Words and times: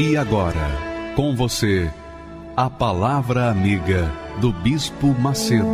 E 0.00 0.16
agora, 0.16 0.54
com 1.16 1.34
você, 1.34 1.90
a 2.56 2.70
Palavra 2.70 3.50
Amiga 3.50 4.08
do 4.40 4.52
Bispo 4.52 5.08
Macedo. 5.08 5.66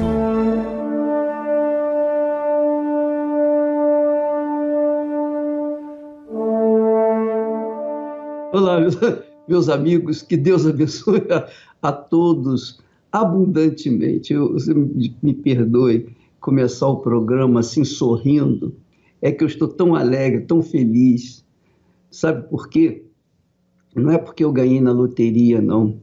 Olá, 8.50 8.78
meus, 9.47 9.69
amigos, 9.69 10.23
que 10.23 10.38
Deus 10.38 10.64
abençoe 10.66 11.27
a, 11.30 11.47
a 11.83 11.92
todos 11.92 12.80
abundantemente. 13.12 14.33
Eu, 14.33 14.55
você 14.55 14.72
me 14.72 15.34
perdoe 15.34 16.16
começar 16.41 16.88
o 16.88 16.97
programa 16.97 17.61
assim 17.61 17.84
sorrindo, 17.84 18.75
é 19.20 19.30
que 19.30 19.44
eu 19.44 19.48
estou 19.48 19.69
tão 19.69 19.94
alegre, 19.94 20.47
tão 20.47 20.62
feliz. 20.62 21.44
Sabe 22.11 22.48
por 22.48 22.70
quê? 22.70 23.03
Não 23.95 24.11
é 24.11 24.19
porque 24.19 24.45
eu 24.45 24.53
ganhei 24.53 24.81
na 24.81 24.92
loteria, 24.92 25.61
não. 25.61 25.97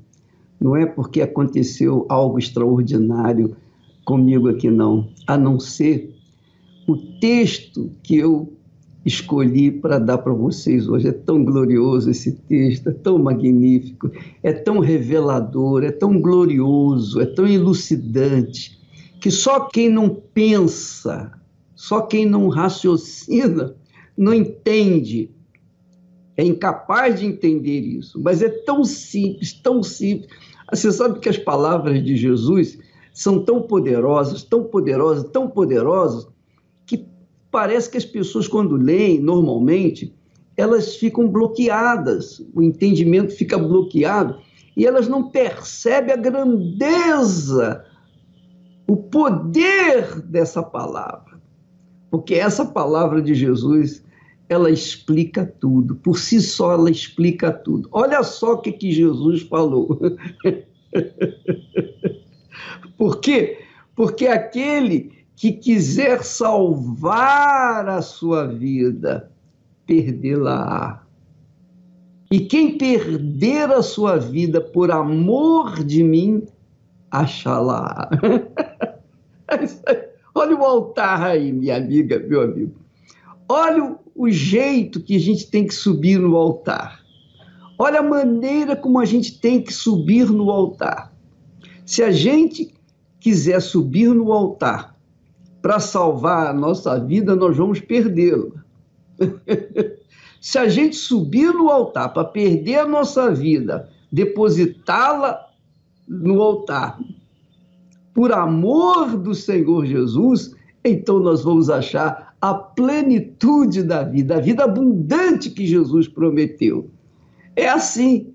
Não 0.59 0.75
é 0.75 0.85
porque 0.85 1.21
aconteceu 1.21 2.05
algo 2.07 2.39
extraordinário 2.39 3.55
comigo 4.05 4.47
aqui, 4.47 4.69
não. 4.69 5.09
A 5.27 5.37
não 5.37 5.59
ser 5.59 6.15
o 6.87 6.95
texto 7.19 7.91
que 8.03 8.17
eu 8.17 8.53
escolhi 9.05 9.71
para 9.71 9.97
dar 9.97 10.19
para 10.19 10.33
vocês 10.33 10.87
hoje. 10.87 11.07
É 11.07 11.11
tão 11.11 11.43
glorioso 11.43 12.09
esse 12.09 12.31
texto, 12.31 12.89
é 12.89 12.93
tão 12.93 13.17
magnífico, 13.17 14.11
é 14.43 14.53
tão 14.53 14.79
revelador, 14.79 15.83
é 15.83 15.91
tão 15.91 16.21
glorioso, 16.21 17.19
é 17.19 17.25
tão 17.25 17.47
elucidante, 17.47 18.79
que 19.19 19.31
só 19.31 19.61
quem 19.61 19.89
não 19.89 20.09
pensa, 20.09 21.31
só 21.75 22.01
quem 22.01 22.25
não 22.25 22.47
raciocina, 22.47 23.73
não 24.17 24.33
entende 24.33 25.31
é 26.41 26.43
incapaz 26.43 27.19
de 27.19 27.27
entender 27.27 27.81
isso, 27.81 28.19
mas 28.19 28.41
é 28.41 28.49
tão 28.49 28.83
simples, 28.83 29.53
tão 29.53 29.83
simples. 29.83 30.27
Você 30.71 30.91
sabe 30.91 31.19
que 31.19 31.29
as 31.29 31.37
palavras 31.37 32.03
de 32.03 32.15
Jesus 32.15 32.79
são 33.13 33.45
tão 33.45 33.61
poderosas, 33.61 34.41
tão 34.41 34.63
poderosas, 34.63 35.29
tão 35.31 35.47
poderosas, 35.47 36.27
que 36.87 37.05
parece 37.51 37.91
que 37.91 37.97
as 37.97 38.05
pessoas, 38.05 38.47
quando 38.47 38.75
leem, 38.75 39.19
normalmente, 39.19 40.15
elas 40.57 40.95
ficam 40.95 41.27
bloqueadas, 41.27 42.43
o 42.55 42.63
entendimento 42.63 43.33
fica 43.35 43.59
bloqueado 43.59 44.39
e 44.75 44.87
elas 44.87 45.07
não 45.07 45.29
percebem 45.29 46.13
a 46.13 46.17
grandeza, 46.17 47.85
o 48.87 48.97
poder 48.97 50.19
dessa 50.21 50.63
palavra. 50.63 51.39
Porque 52.09 52.33
essa 52.33 52.65
palavra 52.65 53.21
de 53.21 53.35
Jesus 53.35 54.03
ela 54.51 54.69
explica 54.69 55.45
tudo. 55.45 55.95
Por 55.95 56.19
si 56.19 56.41
só, 56.41 56.73
ela 56.73 56.91
explica 56.91 57.53
tudo. 57.53 57.87
Olha 57.89 58.21
só 58.21 58.55
o 58.55 58.57
que, 58.57 58.73
que 58.73 58.91
Jesus 58.91 59.43
falou. 59.43 59.97
Por 62.97 63.21
quê? 63.21 63.59
Porque 63.95 64.27
aquele 64.27 65.13
que 65.37 65.53
quiser 65.53 66.21
salvar 66.21 67.87
a 67.87 68.01
sua 68.01 68.45
vida, 68.45 69.31
perdê-la-á. 69.87 71.01
E 72.29 72.41
quem 72.41 72.77
perder 72.77 73.71
a 73.71 73.81
sua 73.81 74.17
vida 74.17 74.59
por 74.59 74.91
amor 74.91 75.81
de 75.81 76.03
mim, 76.03 76.45
achá-la. 77.09 78.09
Olha 80.35 80.55
o 80.55 80.63
altar 80.63 81.23
aí, 81.23 81.53
minha 81.53 81.77
amiga, 81.77 82.19
meu 82.19 82.41
amigo. 82.41 82.81
Olha 83.47 83.97
o 84.21 84.29
jeito 84.29 85.01
que 85.01 85.15
a 85.15 85.19
gente 85.19 85.49
tem 85.49 85.65
que 85.65 85.73
subir 85.73 86.19
no 86.19 86.35
altar. 86.35 87.01
Olha 87.75 88.01
a 88.01 88.03
maneira 88.03 88.75
como 88.75 88.99
a 88.99 89.05
gente 89.05 89.39
tem 89.39 89.59
que 89.59 89.73
subir 89.73 90.29
no 90.29 90.51
altar. 90.51 91.11
Se 91.83 92.03
a 92.03 92.11
gente 92.11 92.71
quiser 93.19 93.59
subir 93.59 94.13
no 94.13 94.31
altar 94.31 94.95
para 95.59 95.79
salvar 95.79 96.47
a 96.47 96.53
nossa 96.53 96.99
vida, 96.99 97.35
nós 97.35 97.57
vamos 97.57 97.79
perdê-la. 97.79 98.51
Se 100.39 100.59
a 100.59 100.69
gente 100.69 100.95
subir 100.95 101.51
no 101.51 101.69
altar 101.69 102.13
para 102.13 102.25
perder 102.25 102.81
a 102.81 102.87
nossa 102.87 103.33
vida, 103.33 103.89
depositá-la 104.11 105.47
no 106.07 106.39
altar, 106.39 106.99
por 108.13 108.31
amor 108.31 109.17
do 109.17 109.33
Senhor 109.33 109.83
Jesus, 109.83 110.55
então 110.85 111.19
nós 111.19 111.43
vamos 111.43 111.71
achar 111.71 112.30
a 112.41 112.55
plenitude 112.55 113.83
da 113.83 114.03
vida, 114.03 114.37
a 114.37 114.39
vida 114.39 114.63
abundante 114.63 115.51
que 115.51 115.67
Jesus 115.67 116.07
prometeu. 116.07 116.89
É 117.55 117.69
assim. 117.69 118.33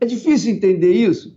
É 0.00 0.06
difícil 0.06 0.52
entender 0.52 0.92
isso? 0.92 1.36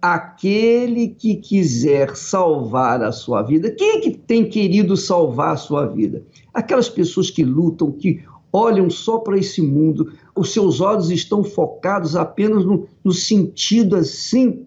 Aquele 0.00 1.08
que 1.08 1.36
quiser 1.36 2.16
salvar 2.16 3.02
a 3.02 3.12
sua 3.12 3.42
vida, 3.42 3.70
quem 3.70 3.98
é 3.98 4.00
que 4.00 4.10
tem 4.10 4.48
querido 4.48 4.96
salvar 4.96 5.52
a 5.52 5.56
sua 5.56 5.86
vida? 5.86 6.22
Aquelas 6.52 6.88
pessoas 6.88 7.30
que 7.30 7.44
lutam, 7.44 7.92
que 7.92 8.22
olham 8.52 8.88
só 8.90 9.18
para 9.18 9.38
esse 9.38 9.60
mundo, 9.60 10.12
os 10.34 10.52
seus 10.52 10.80
olhos 10.80 11.10
estão 11.10 11.44
focados 11.44 12.16
apenas 12.16 12.64
no, 12.64 12.86
no 13.02 13.12
sentido 13.12 13.96
assim 13.96 14.64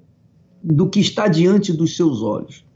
do 0.63 0.89
que 0.89 0.99
está 0.99 1.27
diante 1.27 1.73
dos 1.73 1.95
seus 1.95 2.21
olhos. 2.21 2.66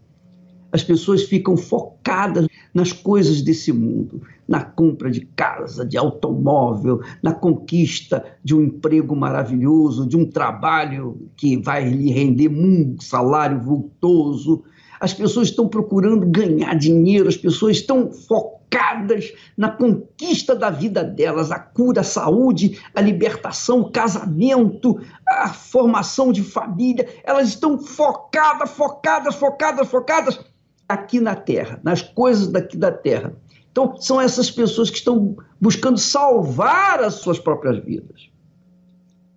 As 0.72 0.84
pessoas 0.84 1.24
ficam 1.24 1.58
focadas 1.58 2.48
nas 2.74 2.94
coisas 2.94 3.42
desse 3.42 3.74
mundo, 3.74 4.22
na 4.48 4.64
compra 4.64 5.12
de 5.12 5.22
casa, 5.22 5.86
de 5.86 5.98
automóvel, 5.98 7.02
na 7.22 7.34
conquista 7.34 8.24
de 8.44 8.56
um 8.56 8.62
emprego 8.62 9.16
maravilhoso, 9.16 10.08
de 10.08 10.16
um 10.16 10.26
trabalho 10.26 11.30
que 11.36 11.58
vai 11.58 11.90
lhe 11.90 12.12
render 12.12 12.48
um 12.48 12.96
salário 13.00 13.60
vultoso. 13.60 14.64
As 15.00 15.14
pessoas 15.14 15.50
estão 15.50 15.68
procurando 15.68 16.26
ganhar 16.28 16.74
dinheiro, 16.76 17.28
as 17.28 17.38
pessoas 17.38 17.78
estão 17.78 18.12
focadas 18.12 19.34
na 19.58 19.70
conquista 19.70 20.56
da 20.56 20.70
vida 20.70 21.04
delas, 21.04 21.52
a 21.52 21.60
cura, 21.60 22.02
a 22.02 22.06
saúde, 22.06 22.80
a 22.96 23.02
libertação, 23.02 23.82
o 23.82 23.92
casamento, 23.92 25.02
a 25.28 25.50
formação 25.50 26.32
de 26.32 26.44
família. 26.44 27.10
Elas 27.24 27.50
estão 27.50 27.78
focadas, 27.78 28.70
focadas, 28.72 29.36
focadas, 29.36 29.90
focadas 29.90 30.51
aqui 30.94 31.20
na 31.20 31.36
Terra, 31.36 31.80
nas 31.84 32.02
coisas 32.02 32.48
daqui 32.48 32.78
da 32.78 32.92
Terra. 32.92 33.36
Então, 33.72 33.96
são 33.98 34.20
essas 34.20 34.52
pessoas 34.52 34.90
que 34.90 34.98
estão 34.98 35.38
buscando 35.60 35.98
salvar 35.98 37.02
as 37.02 37.16
suas 37.16 37.40
próprias 37.40 37.84
vidas. 37.84 38.30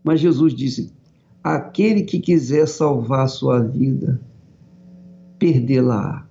Mas 0.02 0.20
Jesus 0.20 0.54
disse: 0.54 0.92
aquele 1.42 2.02
que 2.02 2.18
quiser 2.18 2.66
salvar 2.66 3.24
a 3.24 3.28
sua 3.28 3.60
vida, 3.60 4.20
perdê-la. 5.38 6.26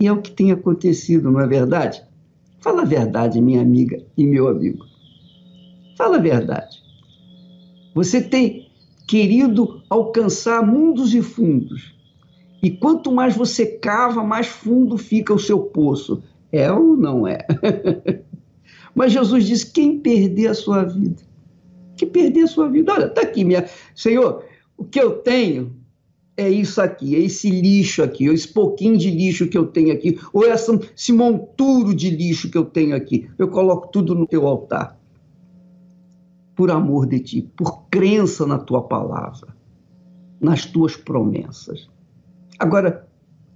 E 0.00 0.06
é 0.06 0.12
o 0.12 0.22
que 0.22 0.30
tem 0.30 0.52
acontecido, 0.52 1.30
não 1.30 1.40
é 1.40 1.46
verdade? 1.46 2.02
Fala 2.60 2.82
a 2.82 2.86
verdade, 2.86 3.40
minha 3.40 3.60
amiga 3.60 4.00
e 4.16 4.24
meu 4.24 4.46
amigo. 4.46 4.84
Fala 5.96 6.16
a 6.16 6.20
verdade. 6.20 6.78
Você 7.94 8.20
tem 8.20 8.70
querido 9.08 9.82
alcançar 9.90 10.64
mundos 10.64 11.12
e 11.12 11.22
fundos 11.22 11.97
e 12.62 12.70
quanto 12.70 13.12
mais 13.12 13.36
você 13.36 13.66
cava, 13.66 14.24
mais 14.24 14.46
fundo 14.46 14.98
fica 14.98 15.32
o 15.32 15.38
seu 15.38 15.60
poço. 15.60 16.22
É 16.50 16.70
ou 16.72 16.96
não 16.96 17.26
é? 17.26 17.46
Mas 18.94 19.12
Jesus 19.12 19.44
disse: 19.44 19.70
quem 19.70 20.00
perder 20.00 20.48
a 20.48 20.54
sua 20.54 20.84
vida? 20.84 21.22
Que 21.96 22.06
perder 22.06 22.42
a 22.42 22.46
sua 22.46 22.68
vida? 22.68 22.92
Olha, 22.92 23.06
está 23.06 23.20
aqui, 23.22 23.44
minha. 23.44 23.68
Senhor, 23.94 24.44
o 24.76 24.84
que 24.84 25.00
eu 25.00 25.18
tenho 25.18 25.76
é 26.36 26.48
isso 26.48 26.80
aqui, 26.80 27.16
é 27.16 27.18
esse 27.18 27.50
lixo 27.50 28.02
aqui, 28.02 28.26
esse 28.26 28.46
pouquinho 28.48 28.96
de 28.96 29.10
lixo 29.10 29.48
que 29.48 29.58
eu 29.58 29.66
tenho 29.66 29.92
aqui, 29.92 30.18
ou 30.32 30.46
essa, 30.46 30.72
esse 30.96 31.12
monturo 31.12 31.92
de 31.94 32.10
lixo 32.10 32.50
que 32.50 32.56
eu 32.56 32.64
tenho 32.64 32.94
aqui. 32.94 33.28
Eu 33.36 33.48
coloco 33.48 33.88
tudo 33.88 34.14
no 34.14 34.26
teu 34.26 34.46
altar. 34.46 34.96
Por 36.54 36.70
amor 36.70 37.06
de 37.06 37.20
ti, 37.20 37.42
por 37.56 37.88
crença 37.88 38.46
na 38.46 38.58
tua 38.58 38.82
palavra, 38.82 39.54
nas 40.40 40.64
tuas 40.64 40.96
promessas. 40.96 41.88
Agora, 42.58 43.06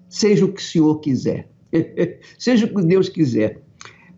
seja 0.09 0.45
o 0.45 0.53
que 0.53 0.61
o 0.61 0.65
Senhor 0.65 1.01
quiser, 1.01 1.49
seja 2.39 2.67
o 2.67 2.75
que 2.75 2.83
Deus 2.83 3.09
quiser, 3.09 3.63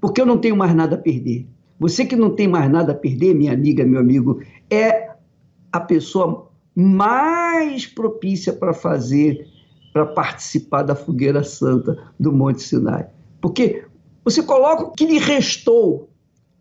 porque 0.00 0.20
eu 0.20 0.26
não 0.26 0.38
tenho 0.38 0.56
mais 0.56 0.75
nada 0.75 0.96
a 0.96 0.98
perder. 0.98 1.46
Você 1.78 2.04
que 2.04 2.16
não 2.16 2.34
tem 2.34 2.46
mais 2.46 2.70
nada 2.70 2.92
a 2.92 2.94
perder, 2.94 3.34
minha 3.34 3.52
amiga, 3.52 3.84
meu 3.84 4.00
amigo, 4.00 4.42
é 4.70 5.10
a 5.72 5.81
pessoa 5.81 6.50
mais 6.75 7.86
propícia 7.86 8.52
para 8.52 8.72
fazer, 8.72 9.46
para 9.92 10.06
participar 10.06 10.82
da 10.82 10.94
fogueira 10.94 11.42
santa 11.42 12.12
do 12.19 12.32
Monte 12.32 12.62
Sinai. 12.62 13.08
Porque 13.40 13.84
você 14.25 14.42
coloca 14.42 14.84
o 14.84 14.92
que 14.92 15.06
lhe 15.06 15.19
restou. 15.19 16.10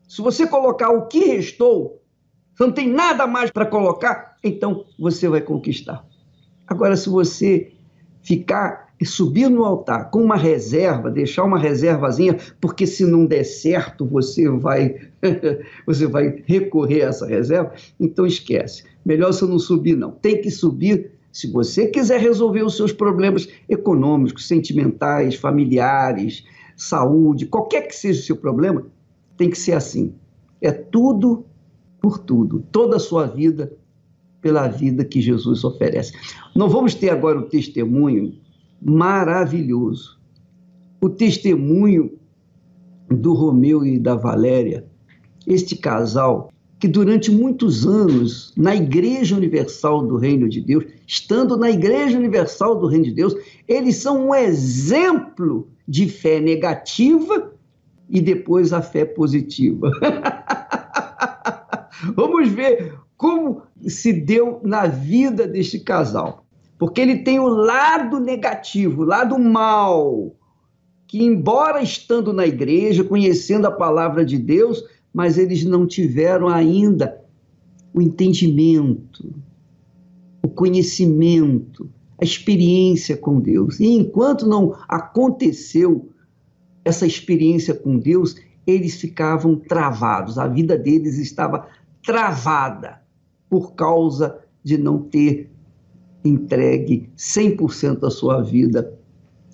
Se 0.08 0.22
você 0.22 0.46
colocar 0.48 0.90
o 0.92 1.08
que 1.08 1.20
restou, 1.26 2.02
você 2.54 2.64
não 2.66 2.74
tem 2.74 2.88
nada 2.88 3.26
mais 3.26 3.50
para 3.50 3.66
colocar, 3.66 4.38
então 4.44 4.86
você 5.00 5.28
vai 5.28 5.42
conquistar. 5.42 6.06
Agora, 6.68 6.96
se 6.96 7.10
você 7.10 7.73
ficar 8.24 8.94
e 9.00 9.06
subir 9.06 9.50
no 9.50 9.66
altar 9.66 10.10
com 10.10 10.24
uma 10.24 10.38
reserva, 10.38 11.12
deixar 11.12 11.44
uma 11.44 11.60
reservazinha, 11.60 12.38
porque 12.62 12.88
se 12.88 13.06
não 13.06 13.26
der 13.26 13.44
certo, 13.44 14.06
você 14.06 14.50
vai 14.50 14.96
você 15.86 16.08
vai 16.08 16.42
recorrer 16.46 17.04
a 17.04 17.10
essa 17.10 17.28
reserva, 17.28 17.74
então 18.00 18.26
esquece. 18.26 18.84
Melhor 19.06 19.34
você 19.34 19.46
não 19.46 19.60
subir 19.60 19.98
não. 19.98 20.12
Tem 20.12 20.42
que 20.42 20.50
subir 20.50 21.12
se 21.32 21.52
você 21.52 21.88
quiser 21.88 22.20
resolver 22.20 22.64
os 22.64 22.78
seus 22.78 22.94
problemas 22.94 23.48
econômicos, 23.68 24.48
sentimentais, 24.48 25.36
familiares, 25.36 26.46
saúde, 26.78 27.46
qualquer 27.46 27.88
que 27.88 27.96
seja 27.96 28.22
o 28.22 28.24
seu 28.24 28.38
problema, 28.38 28.86
tem 29.36 29.50
que 29.50 29.58
ser 29.58 29.74
assim. 29.74 30.14
É 30.62 30.72
tudo 30.72 31.46
por 32.00 32.20
tudo, 32.20 32.64
toda 32.72 32.98
a 32.98 33.00
sua 33.00 33.26
vida 33.26 33.74
pela 34.44 34.68
vida 34.68 35.06
que 35.06 35.22
Jesus 35.22 35.64
oferece. 35.64 36.14
Nós 36.54 36.72
vamos 36.72 36.94
ter 36.94 37.10
agora 37.10 37.40
o 37.40 37.50
testemunho 37.50 38.36
maravilhoso. 38.80 40.20
O 41.02 41.10
testemunho 41.10 42.12
do 43.10 43.34
Romeu 43.34 43.86
e 43.86 43.98
da 43.98 44.16
Valéria, 44.16 44.86
este 45.48 45.76
casal 45.76 46.52
que 46.80 46.88
durante 46.90 47.32
muitos 47.32 47.88
anos, 47.88 48.54
na 48.58 48.76
Igreja 48.76 49.38
Universal 49.38 50.06
do 50.06 50.18
Reino 50.18 50.50
de 50.50 50.60
Deus, 50.60 50.84
estando 51.08 51.56
na 51.56 51.72
Igreja 51.72 52.18
Universal 52.18 52.78
do 52.78 52.88
Reino 52.88 53.06
de 53.06 53.14
Deus, 53.14 53.34
eles 53.70 53.96
são 53.96 54.28
um 54.28 54.36
exemplo 54.36 55.70
de 55.88 56.10
fé 56.10 56.42
negativa 56.42 57.54
e 58.10 58.20
depois 58.20 58.74
a 58.74 58.82
fé 58.82 59.06
positiva. 59.06 59.90
Vamos 62.18 62.50
ver 62.50 62.94
como 63.24 63.62
se 63.88 64.12
deu 64.12 64.60
na 64.66 64.86
vida 64.86 65.48
deste 65.48 65.80
casal. 65.80 66.46
Porque 66.78 67.00
ele 67.00 67.20
tem 67.20 67.40
o 67.40 67.48
lado 67.48 68.20
negativo, 68.20 69.04
o 69.04 69.06
lado 69.06 69.40
mal, 69.40 70.36
que, 71.08 71.24
embora 71.24 71.82
estando 71.82 72.34
na 72.34 72.46
igreja, 72.46 73.02
conhecendo 73.02 73.66
a 73.66 73.72
palavra 73.72 74.26
de 74.26 74.38
Deus, 74.38 74.84
mas 75.14 75.38
eles 75.38 75.64
não 75.64 75.88
tiveram 75.88 76.50
ainda 76.50 77.18
o 77.94 78.02
entendimento, 78.02 79.34
o 80.44 80.50
conhecimento, 80.50 81.90
a 82.22 82.26
experiência 82.26 83.16
com 83.16 83.40
Deus. 83.40 83.80
E 83.80 83.86
enquanto 83.86 84.46
não 84.46 84.76
aconteceu 84.86 86.10
essa 86.84 87.08
experiência 87.08 87.74
com 87.74 87.98
Deus, 87.98 88.36
eles 88.68 89.00
ficavam 89.00 89.56
travados, 89.56 90.38
a 90.38 90.46
vida 90.46 90.78
deles 90.78 91.18
estava 91.18 91.70
travada 92.06 93.02
por 93.54 93.76
causa 93.76 94.40
de 94.64 94.80
não 94.80 94.98
ter 94.98 95.52
entregue 96.26 97.08
100% 97.16 98.00
da 98.00 98.10
sua 98.10 98.42
vida 98.42 98.98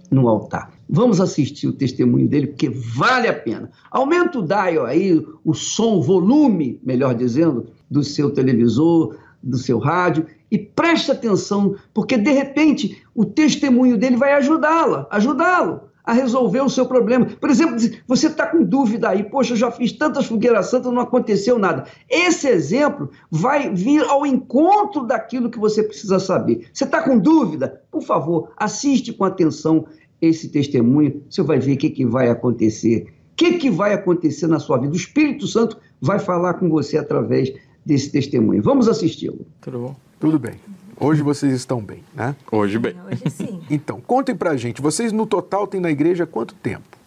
no 0.09 0.29
altar. 0.29 0.71
Vamos 0.87 1.19
assistir 1.19 1.67
o 1.67 1.73
testemunho 1.73 2.25
dele, 2.25 2.47
porque 2.47 2.69
vale 2.69 3.27
a 3.27 3.33
pena. 3.33 3.69
Aumenta 3.91 4.39
o 4.39 4.41
dial 4.41 4.85
aí, 4.85 5.21
o 5.43 5.53
som, 5.53 5.97
o 5.97 6.01
volume, 6.01 6.79
melhor 6.81 7.13
dizendo, 7.13 7.65
do 7.91 8.01
seu 8.01 8.31
televisor, 8.31 9.17
do 9.43 9.57
seu 9.57 9.79
rádio, 9.79 10.25
e 10.49 10.57
preste 10.57 11.11
atenção, 11.11 11.75
porque 11.93 12.17
de 12.17 12.31
repente 12.31 13.03
o 13.13 13.25
testemunho 13.25 13.97
dele 13.97 14.15
vai 14.15 14.31
ajudá-la, 14.31 15.09
ajudá-lo 15.11 15.88
a 16.09 16.13
resolver 16.13 16.61
o 16.61 16.69
seu 16.69 16.87
problema. 16.87 17.27
Por 17.27 17.51
exemplo, 17.51 17.77
você 18.07 18.25
está 18.25 18.47
com 18.47 18.63
dúvida 18.63 19.09
aí, 19.09 19.23
poxa, 19.23 19.53
eu 19.53 19.57
já 19.57 19.69
fiz 19.69 19.91
tantas 19.91 20.25
fogueiras 20.25 20.67
santas, 20.67 20.91
não 20.91 21.03
aconteceu 21.03 21.59
nada. 21.59 21.85
Esse 22.09 22.47
exemplo 22.47 23.11
vai 23.29 23.71
vir 23.71 24.01
ao 24.05 24.25
encontro 24.25 25.05
daquilo 25.05 25.51
que 25.51 25.59
você 25.59 25.83
precisa 25.83 26.17
saber. 26.17 26.67
Você 26.73 26.83
está 26.83 27.03
com 27.03 27.19
dúvida? 27.19 27.83
Por 27.91 28.01
favor, 28.01 28.51
assiste 28.57 29.13
com 29.13 29.23
atenção 29.23 29.85
esse 30.19 30.49
testemunho, 30.49 31.21
você 31.29 31.43
vai 31.43 31.59
ver 31.59 31.73
o 31.73 31.77
que, 31.77 31.91
que 31.91 32.05
vai 32.05 32.27
acontecer. 32.27 33.03
O 33.33 33.35
que, 33.35 33.59
que 33.59 33.69
vai 33.69 33.93
acontecer 33.93 34.47
na 34.47 34.59
sua 34.59 34.79
vida? 34.79 34.91
O 34.91 34.97
Espírito 34.97 35.45
Santo 35.45 35.77
vai 36.01 36.17
falar 36.17 36.55
com 36.55 36.67
você 36.69 36.97
através 36.97 37.53
desse 37.85 38.11
testemunho. 38.11 38.63
Vamos 38.63 38.87
assisti-lo. 38.87 39.45
Tudo 39.61 39.77
bom? 39.77 39.95
Tudo 40.19 40.39
bem. 40.39 40.55
Hoje 40.99 41.21
vocês 41.21 41.53
estão 41.53 41.81
bem, 41.81 42.03
né? 42.13 42.35
Hoje 42.51 42.77
bem. 42.77 42.93
Hoje 43.07 43.29
sim. 43.29 43.61
Então, 43.71 44.01
contem 44.01 44.35
pra 44.35 44.57
gente, 44.57 44.81
vocês 44.81 45.13
no 45.13 45.25
total 45.25 45.65
têm 45.65 45.79
na 45.79 45.89
igreja 45.89 46.25
quanto 46.25 46.53
tempo 46.55 46.97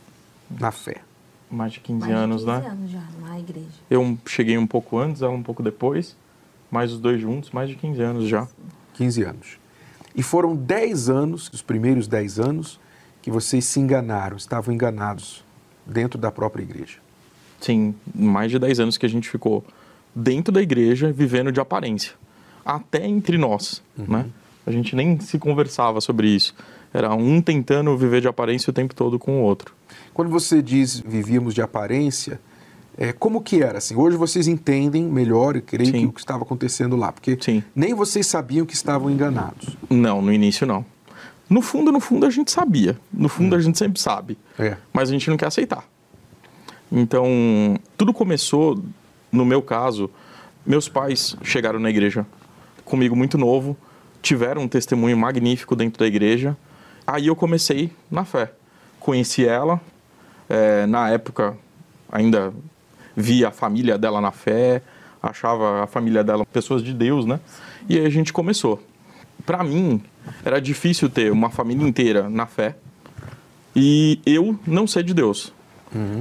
na 0.59 0.71
fé? 0.71 1.03
Mais 1.51 1.75
de 1.75 1.81
15 1.81 2.01
Mais 2.01 2.11
de 2.11 2.19
anos, 2.19 2.45
15 2.45 2.47
né? 2.47 2.69
anos 2.69 2.91
já 2.91 3.05
na 3.21 3.39
igreja. 3.39 3.69
Eu 3.91 4.19
cheguei 4.27 4.57
um 4.57 4.67
pouco 4.67 4.99
antes, 4.99 5.21
ela 5.21 5.33
um 5.33 5.43
pouco 5.43 5.63
depois, 5.63 6.17
mas 6.71 6.91
os 6.91 6.99
dois 6.99 7.21
juntos, 7.21 7.51
mais 7.51 7.69
de 7.69 7.77
15 7.77 8.01
anos 8.01 8.29
já. 8.29 8.49
15 8.95 9.23
anos. 9.25 9.59
E 10.15 10.23
foram 10.23 10.57
10 10.57 11.11
anos, 11.11 11.51
os 11.53 11.61
primeiros 11.61 12.09
10 12.09 12.39
anos, 12.41 12.81
que 13.21 13.31
vocês 13.31 13.67
se 13.67 13.79
enganaram, 13.79 14.39
estavam 14.39 14.73
enganados 14.75 15.45
dentro 15.85 16.19
da 16.19 16.31
própria 16.31 16.63
igreja. 16.63 16.99
Sim, 17.61 17.95
mais 18.15 18.51
de 18.51 18.59
10 18.59 18.81
anos 18.81 18.97
que 18.97 19.05
a 19.05 19.09
gente 19.09 19.29
ficou 19.29 19.63
dentro 20.15 20.53
da 20.53 20.63
igreja, 20.63 21.13
vivendo 21.13 21.53
de 21.53 21.61
aparência. 21.61 22.13
Até 22.65 23.07
entre 23.07 23.37
nós, 23.39 23.83
né? 23.97 24.27
A 24.67 24.71
gente 24.71 24.95
nem 24.95 25.19
se 25.21 25.39
conversava 25.39 26.01
sobre 26.01 26.29
isso. 26.29 26.55
Era 26.95 27.15
um 27.15 27.41
tentando 27.41 27.97
viver 27.97 28.21
de 28.21 28.29
aparência 28.29 28.71
o 28.71 28.73
tempo 28.73 28.95
todo 28.95 29.19
com 29.19 29.41
o 29.41 29.43
outro. 29.43 29.75
Quando 30.13 30.31
você 30.31 30.63
diz 30.63 31.01
vivíamos 31.01 31.55
de 31.55 31.63
aparência, 31.63 32.41
é, 32.97 33.13
como 33.13 33.41
que 33.41 33.63
era? 33.63 33.79
Assim, 33.79 33.97
hoje 33.97 34.17
vocês 34.17 34.47
entendem 34.47 35.03
melhor, 35.05 35.57
eu 35.57 35.63
creio, 35.63 35.91
Sim. 35.91 36.01
que 36.01 36.07
o 36.07 36.13
que 36.13 36.21
estava 36.21 36.43
acontecendo 36.43 36.95
lá, 36.97 37.11
porque 37.11 37.37
Sim. 37.41 37.63
nem 37.75 37.95
vocês 37.95 38.27
sabiam 38.27 38.67
que 38.67 38.75
estavam 38.75 39.11
enganados. 39.11 39.77
Não, 39.89 40.21
no 40.21 40.33
início 40.33 40.67
não. 40.67 40.85
No 41.49 41.61
fundo, 41.63 41.91
no 41.91 42.01
fundo 42.01 42.27
a 42.27 42.31
gente 42.31 42.51
sabia. 42.53 42.99
No 43.13 43.29
fundo 43.29 43.57
a 43.57 43.61
gente 43.61 43.79
sempre 43.79 44.01
sabe. 44.01 44.39
É. 44.59 44.77
Mas 44.93 45.09
a 45.09 45.13
gente 45.13 45.29
não 45.29 45.37
quer 45.37 45.47
aceitar. 45.47 45.85
Então, 46.91 47.27
tudo 47.97 48.13
começou, 48.13 48.83
no 49.31 49.45
meu 49.45 49.63
caso, 49.63 50.11
meus 50.65 50.89
pais 50.89 51.37
chegaram 51.43 51.79
na 51.81 51.89
igreja 51.89 52.27
comigo 52.85 53.17
muito 53.17 53.37
novo, 53.39 53.77
tiveram 54.21 54.63
um 54.63 54.69
testemunho 54.69 55.17
magnífico 55.17 55.75
dentro 55.75 55.99
da 55.99 56.07
igreja. 56.07 56.57
Aí 57.07 57.27
eu 57.27 57.37
comecei 57.37 57.91
na 58.11 58.25
fé. 58.25 58.53
Conheci 59.01 59.47
ela, 59.47 59.81
eh, 60.49 60.87
na 60.87 61.11
época 61.11 61.57
ainda 62.11 62.53
via 63.17 63.49
a 63.49 63.51
família 63.51 63.99
dela 63.99 64.21
na 64.21 64.31
fé, 64.31 64.83
achava 65.23 65.83
a 65.83 65.87
família 65.87 66.23
dela 66.23 66.45
pessoas 66.45 66.83
de 66.83 66.93
Deus, 66.93 67.27
né? 67.27 67.41
E 67.89 67.99
aí 67.99 68.07
a 68.07 68.11
gente 68.11 68.33
começou. 68.33 68.83
Para 69.45 69.65
mim, 69.65 70.01
era 70.45 70.61
difícil 70.61 71.09
ter 71.11 71.33
uma 71.33 71.51
família 71.51 71.87
inteira 71.87 72.29
na 72.29 72.47
fé 72.47 72.77
e 73.75 74.21
eu 74.25 74.59
não 74.67 74.87
ser 74.87 75.03
de 75.03 75.15
Deus. 75.15 75.53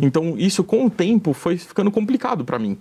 Então, 0.02 0.36
isso 0.38 0.64
com 0.64 0.86
o 0.86 0.90
tempo 0.90 1.34
foi 1.34 1.58
ficando 1.58 1.92
complicado 1.92 2.44
para 2.44 2.60
mim. 2.60 2.78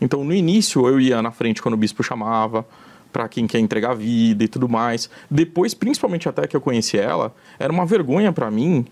Então, 0.00 0.24
no 0.24 0.32
início, 0.32 0.86
eu 0.86 0.98
ia 0.98 1.20
na 1.20 1.30
frente 1.30 1.60
quando 1.60 1.74
o 1.74 1.76
bispo 1.76 2.02
chamava, 2.02 2.64
para 3.12 3.28
quem 3.28 3.46
quer 3.46 3.58
entregar 3.58 3.90
a 3.90 3.94
vida 3.94 4.44
e 4.44 4.48
tudo 4.48 4.68
mais. 4.68 5.10
Depois, 5.30 5.74
principalmente 5.74 6.28
até 6.28 6.46
que 6.46 6.56
eu 6.56 6.60
conheci 6.60 6.98
ela, 6.98 7.34
era 7.58 7.72
uma 7.72 7.86
vergonha 7.86 8.32
para 8.32 8.50
mim 8.50 8.86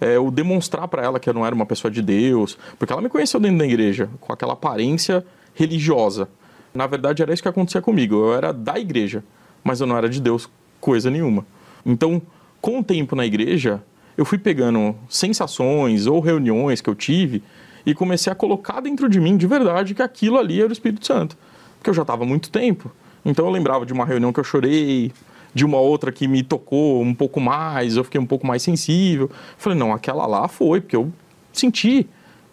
é, 0.00 0.16
eu 0.16 0.30
demonstrar 0.30 0.86
para 0.88 1.02
ela 1.02 1.18
que 1.18 1.28
eu 1.28 1.34
não 1.34 1.44
era 1.44 1.54
uma 1.54 1.66
pessoa 1.66 1.90
de 1.90 2.02
Deus, 2.02 2.58
porque 2.78 2.92
ela 2.92 3.02
me 3.02 3.08
conheceu 3.08 3.40
dentro 3.40 3.58
da 3.58 3.66
igreja, 3.66 4.10
com 4.20 4.32
aquela 4.32 4.52
aparência 4.52 5.24
religiosa. 5.54 6.28
Na 6.74 6.86
verdade, 6.86 7.22
era 7.22 7.32
isso 7.32 7.42
que 7.42 7.48
acontecia 7.48 7.80
comigo. 7.80 8.14
Eu 8.14 8.34
era 8.34 8.52
da 8.52 8.78
igreja, 8.78 9.24
mas 9.64 9.80
eu 9.80 9.86
não 9.86 9.96
era 9.96 10.08
de 10.08 10.20
Deus 10.20 10.48
coisa 10.80 11.10
nenhuma. 11.10 11.46
Então, 11.84 12.20
com 12.60 12.80
o 12.80 12.84
tempo 12.84 13.16
na 13.16 13.24
igreja, 13.24 13.82
eu 14.16 14.24
fui 14.24 14.38
pegando 14.38 14.94
sensações 15.08 16.06
ou 16.06 16.20
reuniões 16.20 16.80
que 16.80 16.90
eu 16.90 16.94
tive 16.94 17.42
e 17.84 17.94
comecei 17.94 18.30
a 18.30 18.36
colocar 18.36 18.80
dentro 18.80 19.08
de 19.08 19.20
mim 19.20 19.36
de 19.36 19.46
verdade 19.46 19.94
que 19.94 20.02
aquilo 20.02 20.38
ali 20.38 20.60
era 20.60 20.68
o 20.68 20.72
Espírito 20.72 21.06
Santo. 21.06 21.36
Porque 21.78 21.88
eu 21.88 21.94
já 21.94 22.02
estava 22.02 22.24
há 22.24 22.26
muito 22.26 22.50
tempo. 22.50 22.90
Então 23.28 23.44
eu 23.46 23.50
lembrava 23.50 23.84
de 23.84 23.92
uma 23.92 24.04
reunião 24.04 24.32
que 24.32 24.38
eu 24.40 24.44
chorei, 24.44 25.12
de 25.52 25.64
uma 25.64 25.78
outra 25.78 26.12
que 26.12 26.28
me 26.28 26.42
tocou 26.42 27.02
um 27.02 27.12
pouco 27.14 27.40
mais, 27.40 27.96
eu 27.96 28.04
fiquei 28.04 28.20
um 28.20 28.26
pouco 28.26 28.46
mais 28.46 28.62
sensível. 28.62 29.30
Falei, 29.58 29.76
não, 29.78 29.92
aquela 29.92 30.26
lá 30.26 30.46
foi, 30.48 30.80
porque 30.80 30.94
eu 30.96 31.12
senti 31.52 32.06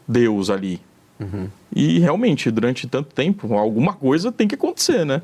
Deus 0.07 0.49
ali. 0.49 0.81
E 1.73 1.99
realmente, 1.99 2.51
durante 2.51 2.85
tanto 2.87 3.13
tempo, 3.15 3.53
alguma 3.53 3.93
coisa 3.93 4.29
tem 4.31 4.45
que 4.47 4.55
acontecer, 4.55 5.05
né? 5.05 5.21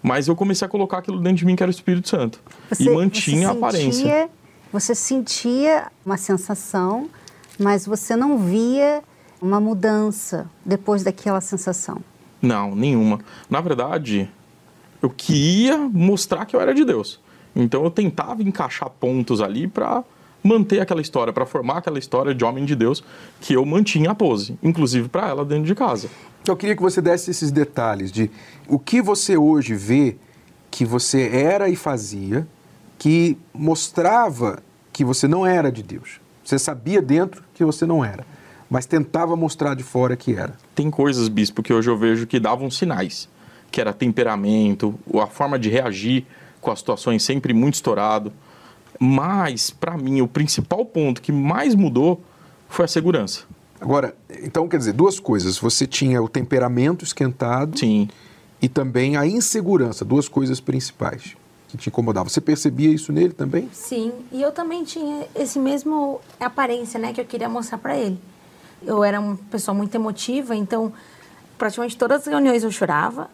Mas 0.00 0.28
eu 0.28 0.36
comecei 0.36 0.64
a 0.64 0.68
colocar 0.68 0.98
aquilo 0.98 1.18
dentro 1.18 1.38
de 1.38 1.46
mim 1.46 1.56
que 1.56 1.62
era 1.62 1.70
o 1.70 1.74
Espírito 1.74 2.08
Santo. 2.08 2.40
e 2.78 2.88
mantinha 2.90 3.48
a 3.48 3.52
você 3.52 3.58
aparência. 3.58 3.92
sentia- 3.92 4.28
Você 4.72 4.94
sentia 4.94 5.86
uma 6.06 6.16
sensação, 6.16 7.08
mas 7.58 7.86
você 7.86 8.14
não 8.14 8.38
via 8.38 9.02
uma 9.40 9.58
mudança 9.60 10.48
depois 10.64 11.02
daquela 11.02 11.40
sensação? 11.40 11.98
Não, 12.42 12.74
nenhuma. 12.76 13.18
Na 13.50 13.60
verdade, 13.60 14.28
eu 15.04 15.10
queria 15.10 15.76
mostrar 15.78 16.46
que 16.46 16.56
eu 16.56 16.60
era 16.60 16.74
de 16.74 16.84
Deus. 16.84 17.20
Então 17.54 17.84
eu 17.84 17.90
tentava 17.90 18.42
encaixar 18.42 18.88
pontos 18.88 19.40
ali 19.40 19.68
para 19.68 20.02
manter 20.42 20.80
aquela 20.80 21.00
história, 21.00 21.32
para 21.32 21.46
formar 21.46 21.78
aquela 21.78 21.98
história 21.98 22.34
de 22.34 22.44
homem 22.44 22.64
de 22.64 22.74
Deus 22.74 23.04
que 23.40 23.54
eu 23.54 23.64
mantinha 23.64 24.10
a 24.10 24.14
pose, 24.14 24.58
inclusive 24.62 25.08
para 25.08 25.28
ela 25.28 25.44
dentro 25.44 25.64
de 25.64 25.74
casa. 25.74 26.08
Eu 26.46 26.56
queria 26.56 26.74
que 26.74 26.82
você 26.82 27.00
desse 27.00 27.30
esses 27.30 27.50
detalhes 27.50 28.10
de 28.10 28.30
o 28.68 28.78
que 28.78 29.00
você 29.00 29.36
hoje 29.36 29.74
vê 29.74 30.16
que 30.70 30.84
você 30.84 31.28
era 31.28 31.68
e 31.68 31.76
fazia 31.76 32.46
que 32.98 33.38
mostrava 33.52 34.62
que 34.92 35.04
você 35.04 35.28
não 35.28 35.46
era 35.46 35.70
de 35.70 35.82
Deus. 35.82 36.20
Você 36.42 36.58
sabia 36.58 37.00
dentro 37.00 37.42
que 37.54 37.64
você 37.64 37.86
não 37.86 38.04
era, 38.04 38.26
mas 38.68 38.86
tentava 38.86 39.36
mostrar 39.36 39.74
de 39.74 39.82
fora 39.82 40.16
que 40.16 40.34
era. 40.34 40.54
Tem 40.74 40.90
coisas, 40.90 41.28
bispo, 41.28 41.62
que 41.62 41.72
hoje 41.72 41.88
eu 41.88 41.96
vejo 41.96 42.26
que 42.26 42.40
davam 42.40 42.70
sinais, 42.70 43.28
que 43.74 43.80
era 43.80 43.92
temperamento, 43.92 44.94
a 45.20 45.26
forma 45.26 45.58
de 45.58 45.68
reagir 45.68 46.24
com 46.60 46.70
as 46.70 46.78
situações 46.78 47.24
sempre 47.24 47.52
muito 47.52 47.74
estourado. 47.74 48.32
Mas, 49.00 49.68
para 49.68 49.96
mim, 49.96 50.20
o 50.20 50.28
principal 50.28 50.86
ponto 50.86 51.20
que 51.20 51.32
mais 51.32 51.74
mudou 51.74 52.22
foi 52.68 52.84
a 52.84 52.88
segurança. 52.88 53.42
Agora, 53.80 54.14
então 54.44 54.68
quer 54.68 54.76
dizer, 54.78 54.92
duas 54.92 55.18
coisas. 55.18 55.58
Você 55.58 55.88
tinha 55.88 56.22
o 56.22 56.28
temperamento 56.28 57.02
esquentado 57.02 57.76
Sim. 57.76 58.08
e 58.62 58.68
também 58.68 59.16
a 59.16 59.26
insegurança, 59.26 60.04
duas 60.04 60.28
coisas 60.28 60.60
principais 60.60 61.36
que 61.66 61.76
te 61.76 61.88
incomodavam. 61.88 62.28
Você 62.28 62.40
percebia 62.40 62.90
isso 62.90 63.12
nele 63.12 63.32
também? 63.32 63.68
Sim, 63.72 64.12
e 64.30 64.40
eu 64.40 64.52
também 64.52 64.84
tinha 64.84 65.26
esse 65.34 65.58
mesmo 65.58 66.20
aparência, 66.38 67.00
né, 67.00 67.12
que 67.12 67.20
eu 67.20 67.24
queria 67.24 67.48
mostrar 67.48 67.78
para 67.78 67.96
ele. 67.98 68.20
Eu 68.86 69.02
era 69.02 69.18
uma 69.18 69.36
pessoa 69.50 69.74
muito 69.74 69.92
emotiva, 69.96 70.54
então 70.54 70.92
praticamente 71.58 71.96
todas 71.96 72.20
as 72.20 72.26
reuniões 72.28 72.62
eu 72.62 72.70
chorava, 72.70 73.28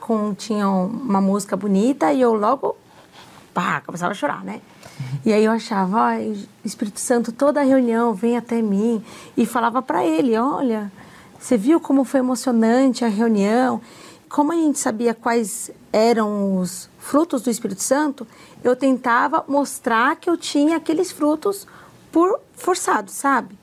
com 0.00 0.34
tinha 0.34 0.68
uma 0.68 1.20
música 1.20 1.56
bonita 1.56 2.12
e 2.12 2.20
eu 2.20 2.34
logo 2.34 2.76
pá, 3.52 3.80
começava 3.80 4.12
a 4.12 4.14
chorar, 4.14 4.44
né? 4.44 4.60
E 5.24 5.32
aí 5.32 5.44
eu 5.44 5.52
achava, 5.52 6.00
ai, 6.00 6.36
Espírito 6.64 7.00
Santo, 7.00 7.32
toda 7.32 7.62
reunião 7.62 8.14
vem 8.14 8.36
até 8.36 8.62
mim 8.62 9.02
e 9.36 9.44
falava 9.46 9.82
para 9.82 10.04
ele, 10.04 10.36
olha, 10.36 10.92
você 11.38 11.56
viu 11.56 11.80
como 11.80 12.04
foi 12.04 12.20
emocionante 12.20 13.04
a 13.04 13.08
reunião? 13.08 13.80
Como 14.28 14.52
a 14.52 14.54
gente 14.54 14.78
sabia 14.78 15.14
quais 15.14 15.70
eram 15.92 16.58
os 16.58 16.88
frutos 16.98 17.42
do 17.42 17.50
Espírito 17.50 17.82
Santo, 17.82 18.26
eu 18.62 18.76
tentava 18.76 19.44
mostrar 19.48 20.16
que 20.16 20.28
eu 20.28 20.36
tinha 20.36 20.76
aqueles 20.76 21.10
frutos 21.10 21.66
por 22.12 22.40
forçado, 22.54 23.10
sabe? 23.10 23.58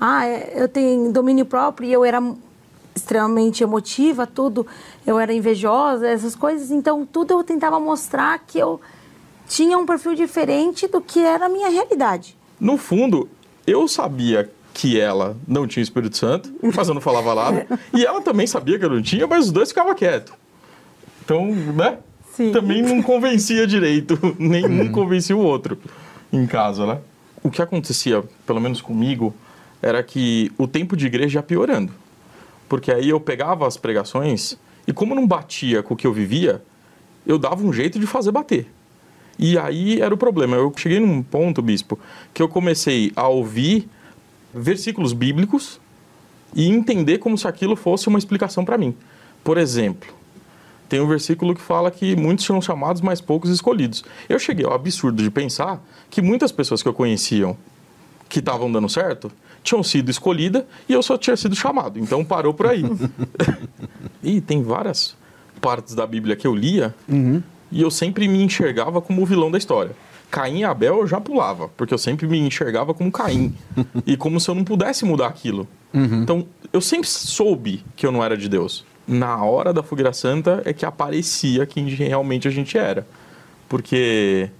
Ah, 0.00 0.26
é, 0.26 0.52
eu 0.54 0.68
tenho 0.68 1.12
domínio 1.12 1.46
próprio 1.46 1.88
e 1.88 1.92
eu 1.92 2.04
era 2.04 2.20
extremamente 3.06 3.62
emotiva, 3.62 4.26
tudo, 4.26 4.66
eu 5.06 5.16
era 5.16 5.32
invejosa, 5.32 6.08
essas 6.08 6.34
coisas, 6.34 6.72
então 6.72 7.06
tudo 7.06 7.34
eu 7.34 7.44
tentava 7.44 7.78
mostrar 7.78 8.36
que 8.40 8.58
eu 8.58 8.80
tinha 9.48 9.78
um 9.78 9.86
perfil 9.86 10.16
diferente 10.16 10.88
do 10.88 11.00
que 11.00 11.20
era 11.20 11.46
a 11.46 11.48
minha 11.48 11.68
realidade. 11.68 12.36
No 12.58 12.76
fundo, 12.76 13.28
eu 13.64 13.86
sabia 13.86 14.50
que 14.74 14.98
ela 14.98 15.36
não 15.46 15.68
tinha 15.68 15.84
Espírito 15.84 16.16
Santo, 16.16 16.52
mas 16.60 16.88
eu 16.88 16.94
não 16.94 17.00
falava 17.00 17.32
nada. 17.32 17.66
e 17.94 18.04
ela 18.04 18.20
também 18.20 18.46
sabia 18.46 18.76
que 18.76 18.84
eu 18.84 18.90
não 18.90 19.00
tinha, 19.00 19.24
mas 19.24 19.46
os 19.46 19.52
dois 19.52 19.68
ficavam 19.68 19.94
quietos. 19.94 20.34
Então, 21.24 21.46
né? 21.46 21.98
Sim. 22.34 22.50
Também 22.50 22.82
não 22.82 23.00
convencia 23.00 23.68
direito. 23.68 24.18
Nenhum 24.36 24.90
convencia 24.90 25.36
o 25.36 25.40
outro 25.40 25.78
em 26.32 26.44
casa, 26.44 26.84
né? 26.84 26.98
O 27.42 27.50
que 27.50 27.62
acontecia, 27.62 28.24
pelo 28.44 28.60
menos 28.60 28.80
comigo, 28.80 29.32
era 29.80 30.02
que 30.02 30.50
o 30.58 30.66
tempo 30.66 30.96
de 30.96 31.06
igreja 31.06 31.38
ia 31.38 31.42
piorando. 31.42 31.92
Porque 32.68 32.92
aí 32.92 33.08
eu 33.08 33.20
pegava 33.20 33.66
as 33.66 33.76
pregações 33.76 34.56
e 34.86 34.92
como 34.92 35.14
não 35.14 35.26
batia 35.26 35.82
com 35.82 35.94
o 35.94 35.96
que 35.96 36.06
eu 36.06 36.12
vivia, 36.12 36.62
eu 37.26 37.38
dava 37.38 37.64
um 37.64 37.72
jeito 37.72 37.98
de 37.98 38.06
fazer 38.06 38.30
bater. 38.30 38.66
E 39.38 39.58
aí 39.58 40.00
era 40.00 40.14
o 40.14 40.16
problema. 40.16 40.56
Eu 40.56 40.72
cheguei 40.76 41.00
num 41.00 41.22
ponto, 41.22 41.60
bispo, 41.60 41.98
que 42.32 42.42
eu 42.42 42.48
comecei 42.48 43.12
a 43.14 43.28
ouvir 43.28 43.88
versículos 44.54 45.12
bíblicos 45.12 45.80
e 46.54 46.68
entender 46.68 47.18
como 47.18 47.36
se 47.36 47.46
aquilo 47.46 47.76
fosse 47.76 48.08
uma 48.08 48.18
explicação 48.18 48.64
para 48.64 48.78
mim. 48.78 48.94
Por 49.44 49.58
exemplo, 49.58 50.14
tem 50.88 51.00
um 51.00 51.06
versículo 51.06 51.54
que 51.54 51.60
fala 51.60 51.90
que 51.90 52.16
muitos 52.16 52.44
são 52.44 52.62
chamados, 52.62 53.02
mas 53.02 53.20
poucos 53.20 53.50
escolhidos. 53.50 54.04
Eu 54.28 54.38
cheguei 54.38 54.64
ao 54.64 54.72
absurdo 54.72 55.22
de 55.22 55.30
pensar 55.30 55.82
que 56.08 56.22
muitas 56.22 56.52
pessoas 56.52 56.82
que 56.82 56.88
eu 56.88 56.94
conheciam 56.94 57.56
que 58.28 58.38
estavam 58.38 58.70
dando 58.70 58.88
certo 58.88 59.30
tinham 59.66 59.82
sido 59.82 60.10
escolhidas 60.10 60.64
e 60.88 60.92
eu 60.92 61.02
só 61.02 61.18
tinha 61.18 61.36
sido 61.36 61.54
chamado. 61.54 61.98
Então 61.98 62.24
parou 62.24 62.54
por 62.54 62.66
aí. 62.66 62.82
e 64.22 64.40
tem 64.40 64.62
várias 64.62 65.16
partes 65.60 65.94
da 65.94 66.06
Bíblia 66.06 66.36
que 66.36 66.46
eu 66.46 66.54
lia 66.54 66.94
e 67.70 67.82
eu 67.82 67.90
sempre 67.90 68.28
me 68.28 68.42
enxergava 68.42 69.02
como 69.02 69.22
o 69.22 69.26
vilão 69.26 69.50
da 69.50 69.58
história. 69.58 69.92
Caim 70.30 70.60
e 70.60 70.64
Abel 70.64 71.00
eu 71.00 71.06
já 71.06 71.20
pulava, 71.20 71.68
porque 71.76 71.94
eu 71.94 71.98
sempre 71.98 72.26
me 72.26 72.38
enxergava 72.38 72.92
como 72.94 73.10
Caim. 73.10 73.54
e 74.06 74.16
como 74.16 74.40
se 74.40 74.48
eu 74.48 74.54
não 74.54 74.64
pudesse 74.64 75.04
mudar 75.04 75.26
aquilo. 75.26 75.66
Então, 76.22 76.46
eu 76.72 76.80
sempre 76.80 77.08
soube 77.08 77.82
que 77.94 78.04
eu 78.04 78.12
não 78.12 78.22
era 78.22 78.36
de 78.36 78.48
Deus. 78.48 78.84
Na 79.08 79.42
hora 79.42 79.72
da 79.72 79.82
fogueira 79.82 80.12
santa 80.12 80.62
é 80.64 80.72
que 80.72 80.84
aparecia 80.84 81.64
quem 81.64 81.86
realmente 81.88 82.46
a 82.46 82.50
gente 82.50 82.76
era. 82.76 83.06
Porque 83.68 84.50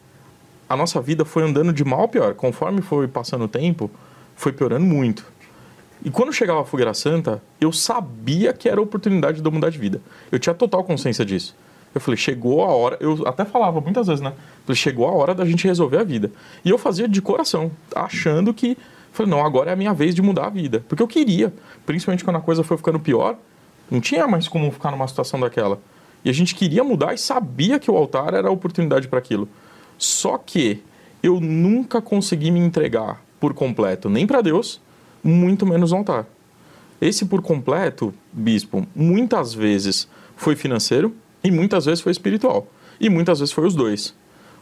a 0.69 0.77
nossa 0.77 1.01
vida 1.01 1.25
foi 1.25 1.43
andando 1.43 1.73
de 1.73 1.85
mal 1.85 2.05
a 2.05 2.09
pior. 2.09 2.35
Conforme 2.35 2.81
foi 2.81 3.07
passando 3.07 3.45
o 3.45 3.49
tempo, 3.49 3.91
foi 4.37 4.53
piorando 4.53 4.85
muito. 4.85 5.27
E 6.05 6.11
quando 6.11 6.33
chegava 6.33 6.61
a 6.61 6.65
fogueira 6.65 6.95
santa, 6.95 7.43
eu 7.61 7.73
sabia 7.73 8.53
que 8.53 8.69
era 8.69 8.79
a 8.79 8.83
oportunidade 8.83 9.41
de 9.41 9.47
eu 9.47 9.51
mudar 9.51 9.71
de 9.71 9.79
vida. 9.79 10.01
Eu 10.31 10.39
tinha 10.39 10.55
total 10.55 10.85
consciência 10.85 11.25
disso. 11.25 11.57
Eu 11.95 12.01
falei, 12.01 12.17
chegou 12.19 12.63
a 12.63 12.69
hora. 12.69 12.97
Eu 13.01 13.27
até 13.27 13.45
falava 13.45 13.81
muitas 13.81 14.07
vezes, 14.07 14.21
né? 14.21 14.35
Falei, 14.65 14.77
chegou 14.77 15.09
a 15.09 15.13
hora 15.13 15.35
da 15.35 15.45
gente 15.45 15.67
resolver 15.67 15.97
a 15.97 16.05
vida. 16.05 16.31
E 16.65 16.69
eu 16.69 16.77
fazia 16.77 17.09
de 17.09 17.23
coração, 17.23 17.73
achando 17.95 18.53
que. 18.53 18.77
Falei, 19.11 19.31
não, 19.31 19.45
agora 19.45 19.71
é 19.71 19.73
a 19.73 19.77
minha 19.77 19.95
vez 19.95 20.15
de 20.15 20.21
mudar 20.21 20.47
a 20.47 20.51
vida. 20.51 20.85
Porque 20.87 21.03
eu 21.03 21.09
queria. 21.09 21.53
Principalmente 21.87 22.23
quando 22.23 22.37
a 22.37 22.41
coisa 22.41 22.63
foi 22.63 22.77
ficando 22.77 23.01
pior, 23.01 23.37
não 23.91 24.01
tinha 24.01 24.29
mais 24.29 24.47
como 24.47 24.71
ficar 24.71 24.91
numa 24.91 25.09
situação 25.09 25.41
daquela. 25.41 25.81
E 26.23 26.29
a 26.29 26.33
gente 26.33 26.55
queria 26.55 26.85
mudar 26.85 27.15
e 27.15 27.19
sabia 27.19 27.79
que 27.79 27.91
o 27.91 27.97
altar 27.97 28.35
era 28.35 28.49
a 28.49 28.51
oportunidade 28.51 29.09
para 29.09 29.19
aquilo. 29.19 29.49
Só 29.97 30.37
que 30.37 30.83
eu 31.23 31.41
nunca 31.41 32.03
consegui 32.03 32.51
me 32.51 32.61
entregar 32.61 33.26
por 33.41 33.55
completo, 33.55 34.09
nem 34.09 34.27
para 34.27 34.41
Deus, 34.41 34.81
muito 35.23 35.67
menos 35.67 35.91
no 35.91 35.99
altar. 35.99 36.27
Esse 37.01 37.27
por 37.27 37.43
completo, 37.43 38.15
bispo, 38.33 38.87
muitas 38.95 39.53
vezes 39.53 40.09
foi 40.37 40.57
financeiro 40.57 41.15
e 41.45 41.51
muitas 41.51 41.85
vezes 41.85 42.01
foi 42.01 42.13
espiritual. 42.13 42.67
E 42.99 43.11
muitas 43.11 43.39
vezes 43.39 43.53
foi 43.53 43.67
os 43.67 43.75
dois. 43.75 44.15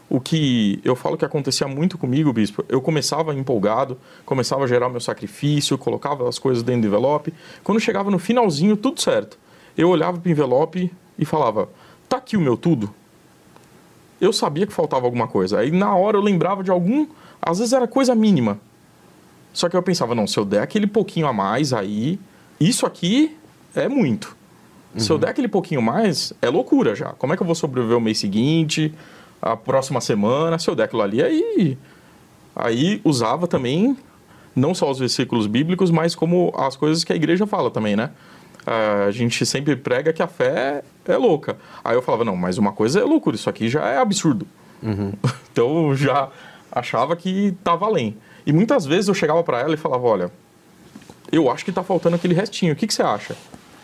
O 0.09 0.19
que 0.19 0.79
eu 0.83 0.95
falo 0.95 1.17
que 1.17 1.25
acontecia 1.25 1.67
muito 1.67 1.97
comigo, 1.97 2.31
bispo, 2.31 2.63
eu 2.69 2.79
começava 2.79 3.33
empolgado, 3.33 3.97
começava 4.25 4.65
a 4.65 4.67
gerar 4.67 4.89
meu 4.89 4.99
sacrifício, 4.99 5.77
colocava 5.77 6.27
as 6.29 6.37
coisas 6.37 6.61
dentro 6.61 6.81
do 6.81 6.87
envelope. 6.87 7.33
Quando 7.63 7.79
chegava 7.79 8.11
no 8.11 8.19
finalzinho, 8.19 8.77
tudo 8.77 9.01
certo. 9.01 9.39
Eu 9.77 9.89
olhava 9.89 10.19
para 10.19 10.29
o 10.29 10.31
envelope 10.31 10.91
e 11.17 11.25
falava: 11.25 11.69
tá 12.07 12.17
aqui 12.17 12.37
o 12.37 12.41
meu 12.41 12.55
tudo? 12.55 12.93
Eu 14.25 14.33
sabia 14.33 14.65
que 14.65 14.73
faltava 14.73 15.05
alguma 15.05 15.27
coisa. 15.27 15.59
Aí 15.59 15.71
na 15.71 15.95
hora 15.95 16.17
eu 16.17 16.21
lembrava 16.21 16.63
de 16.63 16.71
algum. 16.71 17.07
Às 17.41 17.59
vezes 17.59 17.73
era 17.73 17.87
coisa 17.87 18.15
mínima. 18.15 18.59
Só 19.53 19.69
que 19.69 19.77
eu 19.77 19.83
pensava: 19.83 20.15
não, 20.15 20.25
se 20.25 20.37
eu 20.37 20.43
der 20.43 20.61
aquele 20.61 20.87
pouquinho 20.87 21.27
a 21.27 21.33
mais, 21.33 21.73
aí. 21.73 22.19
Isso 22.59 22.85
aqui 22.85 23.37
é 23.75 23.87
muito. 23.87 24.35
Se 24.97 25.11
eu 25.11 25.17
der 25.17 25.29
aquele 25.29 25.49
pouquinho 25.49 25.81
mais, 25.81 26.31
é 26.41 26.49
loucura 26.49 26.95
já. 26.95 27.09
Como 27.13 27.33
é 27.33 27.35
que 27.35 27.43
eu 27.43 27.45
vou 27.45 27.55
sobreviver 27.55 27.97
o 27.97 28.01
mês 28.01 28.17
seguinte, 28.17 28.93
a 29.41 29.55
próxima 29.55 29.99
semana? 29.99 30.57
Se 30.57 30.69
eu 30.69 30.75
der 30.75 30.83
aquilo 30.85 31.01
ali, 31.01 31.21
aí. 31.21 31.77
Aí 32.55 33.01
usava 33.03 33.45
também, 33.45 33.97
não 34.55 34.73
só 34.73 34.89
os 34.89 34.97
versículos 34.97 35.47
bíblicos, 35.47 35.91
mas 35.91 36.15
como 36.15 36.53
as 36.55 36.77
coisas 36.77 37.03
que 37.03 37.11
a 37.11 37.15
igreja 37.15 37.45
fala 37.45 37.69
também, 37.69 37.97
né? 37.97 38.11
A 38.65 39.11
gente 39.11 39.45
sempre 39.45 39.75
prega 39.75 40.11
que 40.11 40.23
a 40.23 40.27
fé 40.27 40.83
é 41.07 41.17
louca. 41.17 41.57
Aí 41.83 41.95
eu 41.95 42.01
falava, 42.01 42.23
não, 42.23 42.35
mas 42.35 42.57
uma 42.57 42.71
coisa 42.71 42.99
é 42.99 43.03
loucura, 43.03 43.35
isso 43.35 43.49
aqui 43.49 43.69
já 43.69 43.85
é 43.87 43.97
absurdo. 43.97 44.47
então 45.51 45.89
eu 45.89 45.95
já 45.95 46.29
achava 46.71 47.15
que 47.15 47.47
estava 47.57 47.85
além. 47.85 48.17
E 48.45 48.51
muitas 48.51 48.85
vezes 48.85 49.07
eu 49.07 49.13
chegava 49.13 49.43
para 49.43 49.59
ela 49.59 49.73
e 49.73 49.77
falava, 49.77 50.05
olha, 50.05 50.31
eu 51.31 51.49
acho 51.49 51.63
que 51.63 51.71
está 51.71 51.83
faltando 51.83 52.15
aquele 52.15 52.33
restinho, 52.33 52.73
o 52.73 52.75
que, 52.75 52.87
que 52.87 52.93
você 52.93 53.01
acha? 53.03 53.35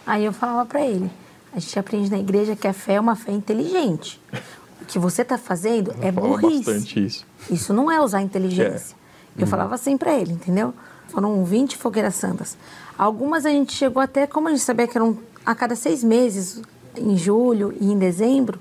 Aí 0.05 0.25
eu 0.25 0.33
falava 0.33 0.65
para 0.65 0.81
ele: 0.85 1.09
a 1.53 1.59
gente 1.59 1.77
aprende 1.77 2.09
na 2.09 2.19
igreja 2.19 2.55
que 2.55 2.67
a 2.67 2.73
fé 2.73 2.93
é 2.93 2.99
uma 2.99 3.15
fé 3.15 3.31
inteligente. 3.31 4.19
O 4.81 4.85
que 4.85 4.97
você 4.99 5.21
está 5.21 5.37
fazendo 5.37 5.93
é 6.01 6.11
Fala 6.11 6.27
burrice. 6.27 6.65
bastante 6.65 7.05
isso. 7.05 7.25
Isso 7.49 7.73
não 7.73 7.91
é 7.91 8.01
usar 8.01 8.21
inteligência. 8.21 8.95
Eu 9.37 9.47
falava 9.47 9.75
assim 9.75 9.97
para 9.97 10.13
ele, 10.13 10.33
entendeu? 10.33 10.73
Foram 11.07 11.43
20 11.43 11.77
fogueiras 11.77 12.15
santas. 12.15 12.57
Algumas 13.01 13.47
a 13.47 13.49
gente 13.49 13.73
chegou 13.73 13.99
até, 13.99 14.27
como 14.27 14.47
a 14.47 14.51
gente 14.51 14.61
sabia 14.61 14.87
que 14.87 14.95
eram 14.95 15.17
a 15.43 15.55
cada 15.55 15.75
seis 15.75 16.03
meses, 16.03 16.61
em 16.95 17.17
julho 17.17 17.73
e 17.81 17.91
em 17.91 17.97
dezembro, 17.97 18.59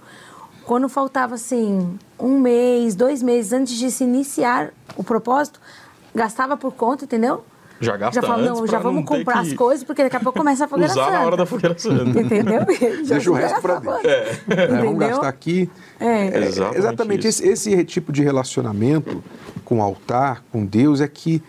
quando 0.65 0.89
faltava 0.89 1.35
assim 1.35 1.99
um 2.19 2.41
mês, 2.41 2.95
dois 2.95 3.23
meses 3.23 3.53
antes 3.53 3.75
de 3.77 3.91
se 3.91 4.03
iniciar 4.03 4.73
o 4.97 5.05
propósito, 5.05 5.61
gastava 6.15 6.57
por 6.57 6.73
conta, 6.73 7.05
entendeu? 7.05 7.45
Já 7.83 7.99
gasta 7.99 8.19
Já 8.23 8.27
fala, 8.27 8.43
antes 8.45 8.61
não, 8.61 8.67
já 8.67 8.79
vamos 8.79 9.01
não 9.01 9.05
comprar 9.05 9.41
as 9.41 9.53
coisas, 9.53 9.85
porque 9.85 10.05
daqui 10.05 10.17
a 10.17 10.21
pouco 10.21 10.39
começa 10.39 10.65
a 10.65 10.69
fogueira 10.73 10.91
Usar 10.91 11.05
santa. 11.05 11.19
na 11.19 11.25
hora 11.27 11.37
da 11.37 11.45
fogueira 11.45 11.79
santa. 11.79 12.05
Entendeu? 12.19 12.61
Já 13.05 13.15
Deixa 13.17 13.31
o 13.31 13.35
resto 13.35 13.59
essa 13.59 13.81
Deus. 13.81 13.95
coisa. 13.95 14.09
É, 14.09 14.67
vamos 14.69 14.99
gastar 14.99 15.29
aqui. 15.29 15.71
É. 16.01 16.07
É, 16.07 16.39
Exatamente 16.47 16.79
exatamente. 16.79 17.29
isso. 17.29 17.45
Esse, 17.45 17.73
esse 17.75 17.85
tipo 17.85 18.11
de 18.11 18.23
relacionamento 18.23 19.23
com 19.67 19.81
o 19.81 19.83
altar, 19.83 20.43
com 20.51 20.65
Deus, 20.65 21.03
é 21.03 21.09
que, 21.09 21.43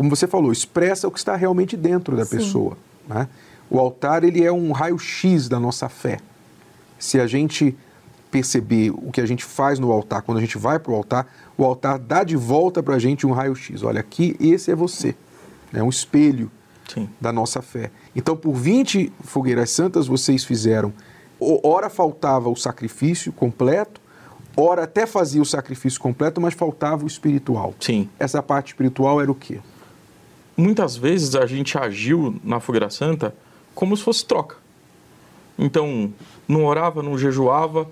como 0.00 0.08
você 0.08 0.26
falou, 0.26 0.50
expressa 0.50 1.06
o 1.06 1.10
que 1.10 1.18
está 1.18 1.36
realmente 1.36 1.76
dentro 1.76 2.16
da 2.16 2.24
Sim. 2.24 2.38
pessoa. 2.38 2.78
né? 3.06 3.28
O 3.68 3.78
altar 3.78 4.24
ele 4.24 4.42
é 4.42 4.50
um 4.50 4.72
raio-x 4.72 5.46
da 5.46 5.60
nossa 5.60 5.90
fé. 5.90 6.20
Se 6.98 7.20
a 7.20 7.26
gente 7.26 7.76
perceber 8.30 8.92
o 8.92 9.12
que 9.12 9.20
a 9.20 9.26
gente 9.26 9.44
faz 9.44 9.78
no 9.78 9.92
altar, 9.92 10.22
quando 10.22 10.38
a 10.38 10.40
gente 10.40 10.56
vai 10.56 10.78
para 10.78 10.90
o 10.90 10.94
altar, 10.94 11.26
o 11.54 11.66
altar 11.66 11.98
dá 11.98 12.24
de 12.24 12.34
volta 12.34 12.82
para 12.82 12.94
a 12.94 12.98
gente 12.98 13.26
um 13.26 13.32
raio-x. 13.32 13.82
Olha, 13.82 14.00
aqui 14.00 14.34
esse 14.40 14.70
é 14.70 14.74
você. 14.74 15.14
É 15.70 15.82
um 15.82 15.90
espelho 15.90 16.50
Sim. 16.88 17.06
da 17.20 17.30
nossa 17.30 17.60
fé. 17.60 17.90
Então, 18.16 18.34
por 18.34 18.54
20 18.54 19.12
fogueiras 19.22 19.68
santas, 19.68 20.06
vocês 20.06 20.44
fizeram. 20.44 20.94
Ora 21.38 21.90
faltava 21.90 22.48
o 22.48 22.56
sacrifício 22.56 23.34
completo, 23.34 24.00
ora 24.56 24.84
até 24.84 25.04
fazia 25.04 25.42
o 25.42 25.44
sacrifício 25.44 26.00
completo, 26.00 26.40
mas 26.40 26.54
faltava 26.54 27.04
o 27.04 27.06
espiritual. 27.06 27.74
Sim. 27.78 28.08
Essa 28.18 28.42
parte 28.42 28.68
espiritual 28.68 29.20
era 29.20 29.30
o 29.30 29.34
quê? 29.34 29.60
Muitas 30.60 30.94
vezes 30.94 31.34
a 31.34 31.46
gente 31.46 31.78
agiu 31.78 32.38
na 32.44 32.60
fogueira 32.60 32.90
santa 32.90 33.34
como 33.74 33.96
se 33.96 34.02
fosse 34.02 34.26
troca. 34.26 34.56
Então, 35.58 36.12
não 36.46 36.66
orava, 36.66 37.02
não 37.02 37.16
jejuava, 37.16 37.88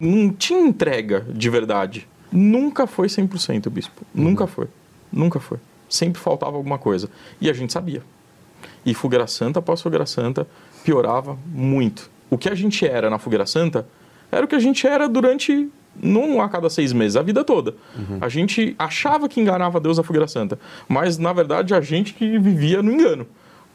não 0.00 0.32
tinha 0.32 0.58
entrega 0.58 1.24
de 1.28 1.48
verdade. 1.48 2.08
Nunca 2.32 2.84
foi 2.84 3.06
100%, 3.06 3.70
bispo. 3.70 4.04
Nunca 4.12 4.48
foi. 4.48 4.66
Nunca 5.12 5.38
foi. 5.38 5.58
Sempre 5.88 6.20
faltava 6.20 6.56
alguma 6.56 6.78
coisa. 6.78 7.08
E 7.40 7.48
a 7.48 7.52
gente 7.52 7.72
sabia. 7.72 8.02
E 8.84 8.92
fogueira 8.92 9.28
santa 9.28 9.60
após 9.60 9.80
fogueira 9.80 10.04
santa 10.04 10.48
piorava 10.82 11.38
muito. 11.46 12.10
O 12.28 12.36
que 12.36 12.48
a 12.48 12.56
gente 12.56 12.84
era 12.84 13.08
na 13.08 13.20
fogueira 13.20 13.46
santa 13.46 13.86
era 14.32 14.44
o 14.44 14.48
que 14.48 14.56
a 14.56 14.60
gente 14.60 14.84
era 14.84 15.08
durante, 15.08 15.70
não 16.02 16.40
a 16.40 16.48
cada 16.48 16.70
seis 16.70 16.92
meses, 16.92 17.16
a 17.16 17.22
vida 17.22 17.44
toda. 17.44 17.74
A 18.20 18.28
gente 18.28 18.74
achava 18.78 19.28
que 19.28 19.40
enganava 19.40 19.80
Deus 19.80 19.98
na 19.98 20.02
fogueira 20.02 20.28
santa, 20.28 20.58
mas 20.88 21.18
na 21.18 21.32
verdade 21.32 21.74
a 21.74 21.80
gente 21.80 22.14
que 22.14 22.38
vivia 22.38 22.82
no 22.82 22.92
engano. 22.92 23.26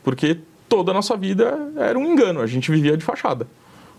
Porque 0.04 0.40
toda 0.70 0.92
a 0.92 0.94
nossa 0.94 1.16
vida 1.18 1.72
era 1.78 1.98
um 1.98 2.06
engano, 2.06 2.42
a 2.42 2.48
gente 2.48 2.72
vivia 2.72 2.96
de 2.98 3.04
fachada. 3.04 3.48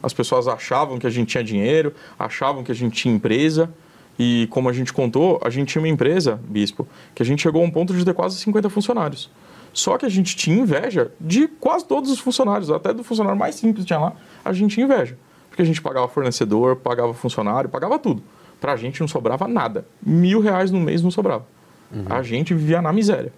As 0.02 0.12
pessoas 0.12 0.46
achavam 0.46 0.98
que 0.98 1.06
a 1.06 1.10
gente 1.10 1.28
tinha 1.28 1.42
dinheiro, 1.42 1.92
achavam 2.18 2.62
que 2.62 2.70
a 2.70 2.74
gente 2.74 2.94
tinha 2.94 3.14
empresa. 3.14 3.70
E 4.18 4.46
como 4.50 4.68
a 4.68 4.72
gente 4.72 4.92
contou, 4.92 5.38
a 5.44 5.50
gente 5.50 5.72
tinha 5.72 5.82
uma 5.82 5.88
empresa, 5.88 6.40
bispo, 6.48 6.88
que 7.14 7.22
a 7.22 7.26
gente 7.26 7.42
chegou 7.42 7.62
a 7.62 7.64
um 7.66 7.70
ponto 7.70 7.92
de 7.92 8.02
ter 8.02 8.14
quase 8.14 8.38
50 8.38 8.70
funcionários. 8.70 9.30
Só 9.74 9.98
que 9.98 10.06
a 10.06 10.08
gente 10.08 10.34
tinha 10.34 10.56
inveja 10.56 11.12
de 11.20 11.46
quase 11.46 11.84
todos 11.84 12.10
os 12.10 12.18
funcionários, 12.18 12.70
até 12.70 12.94
do 12.94 13.04
funcionário 13.04 13.38
mais 13.38 13.56
simples 13.56 13.84
que 13.84 13.88
tinha 13.88 13.98
lá, 13.98 14.14
a 14.42 14.54
gente 14.54 14.74
tinha 14.74 14.86
inveja. 14.86 15.18
Porque 15.56 15.62
a 15.62 15.64
gente 15.64 15.80
pagava 15.80 16.06
fornecedor, 16.06 16.76
pagava 16.76 17.14
funcionário, 17.14 17.70
pagava 17.70 17.98
tudo. 17.98 18.22
Pra 18.60 18.76
gente 18.76 19.00
não 19.00 19.08
sobrava 19.08 19.48
nada. 19.48 19.86
Mil 20.04 20.38
reais 20.38 20.70
no 20.70 20.78
mês 20.78 21.00
não 21.00 21.10
sobrava. 21.10 21.46
A 22.10 22.22
gente 22.22 22.52
vivia 22.52 22.82
na 22.82 22.92
miséria. 22.92 23.32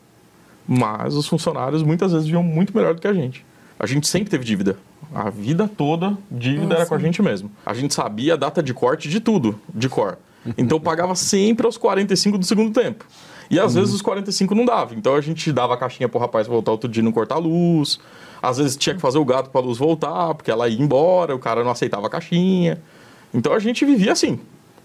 Mas 0.66 1.14
os 1.14 1.28
funcionários 1.28 1.80
muitas 1.84 2.10
vezes 2.10 2.26
viviam 2.26 2.42
muito 2.42 2.76
melhor 2.76 2.92
do 2.92 3.00
que 3.00 3.06
a 3.06 3.12
gente. 3.12 3.46
A 3.78 3.87
gente 3.87 4.08
sempre 4.08 4.28
teve 4.28 4.44
dívida. 4.44 4.76
A 5.14 5.30
vida 5.30 5.68
toda, 5.68 6.18
dívida 6.28 6.75
era 6.75 6.87
com 6.87 6.96
a 6.96 6.98
gente 6.98 7.22
mesmo. 7.22 7.52
A 7.64 7.72
gente 7.72 7.94
sabia 7.94 8.34
a 8.34 8.37
data 8.37 8.60
de 8.60 8.75
corte 8.75 9.08
de 9.08 9.20
tudo, 9.20 9.56
de 9.72 9.88
cor. 9.88 10.18
Então 10.57 10.81
pagava 10.81 11.14
sempre 11.14 11.67
aos 11.67 11.76
45 11.76 12.38
do 12.38 12.47
segundo 12.47 12.73
tempo. 12.73 13.05
E 13.50 13.59
às 13.59 13.75
vezes 13.75 13.95
os 13.95 14.02
45 14.02 14.55
não 14.55 14.64
dava. 14.64 14.95
Então 14.95 15.14
a 15.14 15.21
gente 15.21 15.50
dava 15.52 15.75
a 15.75 15.76
caixinha 15.76 16.09
pro 16.09 16.19
rapaz 16.19 16.47
voltar 16.47 16.73
outro 16.73 16.88
dia 16.88 17.00
e 17.00 17.05
não 17.05 17.12
cortar 17.12 17.37
a 17.37 17.38
luz. 17.38 17.99
Às 18.43 18.59
vezes 18.59 18.76
tinha 18.76 18.95
que 18.95 19.00
fazer 19.00 19.19
o 19.19 19.25
gato 19.25 19.50
pra 19.50 19.61
luz 19.61 19.78
voltar, 19.78 20.34
porque 20.34 20.50
ela 20.50 20.69
ia 20.69 20.80
embora, 20.80 21.34
o 21.34 21.39
cara 21.39 21.65
não 21.65 21.71
aceitava 21.71 22.06
a 22.06 22.11
caixinha. 22.11 22.80
Então 23.32 23.52
a 23.52 23.58
gente 23.58 23.84
vivia 23.84 24.13
assim, 24.13 24.39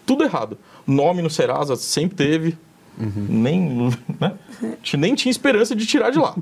tudo 0.06 0.24
errado. 0.24 0.58
Nome 0.88 1.22
no 1.22 1.30
Serasa 1.30 1.76
sempre 1.76 2.16
teve. 2.16 2.58
Nem, 2.98 3.90
né? 4.20 4.34
A 4.62 4.66
gente 4.78 4.98
nem 4.98 5.16
tinha 5.16 5.32
esperança 5.32 5.76
de 5.76 5.86
tirar 5.86 6.12
de 6.12 6.20
lá. 6.20 6.36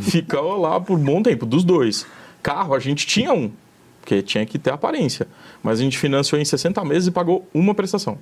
Ficou 0.00 0.58
lá 0.58 0.80
por 0.80 0.98
bom 0.98 1.22
tempo, 1.22 1.46
dos 1.46 1.62
dois. 1.62 2.06
Carro, 2.42 2.74
a 2.74 2.78
gente 2.78 3.06
tinha 3.06 3.32
um, 3.32 3.50
porque 4.00 4.22
tinha 4.22 4.44
que 4.46 4.58
ter 4.58 4.72
aparência. 4.72 5.28
Mas 5.62 5.78
a 5.78 5.82
gente 5.82 5.98
financiou 5.98 6.40
em 6.40 6.44
60 6.44 6.82
meses 6.84 7.08
e 7.08 7.10
pagou 7.10 7.46
uma 7.52 7.74
prestação. 7.74 8.18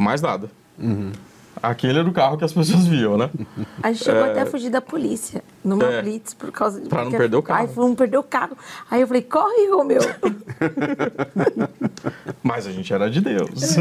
Mais 0.00 0.22
nada. 0.22 0.50
Aquele 1.62 1.98
era 1.98 2.08
o 2.08 2.12
carro 2.12 2.38
que 2.38 2.44
as 2.44 2.52
pessoas 2.54 2.86
viam, 2.86 3.18
né? 3.18 3.28
A 3.82 3.92
gente 3.92 4.02
chegou 4.04 4.24
até 4.24 4.40
a 4.40 4.46
fugir 4.46 4.70
da 4.70 4.80
polícia 4.80 5.44
numa 5.62 5.84
É. 5.84 6.00
blitz 6.00 6.32
por 6.32 6.50
causa 6.50 6.80
de. 6.80 6.88
Pra 6.88 7.00
não 7.00 7.04
porque- 7.10 7.18
perder 7.18 7.36
o 7.36 7.42
carro. 7.42 7.60
Ai, 7.60 7.66
vamos 7.66 7.96
perder 7.98 8.16
o 8.16 8.22
carro. 8.22 8.56
Aí 8.90 9.02
eu 9.02 9.06
falei, 9.06 9.20
corre, 9.22 9.68
Romeu. 9.70 10.00
Mas 12.42 12.66
a 12.66 12.72
gente 12.72 12.92
era 12.92 13.10
de 13.10 13.20
Deus. 13.20 13.76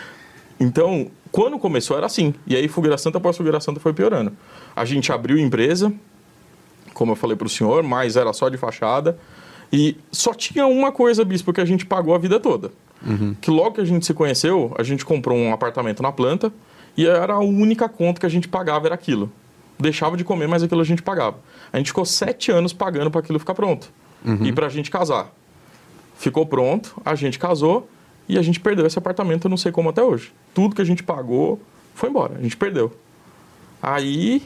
então, 0.58 1.10
quando 1.30 1.58
começou 1.58 1.94
era 1.96 2.06
assim. 2.06 2.34
E 2.46 2.56
aí, 2.56 2.66
Fogueira 2.68 2.96
Santa 2.96 3.18
após 3.18 3.36
Fogueira 3.36 3.60
Santa 3.60 3.78
foi 3.80 3.92
piorando. 3.92 4.32
A 4.74 4.84
gente 4.86 5.12
abriu 5.12 5.36
empresa, 5.38 5.92
como 6.94 7.12
eu 7.12 7.16
falei 7.16 7.36
para 7.36 7.46
o 7.46 7.50
senhor, 7.50 7.82
mas 7.82 8.16
era 8.16 8.32
só 8.32 8.48
de 8.48 8.56
fachada. 8.56 9.18
E 9.72 9.96
só 10.10 10.32
tinha 10.34 10.66
uma 10.66 10.90
coisa, 10.90 11.24
bispo, 11.24 11.52
que 11.52 11.60
a 11.60 11.64
gente 11.64 11.86
pagou 11.86 12.12
a 12.14 12.18
vida 12.18 12.40
toda. 12.40 12.72
Que 13.40 13.50
logo 13.50 13.72
que 13.72 13.80
a 13.80 13.84
gente 13.84 14.04
se 14.04 14.12
conheceu, 14.12 14.74
a 14.78 14.82
gente 14.82 15.04
comprou 15.04 15.36
um 15.36 15.52
apartamento 15.52 16.02
na 16.02 16.12
planta 16.12 16.52
e 16.96 17.06
era 17.06 17.34
a 17.34 17.40
única 17.40 17.88
conta 17.88 18.20
que 18.20 18.26
a 18.26 18.28
gente 18.28 18.48
pagava 18.48 18.86
era 18.86 18.94
aquilo. 18.94 19.30
Deixava 19.78 20.16
de 20.16 20.24
comer, 20.24 20.46
mas 20.46 20.62
aquilo 20.62 20.80
a 20.80 20.84
gente 20.84 21.02
pagava. 21.02 21.38
A 21.72 21.78
gente 21.78 21.88
ficou 21.88 22.04
sete 22.04 22.50
anos 22.50 22.72
pagando 22.72 23.10
para 23.10 23.20
aquilo 23.20 23.38
ficar 23.38 23.54
pronto. 23.54 23.90
E 24.44 24.52
para 24.52 24.66
a 24.66 24.68
gente 24.68 24.90
casar. 24.90 25.32
Ficou 26.18 26.44
pronto, 26.44 27.00
a 27.02 27.14
gente 27.14 27.38
casou 27.38 27.88
e 28.28 28.38
a 28.38 28.42
gente 28.42 28.60
perdeu 28.60 28.86
esse 28.86 28.98
apartamento, 28.98 29.46
eu 29.46 29.48
não 29.48 29.56
sei 29.56 29.72
como 29.72 29.88
até 29.88 30.02
hoje. 30.02 30.32
Tudo 30.52 30.74
que 30.74 30.82
a 30.82 30.84
gente 30.84 31.02
pagou 31.02 31.58
foi 31.94 32.10
embora, 32.10 32.36
a 32.38 32.42
gente 32.42 32.56
perdeu. 32.56 32.92
Aí, 33.82 34.42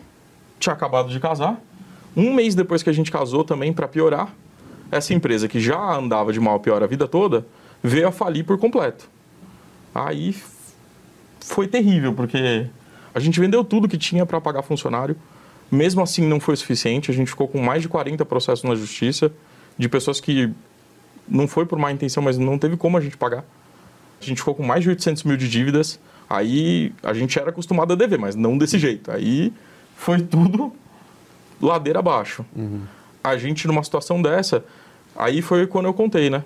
tinha 0.60 0.72
acabado 0.72 1.08
de 1.08 1.18
casar. 1.18 1.60
Um 2.16 2.32
mês 2.32 2.54
depois 2.54 2.82
que 2.82 2.88
a 2.88 2.92
gente 2.92 3.10
casou 3.10 3.42
também, 3.42 3.72
para 3.72 3.88
piorar, 3.88 4.32
essa 4.90 5.12
empresa 5.12 5.48
que 5.48 5.58
já 5.58 5.96
andava 5.96 6.32
de 6.32 6.38
mal 6.38 6.54
a 6.54 6.60
pior 6.60 6.82
a 6.82 6.86
vida 6.86 7.08
toda, 7.08 7.44
veio 7.84 8.08
a 8.08 8.10
falir 8.10 8.44
por 8.46 8.56
completo. 8.58 9.06
Aí 9.94 10.34
foi 11.38 11.68
terrível, 11.68 12.14
porque 12.14 12.66
a 13.14 13.20
gente 13.20 13.38
vendeu 13.38 13.62
tudo 13.62 13.86
que 13.86 13.98
tinha 13.98 14.24
para 14.24 14.40
pagar 14.40 14.62
funcionário. 14.62 15.14
Mesmo 15.70 16.02
assim, 16.02 16.26
não 16.26 16.40
foi 16.40 16.56
suficiente. 16.56 17.10
A 17.10 17.14
gente 17.14 17.28
ficou 17.28 17.46
com 17.46 17.60
mais 17.60 17.82
de 17.82 17.88
40 17.88 18.24
processos 18.24 18.64
na 18.64 18.74
justiça 18.74 19.30
de 19.76 19.86
pessoas 19.88 20.18
que 20.18 20.50
não 21.28 21.46
foi 21.46 21.66
por 21.66 21.78
má 21.78 21.92
intenção, 21.92 22.22
mas 22.22 22.38
não 22.38 22.58
teve 22.58 22.76
como 22.76 22.96
a 22.96 23.00
gente 23.00 23.18
pagar. 23.18 23.44
A 24.20 24.24
gente 24.24 24.38
ficou 24.38 24.54
com 24.54 24.62
mais 24.62 24.82
de 24.82 24.88
800 24.88 25.22
mil 25.24 25.36
de 25.36 25.48
dívidas. 25.48 26.00
Aí 26.28 26.90
a 27.02 27.12
gente 27.12 27.38
era 27.38 27.50
acostumado 27.50 27.92
a 27.92 27.96
dever, 27.96 28.18
mas 28.18 28.34
não 28.34 28.56
desse 28.56 28.78
jeito. 28.78 29.10
Aí 29.10 29.52
foi 29.94 30.22
tudo 30.22 30.72
ladeira 31.60 31.98
abaixo. 31.98 32.46
A 33.22 33.36
gente, 33.36 33.66
numa 33.66 33.84
situação 33.84 34.22
dessa, 34.22 34.64
aí 35.14 35.42
foi 35.42 35.66
quando 35.66 35.86
eu 35.86 35.94
contei, 35.94 36.30
né? 36.30 36.44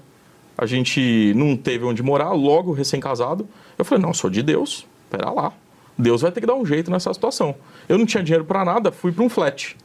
A 0.58 0.66
gente 0.66 1.32
não 1.36 1.56
teve 1.56 1.84
onde 1.84 2.02
morar, 2.02 2.32
logo 2.32 2.72
recém-casado. 2.72 3.48
Eu 3.78 3.84
falei, 3.84 4.02
não, 4.02 4.12
sou 4.12 4.28
de 4.28 4.42
Deus, 4.42 4.84
pera 5.08 5.30
lá. 5.30 5.52
Deus 5.96 6.22
vai 6.22 6.32
ter 6.32 6.40
que 6.40 6.46
dar 6.48 6.56
um 6.56 6.66
jeito 6.66 6.90
nessa 6.90 7.14
situação. 7.14 7.54
Eu 7.88 7.96
não 7.96 8.04
tinha 8.04 8.24
dinheiro 8.24 8.44
para 8.44 8.64
nada, 8.64 8.90
fui 8.90 9.12
para 9.12 9.22
um 9.22 9.28
flat. 9.28 9.76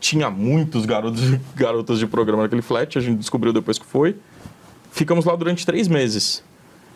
Tinha 0.00 0.28
muitos 0.28 0.84
garotos 0.84 1.22
garotas 1.54 2.00
de 2.00 2.06
programa 2.06 2.42
naquele 2.42 2.62
flat, 2.62 2.98
a 2.98 3.00
gente 3.00 3.18
descobriu 3.18 3.52
depois 3.52 3.78
que 3.78 3.86
foi. 3.86 4.16
Ficamos 4.90 5.24
lá 5.24 5.36
durante 5.36 5.64
três 5.64 5.86
meses. 5.86 6.42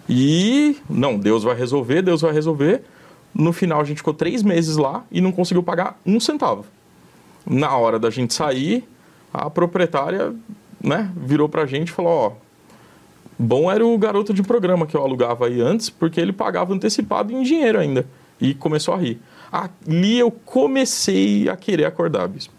E, 0.08 0.76
não, 0.88 1.16
Deus 1.16 1.44
vai 1.44 1.54
resolver, 1.54 2.02
Deus 2.02 2.22
vai 2.22 2.32
resolver. 2.32 2.82
No 3.32 3.52
final, 3.52 3.80
a 3.80 3.84
gente 3.84 3.98
ficou 3.98 4.12
três 4.14 4.42
meses 4.42 4.76
lá 4.76 5.04
e 5.12 5.20
não 5.20 5.30
conseguiu 5.30 5.62
pagar 5.62 6.00
um 6.04 6.18
centavo. 6.18 6.64
Na 7.46 7.76
hora 7.76 8.00
da 8.00 8.10
gente 8.10 8.34
sair, 8.34 8.84
a 9.32 9.48
proprietária 9.48 10.34
né, 10.82 11.12
virou 11.16 11.48
pra 11.48 11.66
gente 11.66 11.88
e 11.88 11.92
falou: 11.92 12.10
Ó, 12.10 12.32
bom 13.40 13.70
era 13.70 13.84
o 13.84 13.96
garoto 13.96 14.34
de 14.34 14.42
programa 14.42 14.86
que 14.86 14.96
eu 14.96 15.02
alugava 15.02 15.46
aí 15.46 15.60
antes, 15.60 15.88
porque 15.88 16.20
ele 16.20 16.32
pagava 16.32 16.74
antecipado 16.74 17.32
em 17.32 17.42
dinheiro 17.42 17.78
ainda. 17.78 18.06
E 18.40 18.54
começou 18.54 18.94
a 18.94 18.98
rir. 18.98 19.20
Ali 19.50 20.18
eu 20.18 20.30
comecei 20.30 21.48
a 21.48 21.56
querer 21.56 21.86
acordar, 21.86 22.28
bispo. 22.28 22.54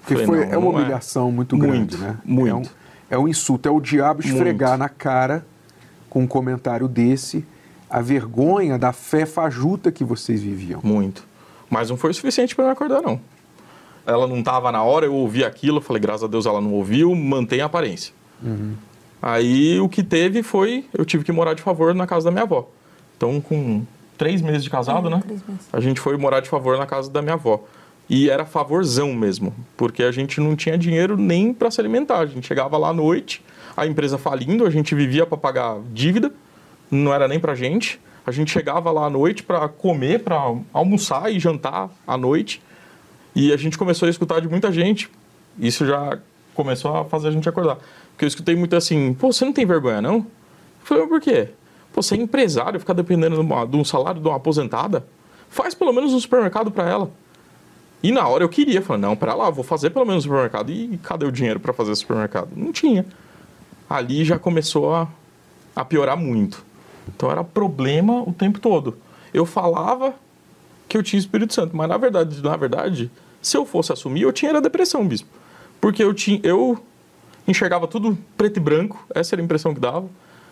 Porque 0.00 0.14
Falei, 0.14 0.26
foi, 0.26 0.46
não, 0.46 0.52
é 0.52 0.56
uma 0.56 0.72
não 0.72 0.80
humilhação 0.80 1.32
muito, 1.32 1.56
Muito, 1.56 1.70
grande, 1.70 1.96
né? 1.96 2.16
muito. 2.24 2.70
É 3.10 3.16
um, 3.16 3.18
é 3.20 3.24
um 3.24 3.28
insulto, 3.28 3.68
é 3.68 3.72
o 3.72 3.80
diabo 3.80 4.20
esfregar 4.20 4.70
Muito. 4.70 4.80
na 4.80 4.88
cara 4.88 5.44
com 6.08 6.20
um 6.20 6.26
comentário 6.26 6.88
desse 6.88 7.44
a 7.90 8.00
vergonha 8.00 8.78
da 8.78 8.92
fé 8.92 9.24
fajuta 9.26 9.90
que 9.90 10.04
vocês 10.04 10.42
viviam. 10.42 10.80
Muito. 10.82 11.26
Mas 11.70 11.90
não 11.90 11.96
foi 11.96 12.10
o 12.10 12.14
suficiente 12.14 12.54
para 12.54 12.66
me 12.66 12.70
acordar, 12.70 13.02
não. 13.02 13.20
Ela 14.06 14.26
não 14.26 14.38
estava 14.38 14.72
na 14.72 14.82
hora, 14.82 15.04
eu 15.04 15.14
ouvi 15.14 15.44
aquilo, 15.44 15.80
falei, 15.80 16.00
graças 16.00 16.24
a 16.24 16.26
Deus 16.26 16.46
ela 16.46 16.60
não 16.60 16.72
ouviu, 16.72 17.14
mantém 17.14 17.60
a 17.60 17.66
aparência. 17.66 18.12
Aí 19.20 19.80
o 19.80 19.88
que 19.88 20.02
teve 20.02 20.42
foi, 20.42 20.84
eu 20.96 21.04
tive 21.04 21.24
que 21.24 21.32
morar 21.32 21.54
de 21.54 21.62
favor 21.62 21.94
na 21.94 22.06
casa 22.06 22.26
da 22.26 22.30
minha 22.30 22.44
avó. 22.44 22.68
Então, 23.16 23.40
com 23.40 23.82
três 24.16 24.40
meses 24.40 24.62
de 24.62 24.70
casado, 24.70 25.08
É, 25.08 25.10
né? 25.10 25.22
A 25.72 25.80
gente 25.80 26.00
foi 26.00 26.16
morar 26.16 26.40
de 26.40 26.48
favor 26.48 26.78
na 26.78 26.86
casa 26.86 27.10
da 27.10 27.20
minha 27.20 27.34
avó. 27.34 27.64
E 28.08 28.30
era 28.30 28.46
favorzão 28.46 29.12
mesmo, 29.12 29.54
porque 29.76 30.02
a 30.02 30.10
gente 30.10 30.40
não 30.40 30.56
tinha 30.56 30.78
dinheiro 30.78 31.16
nem 31.16 31.52
para 31.52 31.70
se 31.70 31.80
alimentar. 31.80 32.20
A 32.20 32.26
gente 32.26 32.46
chegava 32.46 32.78
lá 32.78 32.88
à 32.88 32.92
noite, 32.92 33.44
a 33.76 33.86
empresa 33.86 34.16
falindo, 34.16 34.64
a 34.64 34.70
gente 34.70 34.94
vivia 34.94 35.26
para 35.26 35.36
pagar 35.36 35.78
dívida, 35.92 36.32
não 36.90 37.12
era 37.12 37.28
nem 37.28 37.38
para 37.38 37.54
gente. 37.54 38.00
A 38.26 38.30
gente 38.30 38.50
chegava 38.50 38.90
lá 38.90 39.06
à 39.06 39.10
noite 39.10 39.42
para 39.42 39.68
comer, 39.68 40.20
para 40.22 40.38
almoçar 40.72 41.32
e 41.32 41.38
jantar 41.38 41.90
à 42.06 42.16
noite. 42.16 42.62
E 43.34 43.52
a 43.52 43.56
gente 43.56 43.76
começou 43.76 44.06
a 44.06 44.10
escutar 44.10 44.40
de 44.40 44.48
muita 44.48 44.72
gente. 44.72 45.10
Isso 45.58 45.86
já 45.86 46.18
começou 46.54 46.96
a 46.96 47.04
fazer 47.04 47.28
a 47.28 47.30
gente 47.30 47.48
acordar. 47.48 47.78
Porque 48.18 48.24
eu 48.24 48.28
escutei 48.28 48.56
muito 48.56 48.74
assim: 48.74 49.14
pô, 49.14 49.32
você 49.32 49.44
não 49.44 49.52
tem 49.52 49.64
vergonha 49.64 50.02
não? 50.02 50.16
Eu 50.16 50.26
falei, 50.82 51.06
por 51.06 51.20
quê? 51.20 51.50
Pô, 51.92 52.02
você 52.02 52.16
é 52.16 52.18
empresário, 52.18 52.80
ficar 52.80 52.92
dependendo 52.92 53.36
de, 53.36 53.40
uma, 53.40 53.64
de 53.64 53.76
um 53.76 53.84
salário 53.84 54.20
de 54.20 54.26
uma 54.26 54.36
aposentada? 54.36 55.06
Faz 55.48 55.72
pelo 55.72 55.92
menos 55.92 56.12
um 56.12 56.18
supermercado 56.18 56.68
para 56.68 56.88
ela. 56.88 57.10
E 58.02 58.10
na 58.10 58.26
hora 58.26 58.42
eu 58.42 58.48
queria, 58.48 58.82
falei, 58.82 59.02
não, 59.02 59.14
para 59.14 59.34
lá, 59.34 59.50
vou 59.50 59.62
fazer 59.62 59.90
pelo 59.90 60.04
menos 60.04 60.24
um 60.24 60.28
supermercado. 60.28 60.70
E 60.72 60.98
cadê 60.98 61.26
o 61.26 61.30
dinheiro 61.30 61.60
para 61.60 61.72
fazer 61.72 61.94
supermercado? 61.94 62.48
Não 62.56 62.72
tinha. 62.72 63.06
Ali 63.88 64.24
já 64.24 64.36
começou 64.36 64.92
a, 64.92 65.06
a 65.76 65.84
piorar 65.84 66.16
muito. 66.16 66.64
Então 67.06 67.30
era 67.30 67.44
problema 67.44 68.22
o 68.28 68.32
tempo 68.32 68.58
todo. 68.58 68.96
Eu 69.32 69.46
falava 69.46 70.12
que 70.88 70.98
eu 70.98 71.04
tinha 71.04 71.20
Espírito 71.20 71.54
Santo, 71.54 71.76
mas 71.76 71.88
na 71.88 71.96
verdade, 71.96 72.42
na 72.42 72.56
verdade, 72.56 73.12
se 73.40 73.56
eu 73.56 73.64
fosse 73.64 73.92
assumir, 73.92 74.22
eu 74.22 74.32
tinha 74.32 74.50
era 74.50 74.60
depressão, 74.60 75.06
bispo. 75.06 75.28
Porque 75.80 76.02
eu 76.02 76.12
tinha 76.12 76.40
eu 76.42 76.82
enxergava 77.50 77.88
tudo 77.88 78.16
preto 78.36 78.58
e 78.58 78.60
branco, 78.60 79.04
essa 79.14 79.34
era 79.34 79.42
a 79.42 79.44
impressão 79.44 79.74
que 79.74 79.80
dava. 79.80 80.06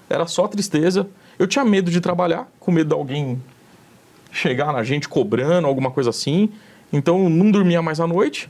Era 0.08 0.26
só 0.26 0.48
tristeza. 0.48 1.06
Eu 1.38 1.46
tinha 1.46 1.64
medo 1.64 1.90
de 1.90 2.00
trabalhar, 2.00 2.48
com 2.58 2.72
medo 2.72 2.88
de 2.88 2.94
alguém 2.94 3.40
chegar 4.32 4.72
na 4.72 4.82
gente 4.82 5.08
cobrando, 5.08 5.66
alguma 5.66 5.90
coisa 5.90 6.10
assim. 6.10 6.50
Então 6.92 7.28
não 7.28 7.50
dormia 7.50 7.82
mais 7.82 8.00
à 8.00 8.06
noite. 8.06 8.48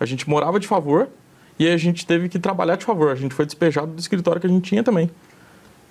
A 0.00 0.04
gente 0.04 0.28
morava 0.28 0.58
de 0.58 0.66
favor 0.66 1.08
e 1.58 1.66
a 1.68 1.76
gente 1.76 2.06
teve 2.06 2.28
que 2.28 2.38
trabalhar 2.38 2.76
de 2.76 2.84
favor. 2.84 3.10
A 3.10 3.14
gente 3.14 3.34
foi 3.34 3.46
despejado 3.46 3.92
do 3.92 4.00
escritório 4.00 4.40
que 4.40 4.46
a 4.46 4.50
gente 4.50 4.68
tinha 4.68 4.82
também. 4.82 5.10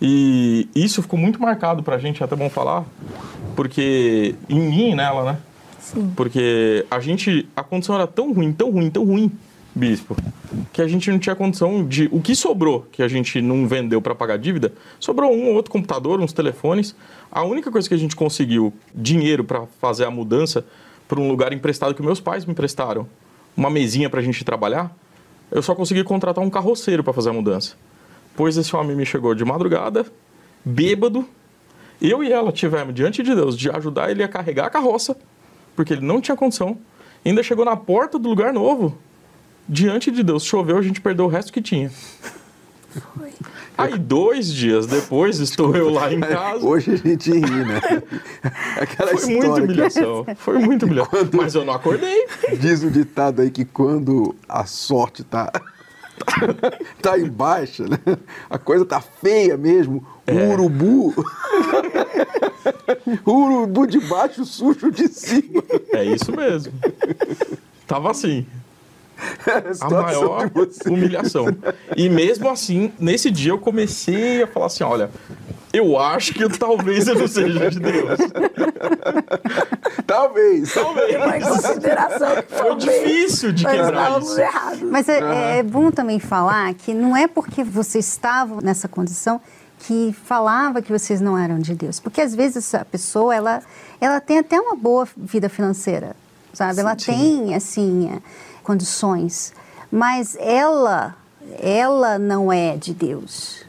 E 0.01 0.67
isso 0.75 1.01
ficou 1.01 1.17
muito 1.17 1.41
marcado 1.41 1.81
pra 1.81 1.97
gente, 1.97 2.21
é 2.21 2.25
até 2.25 2.35
bom 2.35 2.49
falar, 2.49 2.83
porque 3.55 4.35
em 4.49 4.59
mim 4.59 4.91
e 4.91 4.95
nela, 4.95 5.31
né? 5.31 5.37
Sim. 5.79 6.11
Porque 6.15 6.85
a 6.91 6.99
gente, 6.99 7.47
a 7.55 7.63
condição 7.63 7.95
era 7.95 8.05
tão 8.05 8.33
ruim, 8.33 8.51
tão 8.51 8.71
ruim, 8.71 8.89
tão 8.89 9.05
ruim, 9.05 9.31
bispo, 9.75 10.15
que 10.71 10.81
a 10.81 10.87
gente 10.87 11.11
não 11.11 11.19
tinha 11.19 11.35
condição 11.35 11.85
de. 11.85 12.07
O 12.11 12.21
que 12.21 12.33
sobrou 12.33 12.87
que 12.91 13.03
a 13.03 13.07
gente 13.07 13.41
não 13.41 13.67
vendeu 13.67 14.01
para 14.01 14.15
pagar 14.15 14.37
dívida, 14.37 14.73
sobrou 14.99 15.31
um 15.31 15.49
ou 15.49 15.55
outro 15.55 15.71
computador, 15.71 16.19
uns 16.21 16.31
telefones. 16.31 16.95
A 17.29 17.43
única 17.43 17.69
coisa 17.69 17.87
que 17.87 17.93
a 17.93 17.97
gente 17.97 18.15
conseguiu 18.15 18.73
dinheiro 18.93 19.43
para 19.43 19.65
fazer 19.81 20.05
a 20.05 20.11
mudança 20.11 20.65
para 21.07 21.19
um 21.19 21.27
lugar 21.27 21.51
emprestado 21.51 21.93
que 21.93 22.01
meus 22.01 22.19
pais 22.19 22.45
me 22.45 22.53
emprestaram, 22.53 23.07
uma 23.55 23.69
mesinha 23.69 24.09
para 24.09 24.21
a 24.21 24.23
gente 24.23 24.43
trabalhar, 24.43 24.95
eu 25.51 25.61
só 25.61 25.75
consegui 25.75 26.03
contratar 26.03 26.43
um 26.43 26.49
carroceiro 26.49 27.03
para 27.03 27.13
fazer 27.13 27.29
a 27.29 27.33
mudança. 27.33 27.75
Pois 28.35 28.57
esse 28.57 28.75
homem 28.75 28.95
me 28.95 29.05
chegou 29.05 29.35
de 29.35 29.45
madrugada, 29.45 30.05
bêbado. 30.63 31.27
Eu 32.01 32.23
e 32.23 32.31
ela 32.31 32.51
tivemos 32.51 32.93
diante 32.93 33.21
de 33.23 33.33
Deus 33.33 33.57
de 33.57 33.69
ajudar 33.69 34.09
ele 34.09 34.23
a 34.23 34.27
carregar 34.27 34.65
a 34.65 34.69
carroça, 34.69 35.15
porque 35.75 35.93
ele 35.93 36.05
não 36.05 36.19
tinha 36.19 36.35
condição. 36.35 36.77
Ainda 37.25 37.41
chegou 37.41 37.63
na 37.63 37.75
porta 37.75 38.19
do 38.19 38.27
lugar 38.27 38.51
novo. 38.53 38.97
Diante 39.67 40.11
de 40.11 40.21
Deus, 40.23 40.43
choveu, 40.43 40.77
a 40.77 40.81
gente 40.81 41.01
perdeu 41.01 41.25
o 41.25 41.27
resto 41.27 41.51
que 41.51 41.61
tinha. 41.61 41.91
Aí, 43.77 43.97
dois 43.97 44.53
dias 44.53 44.85
depois, 44.87 45.39
estou 45.39 45.75
eu 45.75 45.89
lá 45.89 46.13
em 46.13 46.19
casa. 46.21 46.65
Hoje 46.65 46.91
a 46.91 46.95
gente 46.95 47.29
ri, 47.31 47.41
né? 47.41 47.81
Aquela 48.79 49.17
Foi 49.17 49.25
muita 49.25 49.45
história 49.47 49.53
que 49.67 49.73
humilhação. 49.73 50.25
Foi 50.37 50.57
muita 50.59 50.85
humilhação. 50.87 51.29
Mas 51.33 51.55
eu 51.55 51.65
não 51.65 51.73
acordei. 51.73 52.25
diz 52.57 52.83
o 52.83 52.89
ditado 52.91 53.41
aí 53.41 53.49
que 53.51 53.65
quando 53.65 54.33
a 54.47 54.65
sorte 54.65 55.23
tá 55.25 55.51
tá 57.01 57.19
em 57.19 57.27
baixa, 57.27 57.83
né? 57.83 57.99
A 58.49 58.57
coisa 58.57 58.85
tá 58.85 59.01
feia 59.01 59.57
mesmo. 59.57 60.05
O 60.25 60.31
É. 60.31 60.53
urubu 60.53 61.13
o 63.25 63.31
urubu 63.31 63.85
de 63.87 63.99
baixo, 63.99 64.41
o 64.43 64.45
sujo 64.45 64.89
de 64.89 65.09
cima. 65.09 65.61
É 65.91 66.03
isso 66.05 66.31
mesmo. 66.31 66.71
Tava 67.85 68.09
assim. 68.11 68.45
A 69.81 69.85
a 69.85 69.89
maior 69.89 70.49
você. 70.49 70.89
humilhação. 70.89 71.45
E 71.95 72.09
mesmo 72.09 72.49
assim, 72.49 72.91
nesse 72.99 73.31
dia 73.31 73.51
eu 73.51 73.57
comecei 73.57 74.43
a 74.43 74.47
falar 74.47 74.65
assim, 74.67 74.83
olha, 74.83 75.09
eu 75.73 75.99
acho 75.99 76.33
que 76.33 76.47
talvez 76.57 77.07
eu 77.07 77.15
não 77.15 77.27
seja 77.27 77.69
de 77.69 77.79
Deus. 77.79 78.19
Talvez. 80.07 80.73
Talvez. 80.73 81.15
Uma 81.15 81.39
consideração 81.39 82.35
que 82.35 82.53
Foi 82.55 82.75
difícil 82.75 83.51
de 83.51 83.65
quebrar 83.65 84.21
isso. 84.21 84.39
errados. 84.39 84.81
Mas 84.83 85.09
é, 85.09 85.59
é 85.59 85.63
bom 85.63 85.91
também 85.91 86.19
falar 86.19 86.73
que 86.75 86.93
não 86.93 87.15
é 87.17 87.27
porque 87.27 87.63
vocês 87.63 88.07
estavam 88.07 88.59
nessa 88.61 88.87
condição 88.87 89.41
que 89.79 90.15
falava 90.25 90.81
que 90.81 90.91
vocês 90.91 91.19
não 91.19 91.37
eram 91.37 91.59
de 91.59 91.75
Deus. 91.75 91.99
Porque 91.99 92.21
às 92.21 92.33
vezes 92.33 92.57
essa 92.57 92.85
pessoa, 92.85 93.35
ela, 93.35 93.61
ela 93.99 94.19
tem 94.21 94.39
até 94.39 94.59
uma 94.59 94.75
boa 94.75 95.07
vida 95.17 95.49
financeira, 95.49 96.15
sabe? 96.53 96.79
Ela 96.79 96.95
tem, 96.95 97.53
assim, 97.53 98.11
é, 98.13 98.19
condições. 98.65 99.53
Mas 99.91 100.35
ela, 100.39 101.15
ela 101.59 102.19
não 102.19 102.51
é 102.51 102.75
de 102.75 102.93
Deus. 102.93 103.63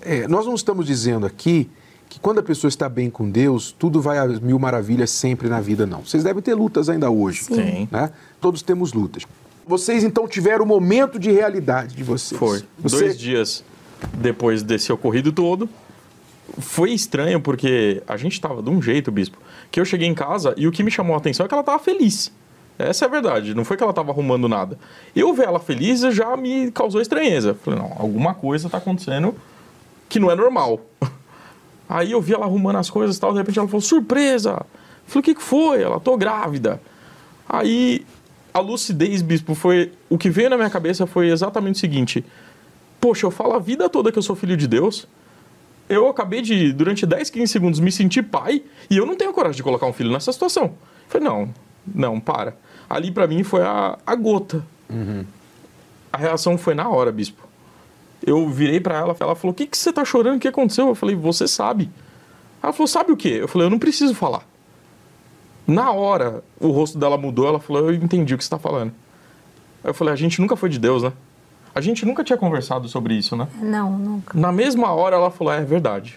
É, 0.00 0.28
nós 0.28 0.46
não 0.46 0.54
estamos 0.54 0.86
dizendo 0.86 1.26
aqui 1.26 1.68
que 2.08 2.20
quando 2.20 2.38
a 2.38 2.42
pessoa 2.42 2.68
está 2.68 2.88
bem 2.88 3.10
com 3.10 3.28
Deus, 3.28 3.74
tudo 3.76 4.00
vai 4.00 4.18
a 4.18 4.26
mil 4.26 4.58
maravilhas 4.58 5.10
sempre 5.10 5.48
na 5.48 5.60
vida, 5.60 5.86
não. 5.86 6.04
Vocês 6.04 6.22
devem 6.22 6.42
ter 6.42 6.54
lutas 6.54 6.88
ainda 6.88 7.10
hoje. 7.10 7.44
Sim. 7.44 7.88
Né? 7.90 8.12
Todos 8.40 8.62
temos 8.62 8.92
lutas. 8.92 9.24
Vocês 9.66 10.04
então 10.04 10.28
tiveram 10.28 10.64
o 10.64 10.68
momento 10.68 11.18
de 11.18 11.32
realidade 11.32 11.96
de 11.96 12.04
vocês. 12.04 12.38
Foi. 12.38 12.62
Você... 12.78 12.98
Dois 12.98 13.18
dias 13.18 13.64
depois 14.12 14.62
desse 14.62 14.92
ocorrido 14.92 15.32
todo. 15.32 15.68
Foi 16.58 16.92
estranho 16.92 17.40
porque 17.40 18.02
a 18.06 18.18
gente 18.18 18.38
tava 18.38 18.62
de 18.62 18.68
um 18.68 18.80
jeito, 18.80 19.10
bispo, 19.10 19.38
que 19.70 19.80
eu 19.80 19.84
cheguei 19.84 20.06
em 20.06 20.14
casa 20.14 20.54
e 20.58 20.68
o 20.68 20.72
que 20.72 20.82
me 20.82 20.90
chamou 20.90 21.14
a 21.14 21.18
atenção 21.18 21.46
é 21.46 21.48
que 21.48 21.54
ela 21.54 21.64
tava 21.64 21.78
feliz. 21.78 22.30
Essa 22.78 23.04
é 23.04 23.08
a 23.08 23.10
verdade. 23.10 23.54
Não 23.54 23.64
foi 23.64 23.76
que 23.76 23.82
ela 23.82 23.92
tava 23.92 24.10
arrumando 24.10 24.48
nada. 24.48 24.78
Eu 25.14 25.32
ver 25.32 25.46
ela 25.46 25.60
feliz 25.60 26.00
já 26.00 26.36
me 26.36 26.70
causou 26.72 27.00
estranheza. 27.00 27.54
Falei, 27.54 27.78
não, 27.78 27.92
alguma 27.98 28.34
coisa 28.34 28.68
tá 28.68 28.78
acontecendo 28.78 29.34
que 30.08 30.18
não 30.18 30.30
é 30.30 30.34
normal. 30.34 30.80
Aí 31.88 32.12
eu 32.12 32.20
vi 32.20 32.34
ela 32.34 32.44
arrumando 32.44 32.76
as 32.76 32.90
coisas 32.90 33.16
e 33.16 33.20
tal, 33.20 33.32
de 33.32 33.38
repente 33.38 33.58
ela 33.58 33.68
falou, 33.68 33.80
surpresa! 33.80 34.64
Falei, 35.06 35.20
o 35.20 35.22
que, 35.22 35.34
que 35.34 35.42
foi? 35.42 35.82
Ela, 35.82 36.00
tô 36.00 36.16
grávida. 36.16 36.80
Aí 37.48 38.06
a 38.52 38.60
lucidez, 38.60 39.20
bispo, 39.20 39.54
foi. 39.54 39.92
O 40.08 40.16
que 40.16 40.30
veio 40.30 40.48
na 40.48 40.56
minha 40.56 40.70
cabeça 40.70 41.06
foi 41.06 41.28
exatamente 41.28 41.76
o 41.76 41.78
seguinte: 41.78 42.24
Poxa, 43.00 43.26
eu 43.26 43.30
falo 43.30 43.52
a 43.52 43.58
vida 43.58 43.88
toda 43.88 44.10
que 44.10 44.18
eu 44.18 44.22
sou 44.22 44.34
filho 44.34 44.56
de 44.56 44.66
Deus. 44.66 45.06
Eu 45.88 46.08
acabei 46.08 46.40
de, 46.40 46.72
durante 46.72 47.04
10, 47.04 47.28
15 47.28 47.52
segundos, 47.52 47.80
me 47.80 47.92
sentir 47.92 48.22
pai 48.22 48.62
e 48.88 48.96
eu 48.96 49.04
não 49.04 49.14
tenho 49.14 49.32
coragem 49.34 49.56
de 49.56 49.62
colocar 49.62 49.86
um 49.86 49.92
filho 49.92 50.10
nessa 50.10 50.32
situação. 50.32 50.74
Falei, 51.08 51.28
não, 51.28 51.52
não, 51.86 52.18
para. 52.18 52.56
Ali 52.94 53.10
pra 53.10 53.26
mim 53.26 53.42
foi 53.42 53.60
a, 53.60 53.98
a 54.06 54.14
gota. 54.14 54.64
A 56.12 56.16
reação 56.16 56.56
foi 56.56 56.76
na 56.76 56.88
hora, 56.88 57.10
bispo. 57.10 57.42
Eu 58.24 58.48
virei 58.48 58.78
pra 58.78 58.94
ela, 58.96 59.16
ela 59.18 59.34
falou: 59.34 59.50
O 59.50 59.54
que, 59.54 59.66
que 59.66 59.76
você 59.76 59.92
tá 59.92 60.04
chorando? 60.04 60.36
O 60.36 60.38
que 60.38 60.46
aconteceu? 60.46 60.86
Eu 60.86 60.94
falei: 60.94 61.16
Você 61.16 61.48
sabe. 61.48 61.90
Ela 62.62 62.72
falou: 62.72 62.86
Sabe 62.86 63.10
o 63.10 63.16
quê? 63.16 63.38
Eu 63.40 63.48
falei: 63.48 63.66
Eu 63.66 63.70
não 63.70 63.80
preciso 63.80 64.14
falar. 64.14 64.46
Na 65.66 65.90
hora, 65.90 66.44
o 66.60 66.68
rosto 66.68 66.96
dela 66.96 67.18
mudou, 67.18 67.48
ela 67.48 67.58
falou: 67.58 67.90
Eu 67.90 67.94
entendi 67.94 68.32
o 68.32 68.38
que 68.38 68.44
você 68.44 68.46
está 68.46 68.60
falando. 68.60 68.92
Aí 69.82 69.90
eu 69.90 69.94
falei: 69.94 70.14
A 70.14 70.16
gente 70.16 70.40
nunca 70.40 70.54
foi 70.54 70.68
de 70.68 70.78
Deus, 70.78 71.02
né? 71.02 71.12
A 71.74 71.80
gente 71.80 72.06
nunca 72.06 72.22
tinha 72.22 72.36
conversado 72.36 72.88
sobre 72.88 73.14
isso, 73.14 73.34
né? 73.34 73.48
Não, 73.60 73.98
nunca. 73.98 74.38
Na 74.38 74.52
mesma 74.52 74.92
hora, 74.92 75.16
ela 75.16 75.32
falou: 75.32 75.52
É 75.52 75.64
verdade. 75.64 76.16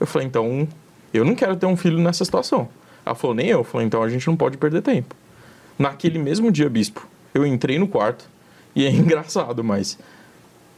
Eu 0.00 0.06
falei: 0.06 0.26
Então, 0.26 0.66
eu 1.12 1.26
não 1.26 1.34
quero 1.34 1.56
ter 1.56 1.66
um 1.66 1.76
filho 1.76 1.98
nessa 1.98 2.24
situação. 2.24 2.70
Ela 3.04 3.14
falou: 3.14 3.36
Nem 3.36 3.48
eu. 3.48 3.58
Eu 3.58 3.64
falei: 3.64 3.86
Então 3.86 4.02
a 4.02 4.08
gente 4.08 4.26
não 4.26 4.34
pode 4.34 4.56
perder 4.56 4.80
tempo. 4.80 5.14
Naquele 5.78 6.18
mesmo 6.18 6.50
dia, 6.50 6.68
bispo, 6.70 7.06
eu 7.34 7.46
entrei 7.46 7.78
no 7.78 7.86
quarto 7.88 8.28
e 8.74 8.84
é 8.84 8.90
engraçado, 8.90 9.62
mas 9.62 9.98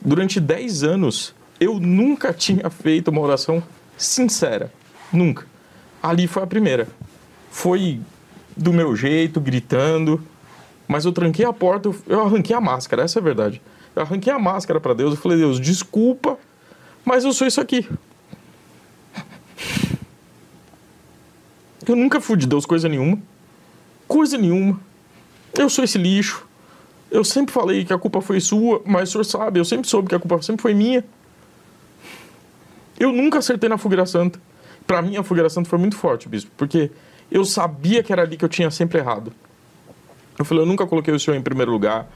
durante 0.00 0.40
10 0.40 0.82
anos 0.84 1.34
eu 1.60 1.78
nunca 1.80 2.32
tinha 2.32 2.68
feito 2.70 3.08
uma 3.10 3.20
oração 3.20 3.62
sincera. 3.96 4.72
Nunca. 5.12 5.46
Ali 6.02 6.26
foi 6.26 6.42
a 6.42 6.46
primeira. 6.46 6.88
Foi 7.50 8.00
do 8.56 8.72
meu 8.72 8.94
jeito, 8.94 9.40
gritando. 9.40 10.22
Mas 10.86 11.04
eu 11.04 11.12
tranquei 11.12 11.44
a 11.44 11.52
porta, 11.52 11.90
eu- 12.06 12.20
arranquei 12.20 12.54
a 12.56 12.60
máscara, 12.60 13.02
essa 13.02 13.18
é 13.18 13.20
a 13.20 13.24
verdade. 13.24 13.60
Eu 13.94 14.02
arranquei 14.02 14.32
a 14.32 14.38
máscara 14.38 14.80
para 14.80 14.94
Deus, 14.94 15.14
eu 15.14 15.20
falei, 15.20 15.38
Deus, 15.38 15.60
desculpa, 15.60 16.38
mas 17.04 17.24
eu 17.24 17.32
sou 17.32 17.46
isso 17.46 17.60
aqui. 17.60 17.88
Eu 21.86 21.96
nunca 21.96 22.20
fui 22.20 22.36
de 22.36 22.46
Deus 22.46 22.66
coisa 22.66 22.88
nenhuma. 22.88 23.18
Coisa 24.06 24.36
nenhuma. 24.36 24.78
Eu 25.58 25.68
sou 25.68 25.84
esse 25.84 25.98
lixo. 25.98 26.46
Eu 27.10 27.24
sempre 27.24 27.52
falei 27.52 27.84
que 27.84 27.92
a 27.92 27.98
culpa 27.98 28.20
foi 28.20 28.40
sua, 28.40 28.80
mas 28.86 29.08
o 29.08 29.12
senhor 29.12 29.24
sabe, 29.24 29.58
eu 29.58 29.64
sempre 29.64 29.88
soube 29.88 30.08
que 30.08 30.14
a 30.14 30.18
culpa 30.20 30.40
sempre 30.40 30.62
foi 30.62 30.72
minha. 30.72 31.04
Eu 32.98 33.12
nunca 33.12 33.38
acertei 33.38 33.68
na 33.68 33.76
fogueira 33.76 34.06
santa. 34.06 34.40
Pra 34.86 35.02
mim, 35.02 35.16
a 35.16 35.22
fogueira 35.22 35.50
santa 35.50 35.68
foi 35.68 35.78
muito 35.78 35.96
forte, 35.96 36.28
bispo, 36.28 36.50
porque 36.56 36.90
eu 37.30 37.44
sabia 37.44 38.02
que 38.02 38.12
era 38.12 38.22
ali 38.22 38.36
que 38.36 38.44
eu 38.44 38.48
tinha 38.48 38.70
sempre 38.70 38.98
errado. 38.98 39.32
Eu 40.38 40.44
falei, 40.44 40.62
eu 40.62 40.66
nunca 40.66 40.86
coloquei 40.86 41.12
o 41.12 41.18
Senhor 41.18 41.36
em 41.36 41.42
primeiro 41.42 41.72
lugar. 41.72 42.08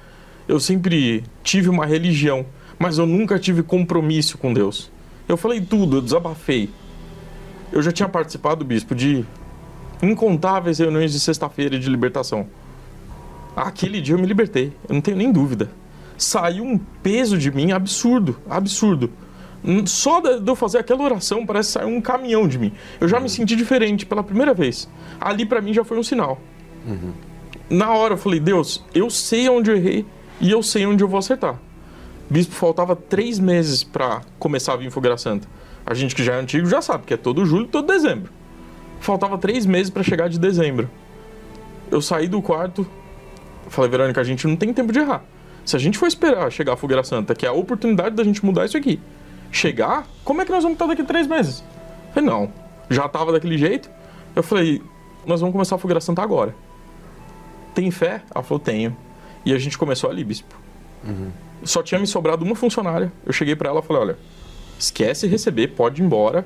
Eu 0.47 0.61
sempre 0.61 1.25
tive 1.43 1.69
uma 1.69 1.85
religião, 1.85 2.47
mas 2.79 2.99
eu 2.99 3.07
nunca 3.07 3.39
tive 3.39 3.63
compromisso 3.63 4.39
com 4.39 4.53
Deus. 4.53 4.91
Eu 5.29 5.37
falei 5.37 5.61
tudo, 5.61 5.97
eu 5.97 6.01
desabafei. 6.01 6.71
Eu 7.73 7.83
já 7.83 7.91
tinha 7.91 8.09
participado, 8.09 8.65
bispo, 8.65 8.95
de 8.95 9.25
incontáveis 10.01 10.79
reuniões 10.79 11.13
de 11.13 11.19
sexta-feira 11.19 11.79
de 11.79 11.89
libertação. 11.89 12.47
Aquele 13.55 14.01
dia 14.01 14.15
eu 14.15 14.19
me 14.19 14.27
libertei, 14.27 14.73
eu 14.89 14.95
não 14.95 15.01
tenho 15.01 15.17
nem 15.17 15.31
dúvida. 15.31 15.71
Saiu 16.17 16.65
um 16.65 16.79
peso 16.79 17.37
de 17.37 17.51
mim 17.51 17.73
absurdo, 17.73 18.39
absurdo. 18.49 19.11
Só 19.87 20.21
de 20.21 20.49
eu 20.49 20.57
fazer 20.57 20.79
aquela 20.79 21.03
oração 21.05 21.47
parece 21.47 21.73
sair 21.73 21.87
um 21.87 22.01
caminhão 22.01 22.49
de 22.49 22.59
mim. 22.59 22.73
Eu 23.01 23.07
já 23.07 23.21
me 23.21 23.29
senti 23.29 23.55
diferente 23.55 24.05
pela 24.05 24.23
primeira 24.23 24.53
vez. 24.53 24.89
Ali 25.21 25.47
para 25.47 25.61
mim 25.61 25.73
já 25.73 25.85
foi 25.85 25.99
um 25.99 26.03
sinal. 26.03 26.41
Uhum. 26.87 27.13
Na 27.71 27.93
hora 27.93 28.15
eu 28.15 28.19
falei, 28.19 28.41
Deus, 28.41 28.85
eu 28.95 29.09
sei 29.09 29.49
onde 29.49 29.71
eu 29.71 29.77
errei 29.77 30.05
e 30.41 30.51
eu 30.51 30.63
sei 30.63 30.85
onde 30.85 31.03
eu 31.03 31.09
vou 31.09 31.19
acertar. 31.19 31.59
Bispo, 32.29 32.55
faltava 32.55 32.97
três 32.97 33.39
meses 33.39 33.85
para 33.85 34.23
começar 34.39 34.73
a 34.73 34.77
vir 34.77 34.91
Fogueira 34.91 35.17
Santa. 35.17 35.47
A 35.85 35.95
gente 35.95 36.15
que 36.15 36.25
já 36.25 36.35
é 36.35 36.41
antigo 36.41 36.67
já 36.67 36.81
sabe 36.81 37.05
que 37.05 37.15
é 37.15 37.17
todo 37.17 37.45
julho, 37.45 37.67
todo 37.67 37.87
dezembro. 37.87 38.33
Faltava 39.01 39.37
três 39.39 39.67
meses 39.67 39.91
para 39.91 40.03
chegar 40.03 40.29
de 40.29 40.39
dezembro. 40.39 40.89
Eu 41.91 42.01
saí 42.01 42.27
do 42.29 42.41
quarto, 42.41 42.87
falei, 43.73 43.91
Verônica, 43.91 44.21
a 44.21 44.25
gente 44.25 44.47
não 44.47 44.57
tem 44.57 44.73
tempo 44.73 44.93
de 44.93 45.01
errar. 45.01 45.23
Se 45.65 45.77
a 45.77 45.79
gente 45.79 45.99
for 45.99 46.07
esperar 46.07 46.51
chegar 46.51 46.75
a 46.75 46.77
Fogueira 46.77 47.05
Santa, 47.05 47.35
que 47.35 47.47
é 47.47 47.49
a 47.49 47.53
oportunidade 47.53 48.15
da 48.15 48.25
gente 48.25 48.45
mudar 48.45 48.65
isso 48.65 48.77
aqui, 48.77 49.01
chegar, 49.51 50.07
como 50.25 50.43
é 50.43 50.45
que 50.45 50.51
nós 50.51 50.63
vamos 50.63 50.77
estar 50.77 50.87
daqui 50.87 51.03
a 51.03 51.05
três 51.05 51.27
meses? 51.27 51.61
Eu 52.09 52.15
falei, 52.15 52.29
não, 52.29 52.53
já 52.91 53.07
estava 53.07 53.33
daquele 53.33 53.57
jeito. 53.57 53.91
Eu 54.35 54.43
falei, 54.43 54.83
nós 55.27 55.41
vamos 55.41 55.53
começar 55.53 55.77
a 55.77 55.79
Fogueira 55.79 56.01
Santa 56.01 56.23
agora. 56.23 56.55
Tem 57.75 57.91
fé? 57.91 58.23
Ela 58.35 58.43
falou, 58.43 58.59
tenho. 58.59 58.97
E 59.45 59.53
a 59.53 59.59
gente 59.59 59.79
começou 59.79 60.11
ali, 60.11 60.25
bispo. 60.25 60.55
Uhum. 61.05 61.31
Só 61.65 61.83
tinha 61.83 61.99
me 61.99 62.07
sobrado 62.07 62.45
uma 62.45 62.55
funcionária. 62.55 63.13
Eu 63.25 63.33
cheguei 63.33 63.55
para 63.55 63.71
ela 63.71 63.81
e 63.81 63.83
falei, 63.83 64.03
olha, 64.03 64.19
esquece 64.79 65.27
receber, 65.27 65.69
pode 65.69 66.03
ir 66.03 66.05
embora, 66.05 66.45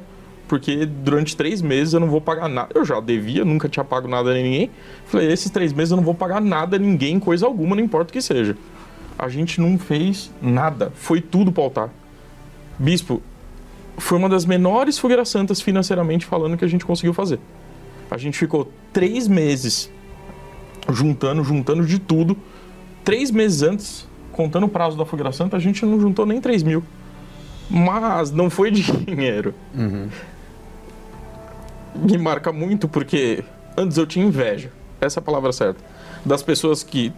porque 0.48 0.86
durante 0.86 1.36
três 1.36 1.60
meses 1.60 1.94
eu 1.94 2.00
não 2.00 2.08
vou 2.08 2.20
pagar 2.20 2.48
nada. 2.48 2.70
Eu 2.74 2.84
já 2.84 3.00
devia, 3.00 3.44
nunca 3.44 3.68
tinha 3.68 3.84
pago 3.84 4.06
nada 4.08 4.30
a 4.30 4.34
ninguém. 4.34 4.70
Falei, 5.06 5.32
esses 5.32 5.50
três 5.50 5.72
meses 5.72 5.90
eu 5.90 5.96
não 5.96 6.04
vou 6.04 6.14
pagar 6.14 6.40
nada 6.40 6.76
a 6.76 6.78
ninguém, 6.78 7.18
coisa 7.18 7.46
alguma, 7.46 7.76
não 7.76 7.82
importa 7.82 8.10
o 8.10 8.12
que 8.12 8.22
seja 8.22 8.56
a 9.18 9.28
gente 9.28 9.60
não 9.60 9.78
fez 9.78 10.30
nada. 10.40 10.92
Foi 10.94 11.20
tudo 11.20 11.50
para 11.50 11.62
altar. 11.62 11.90
Bispo, 12.78 13.22
foi 13.96 14.18
uma 14.18 14.28
das 14.28 14.44
menores 14.44 14.98
fogueiras 14.98 15.28
santas 15.28 15.60
financeiramente 15.60 16.26
falando 16.26 16.56
que 16.56 16.64
a 16.64 16.68
gente 16.68 16.84
conseguiu 16.84 17.14
fazer. 17.14 17.40
A 18.10 18.18
gente 18.18 18.38
ficou 18.38 18.70
três 18.92 19.26
meses 19.26 19.90
juntando, 20.90 21.42
juntando 21.42 21.84
de 21.84 21.98
tudo. 21.98 22.36
Três 23.04 23.30
meses 23.30 23.62
antes, 23.62 24.06
contando 24.32 24.66
o 24.66 24.68
prazo 24.68 24.96
da 24.96 25.04
fogueira 25.04 25.32
santa, 25.32 25.56
a 25.56 25.60
gente 25.60 25.84
não 25.86 25.98
juntou 26.00 26.26
nem 26.26 26.40
3 26.40 26.62
mil. 26.62 26.84
Mas 27.70 28.30
não 28.30 28.50
foi 28.50 28.70
dinheiro. 28.70 29.54
Uhum. 29.74 30.08
Me 31.98 32.18
marca 32.18 32.52
muito 32.52 32.88
porque 32.88 33.42
antes 33.76 33.96
eu 33.96 34.06
tinha 34.06 34.24
inveja. 34.24 34.70
Essa 35.00 35.18
é 35.18 35.20
a 35.20 35.24
palavra 35.24 35.52
certa. 35.52 35.82
Das 36.24 36.42
pessoas 36.42 36.82
que 36.82 37.12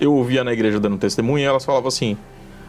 eu 0.00 0.14
ouvia 0.14 0.44
na 0.44 0.52
igreja 0.52 0.78
dando 0.78 0.96
testemunho, 0.96 1.44
elas 1.44 1.64
falavam 1.64 1.88
assim: 1.88 2.16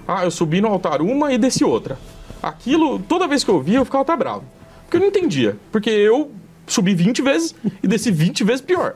Ah, 0.07 0.23
eu 0.23 0.31
subi 0.31 0.61
no 0.61 0.67
altar 0.67 1.01
uma 1.01 1.31
e 1.31 1.37
desci 1.37 1.63
outra. 1.63 1.97
Aquilo, 2.41 2.99
toda 2.99 3.27
vez 3.27 3.43
que 3.43 3.49
eu 3.49 3.55
ouvia, 3.55 3.77
eu 3.77 3.85
ficava 3.85 4.01
até 4.01 4.15
bravo. 4.15 4.43
Porque 4.83 4.97
eu 4.97 5.01
não 5.01 5.07
entendia. 5.07 5.57
Porque 5.71 5.89
eu 5.89 6.31
subi 6.65 6.93
20 6.93 7.21
vezes 7.21 7.55
e 7.83 7.87
desci 7.87 8.11
20 8.11 8.43
vezes 8.43 8.61
pior. 8.61 8.95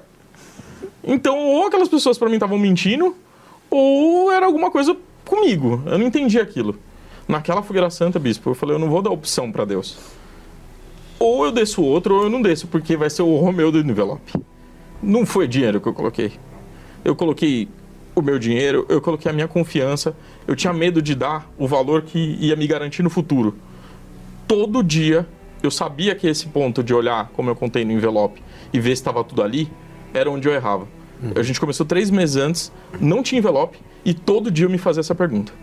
Então, 1.03 1.37
ou 1.37 1.67
aquelas 1.67 1.89
pessoas 1.89 2.17
para 2.17 2.29
mim 2.29 2.35
estavam 2.35 2.57
mentindo, 2.57 3.15
ou 3.69 4.31
era 4.31 4.45
alguma 4.45 4.71
coisa 4.71 4.95
comigo. 5.25 5.83
Eu 5.85 5.97
não 5.97 6.05
entendia 6.05 6.41
aquilo. 6.41 6.77
Naquela 7.27 7.61
fogueira 7.61 7.89
santa, 7.89 8.19
bispo, 8.19 8.49
eu 8.49 8.55
falei: 8.55 8.75
Eu 8.75 8.79
não 8.79 8.89
vou 8.89 9.01
dar 9.01 9.11
opção 9.11 9.51
para 9.51 9.65
Deus. 9.65 9.97
Ou 11.23 11.45
eu 11.45 11.53
desço 11.53 11.81
outro, 11.81 12.15
ou 12.15 12.23
eu 12.23 12.29
não 12.29 12.41
desço, 12.41 12.67
porque 12.67 12.97
vai 12.97 13.09
ser 13.09 13.21
o 13.21 13.37
Romeu 13.37 13.71
do 13.71 13.79
envelope. 13.79 14.33
Não 15.01 15.25
foi 15.25 15.47
dinheiro 15.47 15.79
que 15.79 15.87
eu 15.87 15.93
coloquei. 15.93 16.33
Eu 17.01 17.15
coloquei 17.15 17.69
o 18.13 18.21
meu 18.21 18.37
dinheiro, 18.37 18.85
eu 18.89 18.99
coloquei 18.99 19.31
a 19.31 19.33
minha 19.33 19.47
confiança, 19.47 20.13
eu 20.45 20.53
tinha 20.53 20.73
medo 20.73 21.01
de 21.01 21.15
dar 21.15 21.49
o 21.57 21.65
valor 21.65 22.01
que 22.01 22.19
ia 22.41 22.57
me 22.57 22.67
garantir 22.67 23.03
no 23.03 23.09
futuro. 23.09 23.55
Todo 24.45 24.83
dia 24.83 25.25
eu 25.63 25.71
sabia 25.71 26.13
que 26.13 26.27
esse 26.27 26.47
ponto 26.47 26.83
de 26.83 26.93
olhar, 26.93 27.31
como 27.33 27.49
eu 27.49 27.55
contei 27.55 27.85
no 27.85 27.93
envelope, 27.93 28.43
e 28.73 28.79
ver 28.81 28.89
se 28.89 29.01
estava 29.01 29.23
tudo 29.23 29.41
ali, 29.41 29.71
era 30.13 30.29
onde 30.29 30.49
eu 30.49 30.53
errava. 30.53 30.89
Uhum. 31.23 31.31
A 31.37 31.41
gente 31.41 31.57
começou 31.57 31.85
três 31.85 32.09
meses 32.09 32.35
antes, 32.35 32.69
não 32.99 33.23
tinha 33.23 33.39
envelope, 33.39 33.79
e 34.03 34.13
todo 34.13 34.51
dia 34.51 34.65
eu 34.65 34.69
me 34.69 34.77
fazia 34.77 34.99
essa 34.99 35.15
pergunta. 35.15 35.53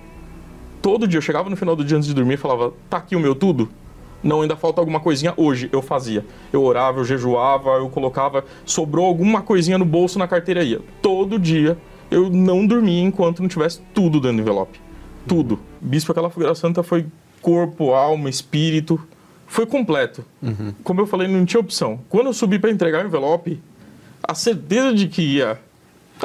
Todo 0.81 1.07
dia 1.07 1.19
eu 1.19 1.23
chegava 1.23 1.51
no 1.51 1.57
final 1.57 1.77
do 1.77 1.85
dia 1.85 1.99
antes 1.99 2.09
de 2.09 2.15
dormir 2.15 2.35
e 2.35 2.39
falava: 2.39 2.73
tá 2.89 2.97
aqui 2.97 3.15
o 3.15 3.21
meu 3.21 3.35
tudo? 3.35 3.69
Não, 4.23 4.43
ainda 4.43 4.57
falta 4.57 4.81
alguma 4.81 5.01
coisinha 5.01 5.33
hoje. 5.37 5.69
Eu 5.73 5.81
fazia. 5.81 6.25
Eu 6.53 6.63
orava, 6.63 7.01
eu 7.01 7.05
jejuava, 7.05 7.71
eu 7.71 7.89
colocava. 7.89 8.45
Sobrou 8.65 9.07
alguma 9.07 9.43
coisinha 9.43 9.79
no 9.79 9.85
bolso 9.85 10.19
na 10.19 10.29
carteira 10.29 10.63
ia. 10.63 10.81
Todo 11.01 11.39
dia 11.39 11.79
eu 12.11 12.29
não 12.29 12.67
dormia 12.67 13.03
enquanto 13.03 13.41
não 13.41 13.49
tivesse 13.49 13.81
tudo 13.95 14.21
dentro 14.21 14.37
do 14.37 14.43
envelope. 14.43 14.81
Tudo. 15.27 15.59
Bispo, 15.81 16.13
aquela 16.13 16.29
fogueira 16.29 16.55
santa 16.55 16.83
foi 16.83 17.07
corpo, 17.41 17.93
alma, 17.93 18.29
espírito. 18.29 19.01
Foi 19.47 19.67
completo. 19.67 20.25
Uhum. 20.43 20.75
Como 20.85 21.01
eu 21.01 21.07
falei, 21.07 21.27
não 21.27 21.45
tinha 21.45 21.61
opção. 21.61 22.01
Quando 22.09 22.27
eu 22.27 22.33
subi 22.33 22.59
para 22.59 22.71
entregar 22.71 23.05
o 23.05 23.09
envelope, 23.09 23.61
a 24.23 24.35
certeza 24.35 24.93
de 24.93 25.09
que 25.09 25.23
ia 25.23 25.59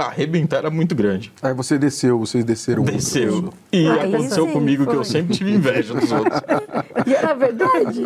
arrebentar 0.03 0.57
era 0.57 0.69
muito 0.69 0.95
grande. 0.95 1.31
Aí 1.41 1.53
você 1.53 1.77
desceu, 1.77 2.19
vocês 2.19 2.43
desceram. 2.43 2.83
Desceu. 2.83 3.53
E 3.71 3.87
ah, 3.87 4.03
aconteceu 4.03 4.47
comigo 4.47 4.83
foi. 4.83 4.93
que 4.93 4.99
eu 4.99 5.03
sempre 5.03 5.35
tive 5.35 5.51
inveja 5.51 5.93
dos 5.93 6.11
outros. 6.11 6.41
e 7.05 7.13
era 7.13 7.33
verdade? 7.33 8.03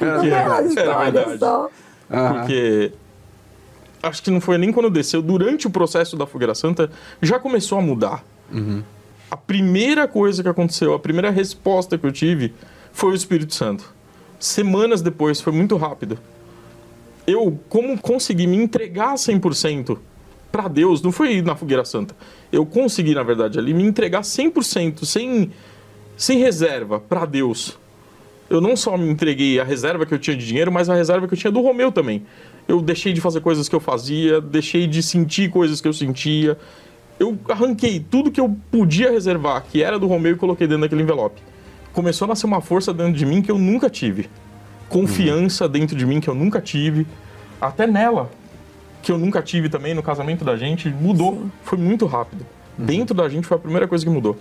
Era, 0.00 0.26
era, 0.26 0.80
era 0.80 1.10
verdade. 1.10 1.38
Só. 1.38 1.70
Porque 2.08 2.92
acho 4.02 4.22
que 4.22 4.30
não 4.30 4.40
foi 4.40 4.58
nem 4.58 4.72
quando 4.72 4.90
desceu, 4.90 5.20
durante 5.20 5.66
o 5.66 5.70
processo 5.70 6.16
da 6.16 6.26
Fogueira 6.26 6.54
Santa, 6.54 6.90
já 7.20 7.38
começou 7.38 7.78
a 7.78 7.82
mudar. 7.82 8.24
Uhum. 8.52 8.82
A 9.30 9.36
primeira 9.36 10.06
coisa 10.06 10.42
que 10.42 10.48
aconteceu, 10.48 10.94
a 10.94 10.98
primeira 10.98 11.30
resposta 11.30 11.98
que 11.98 12.06
eu 12.06 12.12
tive 12.12 12.54
foi 12.92 13.10
o 13.10 13.14
Espírito 13.14 13.54
Santo. 13.54 13.92
Semanas 14.38 15.02
depois, 15.02 15.40
foi 15.40 15.52
muito 15.52 15.76
rápido. 15.76 16.18
Eu, 17.26 17.58
como 17.68 17.98
consegui 17.98 18.46
me 18.46 18.56
entregar 18.56 19.14
100% 19.14 19.98
para 20.56 20.68
Deus, 20.68 21.02
não 21.02 21.12
foi 21.12 21.42
na 21.42 21.54
Fogueira 21.54 21.84
Santa. 21.84 22.16
Eu 22.50 22.64
consegui, 22.64 23.14
na 23.14 23.22
verdade, 23.22 23.58
ali 23.58 23.74
me 23.74 23.82
entregar 23.82 24.22
100%, 24.22 25.04
sem, 25.04 25.50
sem 26.16 26.38
reserva, 26.38 26.98
para 26.98 27.26
Deus. 27.26 27.78
Eu 28.48 28.60
não 28.60 28.74
só 28.74 28.96
me 28.96 29.10
entreguei 29.10 29.60
a 29.60 29.64
reserva 29.64 30.06
que 30.06 30.14
eu 30.14 30.18
tinha 30.18 30.36
de 30.36 30.46
dinheiro, 30.46 30.72
mas 30.72 30.88
a 30.88 30.94
reserva 30.94 31.28
que 31.28 31.34
eu 31.34 31.38
tinha 31.38 31.50
do 31.50 31.60
Romeu 31.60 31.92
também 31.92 32.22
eu 32.68 32.80
deixei 32.80 33.12
de 33.12 33.20
fazer 33.20 33.40
coisas 33.40 33.68
que 33.68 33.74
eu 33.74 33.80
fazia, 33.80 34.40
deixei 34.40 34.86
de 34.86 35.02
sentir 35.02 35.50
coisas 35.50 35.80
que 35.80 35.86
eu 35.86 35.92
sentia. 35.92 36.58
Eu 37.18 37.38
arranquei 37.48 38.00
tudo 38.00 38.30
que 38.30 38.40
eu 38.40 38.56
podia 38.70 39.10
reservar, 39.10 39.64
que 39.70 39.82
era 39.82 39.98
do 39.98 40.06
Romeu, 40.06 40.32
e 40.32 40.36
coloquei 40.36 40.66
dentro 40.66 40.82
daquele 40.82 41.02
envelope. 41.02 41.40
Começou 41.92 42.26
a 42.26 42.28
nascer 42.28 42.46
uma 42.46 42.60
força 42.60 42.92
dentro 42.92 43.12
de 43.12 43.24
mim 43.24 43.40
que 43.40 43.50
eu 43.50 43.58
nunca 43.58 43.88
tive. 43.88 44.28
Confiança 44.88 45.68
dentro 45.68 45.96
de 45.96 46.04
mim 46.04 46.20
que 46.20 46.28
eu 46.28 46.34
nunca 46.34 46.60
tive. 46.60 47.06
Até 47.60 47.86
nela, 47.86 48.30
que 49.06 49.12
eu 49.12 49.18
nunca 49.18 49.40
tive 49.40 49.68
também 49.68 49.94
no 49.94 50.02
casamento 50.02 50.44
da 50.44 50.56
gente, 50.56 50.88
mudou. 50.88 51.34
Sim. 51.34 51.52
Foi 51.62 51.78
muito 51.78 52.06
rápido. 52.06 52.44
Uhum. 52.78 52.84
Dentro 52.84 53.14
da 53.14 53.28
gente 53.28 53.46
foi 53.46 53.56
a 53.56 53.60
primeira 53.60 53.88
coisa 53.88 54.04
que 54.04 54.10
mudou. 54.10 54.36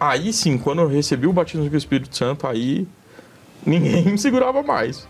Aí 0.00 0.32
sim, 0.32 0.58
quando 0.58 0.80
eu 0.80 0.88
recebi 0.88 1.26
o 1.26 1.32
batismo 1.32 1.68
do 1.68 1.76
Espírito 1.76 2.16
Santo, 2.16 2.46
aí 2.46 2.88
ninguém 3.64 4.04
me 4.10 4.18
segurava 4.18 4.62
mais 4.62 5.06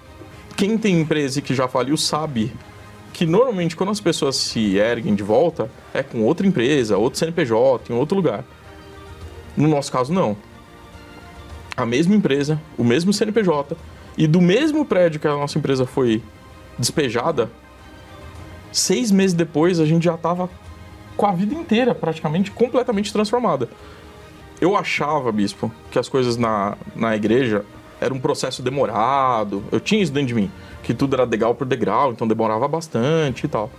quem 0.57 0.79
tem 0.79 1.01
empresa 1.01 1.41
que 1.41 1.55
já 1.55 1.67
faliu 1.67 1.97
sabe 1.97 2.53
que 3.13 3.27
normalmente 3.27 3.77
quando 3.77 3.91
as 3.91 4.01
pessoas 4.01 4.37
se 4.37 4.77
erguem 4.77 5.15
de 5.15 5.23
volta 5.23 5.71
é 5.93 6.03
com 6.03 6.23
outra 6.23 6.47
empresa, 6.47 6.97
outro 6.97 7.19
CNPJ, 7.19 7.93
em 7.93 7.97
outro 7.97 8.17
lugar. 8.17 8.45
No 9.57 9.69
nosso 9.69 9.91
caso, 9.91 10.13
não. 10.13 10.37
A 11.77 11.87
mesma 11.87 12.15
empresa, 12.15 12.61
o 12.77 12.85
mesmo 12.85 13.13
CNPJ 13.13 13.77
e 14.17 14.27
do 14.27 14.41
mesmo 14.41 14.85
prédio 14.85 15.21
que 15.21 15.27
a 15.27 15.33
nossa 15.33 15.59
empresa 15.59 15.87
foi 15.87 16.23
despejada, 16.79 17.51
seis 18.75 19.11
meses 19.11 19.33
depois 19.33 19.79
a 19.79 19.87
gente 19.87 20.05
já 20.05 20.15
estava 20.15 20.51
com 21.17 21.27
a 21.27 21.33
vida 21.33 21.55
inteira 21.55 21.95
praticamente 21.95 22.51
completamente 22.51 23.13
transformada. 23.13 23.69
Eu 24.61 24.77
achava, 24.77 25.31
bispo, 25.31 25.71
que 25.91 25.99
as 25.99 26.09
coisas 26.09 26.37
na, 26.37 26.77
na 26.95 27.15
igreja 27.15 27.65
era 28.01 28.13
um 28.13 28.19
processo 28.19 28.63
demorado. 28.63 29.63
Eu 29.71 29.79
tinha 29.79 30.03
isso 30.03 30.13
dentro 30.13 30.29
de 30.29 30.35
mim, 30.35 30.51
que 30.83 30.93
tudo 30.93 31.15
era 31.15 31.27
degrau 31.27 31.55
por 31.55 31.67
degrau, 31.67 32.13
então 32.13 32.27
demorava 32.27 32.67
bastante 32.67 33.45
e 33.45 33.49
tal. 33.49 33.71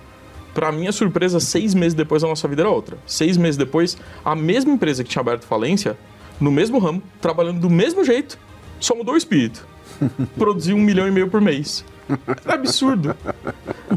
Para 0.54 0.72
minha 0.72 0.92
surpresa, 0.94 1.40
seis 1.42 1.74
meses 1.74 1.94
depois 1.94 2.24
a 2.24 2.28
nossa 2.28 2.48
vida 2.48 2.62
era 2.62 2.70
outra. 2.70 2.98
Seis 3.06 3.36
meses 3.36 3.58
depois, 3.58 3.98
a 4.24 4.34
mesma 4.34 4.72
empresa 4.72 5.04
que 5.04 5.10
tinha 5.10 5.22
aberto 5.22 5.46
falência, 5.46 5.98
no 6.40 6.50
mesmo 6.52 6.80
ramo, 6.80 7.04
trabalhando 7.20 7.60
do 7.60 7.70
mesmo 7.70 8.06
jeito, 8.06 8.40
só 8.80 8.96
mudou 8.96 9.16
o 9.16 9.18
espírito. 9.18 9.68
Produziu 10.38 10.78
um 10.78 10.82
milhão 10.82 11.08
e 11.08 11.12
meio 11.12 11.30
por 11.30 11.42
mês. 11.42 11.84
Era 12.46 12.54
absurdo. 12.56 13.16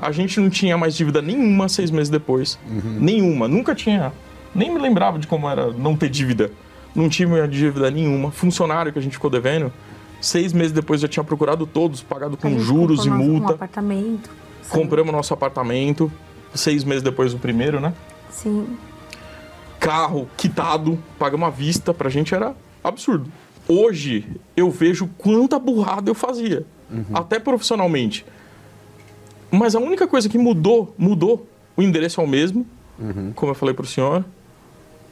A 0.01 0.11
gente 0.13 0.41
não 0.41 0.49
tinha 0.51 0.77
mais 0.79 0.95
dívida 0.95 1.21
nenhuma 1.23 1.69
seis 1.69 1.91
meses 1.91 2.09
depois. 2.09 2.59
Nenhuma. 2.67 3.47
Nunca 3.49 3.75
tinha. 3.75 4.13
Nem 4.55 4.73
me 4.73 4.81
lembrava 4.81 5.19
de 5.19 5.27
como 5.27 5.49
era 5.49 5.73
não 5.73 5.97
ter 5.97 6.09
dívida. 6.09 6.51
Não 6.95 7.09
tinha 7.09 7.47
dívida 7.47 7.91
nenhuma. 7.91 8.31
Funcionário 8.31 8.93
que 8.93 8.99
a 8.99 9.03
gente 9.03 9.13
ficou 9.13 9.31
devendo, 9.31 9.73
seis 10.21 10.53
meses 10.53 10.73
depois 10.73 11.01
já 11.01 11.09
tinha 11.09 11.23
procurado 11.23 11.67
todos, 11.67 12.03
pagado 12.03 12.37
com 12.37 12.59
juros 12.59 13.05
e 13.05 13.11
nosso- 13.11 13.23
Um 13.23 13.27
multa. 13.39 13.53
apartamento. 13.55 14.31
Sim. 14.63 14.71
Compramos 14.71 15.13
nosso 15.13 15.33
apartamento, 15.35 16.11
seis 16.55 16.83
meses 16.85 17.03
depois 17.03 17.33
do 17.33 17.39
primeiro, 17.39 17.79
né? 17.81 17.93
Sim. 18.31 18.67
carro 19.81 20.29
quitado, 20.37 20.99
pagamos 21.19 21.47
à 21.47 21.51
vista, 21.51 21.95
pra 21.95 22.09
gente 22.11 22.35
era 22.35 22.55
absurdo. 22.83 23.31
Hoje 23.69 24.27
eu 24.57 24.71
vejo 24.71 25.09
quanta 25.19 25.57
burrada 25.59 26.11
eu 26.11 26.15
fazia, 26.15 26.67
até 27.13 27.39
profissionalmente. 27.39 28.25
Mas 29.51 29.75
a 29.75 29.79
única 29.79 30.07
coisa 30.07 30.29
que 30.29 30.39
mudou, 30.39 30.95
mudou. 30.99 31.47
O 31.77 31.83
endereço 31.83 32.21
é 32.21 32.25
o 32.25 32.27
mesmo, 32.27 32.67
como 33.35 33.53
eu 33.53 33.55
falei 33.55 33.75
pro 33.75 33.87
senhor. 33.87 34.25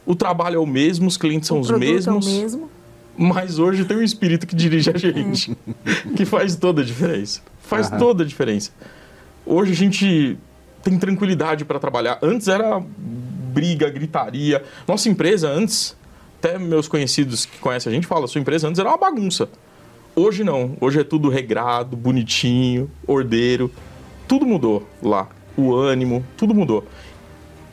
O 0.05 0.15
trabalho 0.15 0.57
é 0.57 0.59
o 0.59 0.67
mesmo, 0.67 1.07
os 1.07 1.17
clientes 1.17 1.49
são 1.49 1.59
o 1.59 1.61
os 1.61 1.69
produto 1.69 1.89
mesmos. 1.89 2.27
É 2.27 2.31
o 2.31 2.33
mesmo. 2.41 2.71
Mas 3.19 3.59
hoje 3.59 3.85
tem 3.85 3.97
um 3.97 4.03
espírito 4.03 4.47
que 4.47 4.55
dirige 4.55 4.91
a 4.91 4.99
gente, 4.99 5.57
que 6.15 6.25
faz 6.27 6.55
toda 6.55 6.83
a 6.83 6.85
diferença. 6.85 7.41
Faz 7.61 7.89
Aham. 7.89 7.99
toda 7.99 8.23
a 8.23 8.27
diferença. 8.27 8.71
Hoje 9.45 9.73
a 9.73 9.75
gente 9.75 10.39
tem 10.83 10.99
tranquilidade 10.99 11.65
para 11.65 11.79
trabalhar. 11.79 12.19
Antes 12.23 12.47
era 12.47 12.81
briga, 13.53 13.89
gritaria. 13.89 14.63
Nossa 14.87 15.09
empresa 15.09 15.49
antes, 15.49 15.97
até 16.39 16.59
meus 16.59 16.89
conhecidos 16.89 17.47
que 17.47 17.59
conhecem 17.59 17.91
a 17.91 17.95
gente 17.95 18.07
falam, 18.07 18.27
sua 18.27 18.41
empresa 18.41 18.69
antes 18.69 18.79
era 18.79 18.89
uma 18.91 18.99
bagunça. 18.99 19.49
Hoje 20.19 20.43
não. 20.43 20.79
Hoje 20.81 20.99
é 20.99 21.05
tudo 21.05 21.29
regrado, 21.29 21.95
bonitinho, 21.95 22.91
ordeiro. 23.07 23.71
Tudo 24.27 24.47
mudou 24.47 24.89
lá. 25.03 25.29
O 25.55 25.75
ânimo, 25.75 26.25
tudo 26.39 26.55
mudou. 26.55 26.87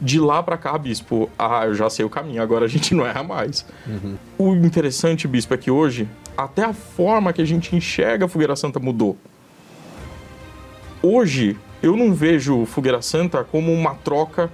De 0.01 0.19
lá 0.19 0.43
para 0.43 0.57
cá, 0.57 0.77
bispo, 0.77 1.29
ah, 1.39 1.65
eu 1.65 1.73
já 1.73 1.89
sei 1.89 2.03
o 2.03 2.09
caminho, 2.09 2.41
agora 2.41 2.65
a 2.65 2.67
gente 2.67 2.93
não 2.93 3.05
erra 3.05 3.23
mais. 3.23 3.65
O 4.37 4.53
interessante, 4.55 5.25
bispo, 5.25 5.53
é 5.53 5.57
que 5.57 5.71
hoje 5.71 6.05
até 6.35 6.65
a 6.65 6.73
forma 6.73 7.31
que 7.31 7.41
a 7.41 7.45
gente 7.45 7.73
enxerga 7.77 8.25
a 8.25 8.27
Fogueira 8.27 8.57
Santa 8.57 8.77
mudou. 8.77 9.17
Hoje 11.01 11.57
eu 11.81 11.95
não 11.95 12.13
vejo 12.13 12.65
Fogueira 12.65 13.01
Santa 13.01 13.45
como 13.45 13.71
uma 13.71 13.95
troca 13.95 14.51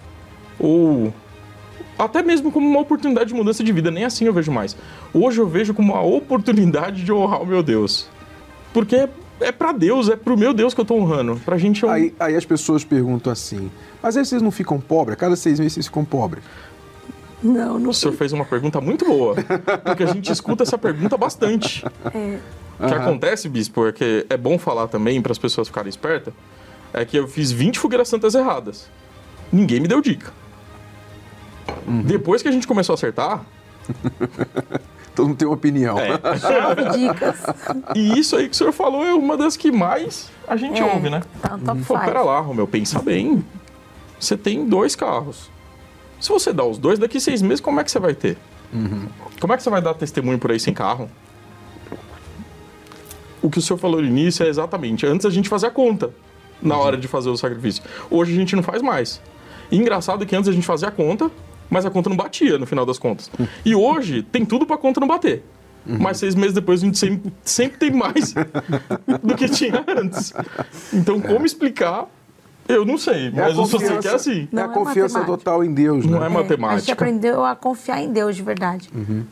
ou 0.59 1.11
até 1.99 2.23
mesmo 2.23 2.51
como 2.51 2.67
uma 2.67 2.79
oportunidade 2.79 3.29
de 3.29 3.35
mudança 3.35 3.63
de 3.63 3.71
vida, 3.73 3.91
nem 3.91 4.05
assim 4.05 4.25
eu 4.25 4.33
vejo 4.33 4.51
mais. 4.51 4.75
Hoje 5.13 5.39
eu 5.39 5.47
vejo 5.47 5.73
como 5.73 5.93
uma 5.93 6.01
oportunidade 6.01 7.03
de 7.03 7.11
honrar 7.11 7.41
o 7.41 7.45
meu 7.45 7.61
Deus. 7.61 8.07
Porque 8.73 8.95
é, 8.95 9.09
é 9.41 9.51
para 9.51 9.73
Deus, 9.73 10.09
é 10.09 10.15
pro 10.15 10.37
meu 10.37 10.53
Deus 10.53 10.73
que 10.73 10.79
eu 10.79 10.85
tô 10.85 10.95
honrando. 10.95 11.35
Pra 11.43 11.57
gente 11.57 11.83
é 11.83 11.87
um... 11.87 11.91
Aí, 11.91 12.15
aí 12.19 12.35
as 12.35 12.45
pessoas 12.45 12.83
perguntam 12.85 13.31
assim, 13.31 13.69
mas 14.01 14.15
aí 14.15 14.25
vocês 14.25 14.41
não 14.41 14.49
ficam 14.49 14.79
pobres? 14.79 15.13
A 15.13 15.17
cada 15.17 15.35
seis 15.35 15.59
meses 15.59 15.73
vocês 15.73 15.87
ficam 15.87 16.05
pobres? 16.05 16.43
Não, 17.43 17.79
não 17.79 17.89
O 17.91 17.93
senhor 17.93 18.13
fez 18.13 18.33
uma 18.33 18.45
pergunta 18.45 18.79
muito 18.81 19.05
boa, 19.05 19.35
porque 19.83 20.03
a 20.03 20.07
gente 20.07 20.31
escuta 20.31 20.63
essa 20.63 20.77
pergunta 20.77 21.17
bastante. 21.17 21.85
É. 22.13 22.39
O 22.79 22.87
que 22.87 22.93
acontece, 22.93 23.49
bispo, 23.49 23.87
é 23.87 23.91
que 23.91 24.25
é 24.29 24.37
bom 24.37 24.57
falar 24.57 24.87
também 24.87 25.21
para 25.21 25.33
as 25.33 25.37
pessoas 25.37 25.67
ficarem 25.67 25.89
espertas, 25.89 26.33
é 26.93 27.03
que 27.03 27.17
eu 27.17 27.27
fiz 27.27 27.51
20 27.51 27.77
fogueiras 27.77 28.07
santas 28.07 28.35
erradas. 28.35 28.89
Ninguém 29.51 29.81
me 29.81 29.87
deu 29.87 30.01
dica. 30.01 30.31
Depois 32.05 32.41
que 32.41 32.47
a 32.47 32.51
gente 32.51 32.67
começou 32.67 32.93
a 32.93 32.95
acertar, 32.95 33.43
Todo 35.15 35.27
mundo 35.27 35.37
tem 35.37 35.47
uma 35.47 35.55
opinião. 35.55 35.97
é, 35.99 36.13
dicas. 36.95 37.43
e 37.95 38.17
isso 38.19 38.37
aí 38.37 38.47
que 38.47 38.53
o 38.55 38.57
senhor 38.57 38.71
falou 38.71 39.03
é 39.05 39.13
uma 39.13 39.35
das 39.35 39.57
que 39.57 39.69
mais 39.71 40.29
a 40.47 40.55
gente 40.55 40.79
É, 40.79 40.85
ouve, 40.85 41.09
né? 41.09 41.21
Tá 41.41 41.57
no 41.57 41.65
top 41.65 41.81
Pô, 41.83 41.93
five. 41.95 42.05
pera 42.05 42.21
lá, 42.21 42.39
Romeu, 42.39 42.65
pensa 42.67 43.01
bem. 43.01 43.43
Você 44.17 44.37
tem 44.37 44.65
dois 44.65 44.95
carros. 44.95 45.49
Se 46.21 46.29
você 46.29 46.53
dá 46.53 46.63
os 46.63 46.77
dois, 46.77 46.99
daqui 46.99 47.19
seis 47.19 47.41
meses, 47.41 47.59
como 47.59 47.79
é 47.81 47.83
que 47.83 47.91
você 47.91 47.99
vai 47.99 48.13
ter? 48.13 48.37
Como 49.41 49.51
é 49.53 49.57
que 49.57 49.63
você 49.63 49.69
vai 49.69 49.81
dar 49.81 49.93
testemunho 49.93 50.37
por 50.39 50.51
aí 50.51 50.59
sem 50.59 50.73
carro? 50.73 51.09
O 53.41 53.49
que 53.49 53.57
o 53.57 53.61
senhor 53.61 53.79
falou 53.79 54.01
no 54.01 54.07
início 54.07 54.45
é 54.45 54.49
exatamente, 54.49 55.05
antes 55.05 55.25
a 55.25 55.29
gente 55.29 55.49
fazia 55.49 55.69
a 55.69 55.71
conta 55.71 56.11
na 56.61 56.77
hora 56.77 56.97
de 56.97 57.07
fazer 57.07 57.29
o 57.29 57.37
sacrifício. 57.37 57.81
Hoje 58.09 58.33
a 58.33 58.35
gente 58.35 58.55
não 58.55 58.63
faz 58.63 58.81
mais. 58.81 59.21
E 59.71 59.77
engraçado 59.77 60.25
que 60.25 60.35
antes 60.35 60.49
a 60.49 60.51
gente 60.53 60.65
fazia 60.67 60.89
a 60.89 60.91
conta, 60.91 61.31
mas 61.69 61.85
a 61.85 61.89
conta 61.89 62.09
não 62.09 62.17
batia 62.17 62.57
no 62.57 62.65
final 62.65 62.85
das 62.85 62.97
contas. 62.99 63.29
E 63.65 63.75
hoje 63.75 64.23
tem 64.23 64.45
tudo 64.45 64.65
pra 64.65 64.77
conta 64.77 64.99
não 64.99 65.07
bater. 65.07 65.43
Mas 65.85 66.17
seis 66.17 66.35
meses 66.35 66.53
depois 66.53 66.81
a 66.83 66.85
gente 66.85 66.97
sempre, 66.99 67.31
sempre 67.43 67.77
tem 67.79 67.91
mais 67.91 68.33
do 69.23 69.35
que 69.35 69.47
tinha 69.49 69.83
antes. 69.87 70.33
Então, 70.93 71.19
como 71.19 71.45
explicar, 71.45 72.05
eu 72.67 72.85
não 72.85 72.97
sei. 72.97 73.27
É 73.27 73.29
a 73.29 73.31
Mas 73.47 73.57
eu 73.57 73.65
só 73.65 73.79
sei 73.79 73.97
que 73.97 74.07
é 74.07 74.13
assim. 74.13 74.41
É 74.53 74.59
a 74.61 74.65
Não 74.67 74.71
é 74.71 74.73
confiança 74.75 75.19
matemática. 75.19 75.25
total 75.45 75.63
em 75.63 75.73
Deus, 75.73 76.05
Não 76.05 76.19
né? 76.19 76.19
é 76.19 76.21
É, 76.21 76.25
a 76.25 76.29
gente 76.29 76.37
matemática. 76.41 76.93
aprendeu 76.93 77.43
a 77.45 77.55
confiar 77.55 78.03
em 78.03 78.11
Deus 78.11 78.35
de 78.35 78.43
verdade. 78.43 78.89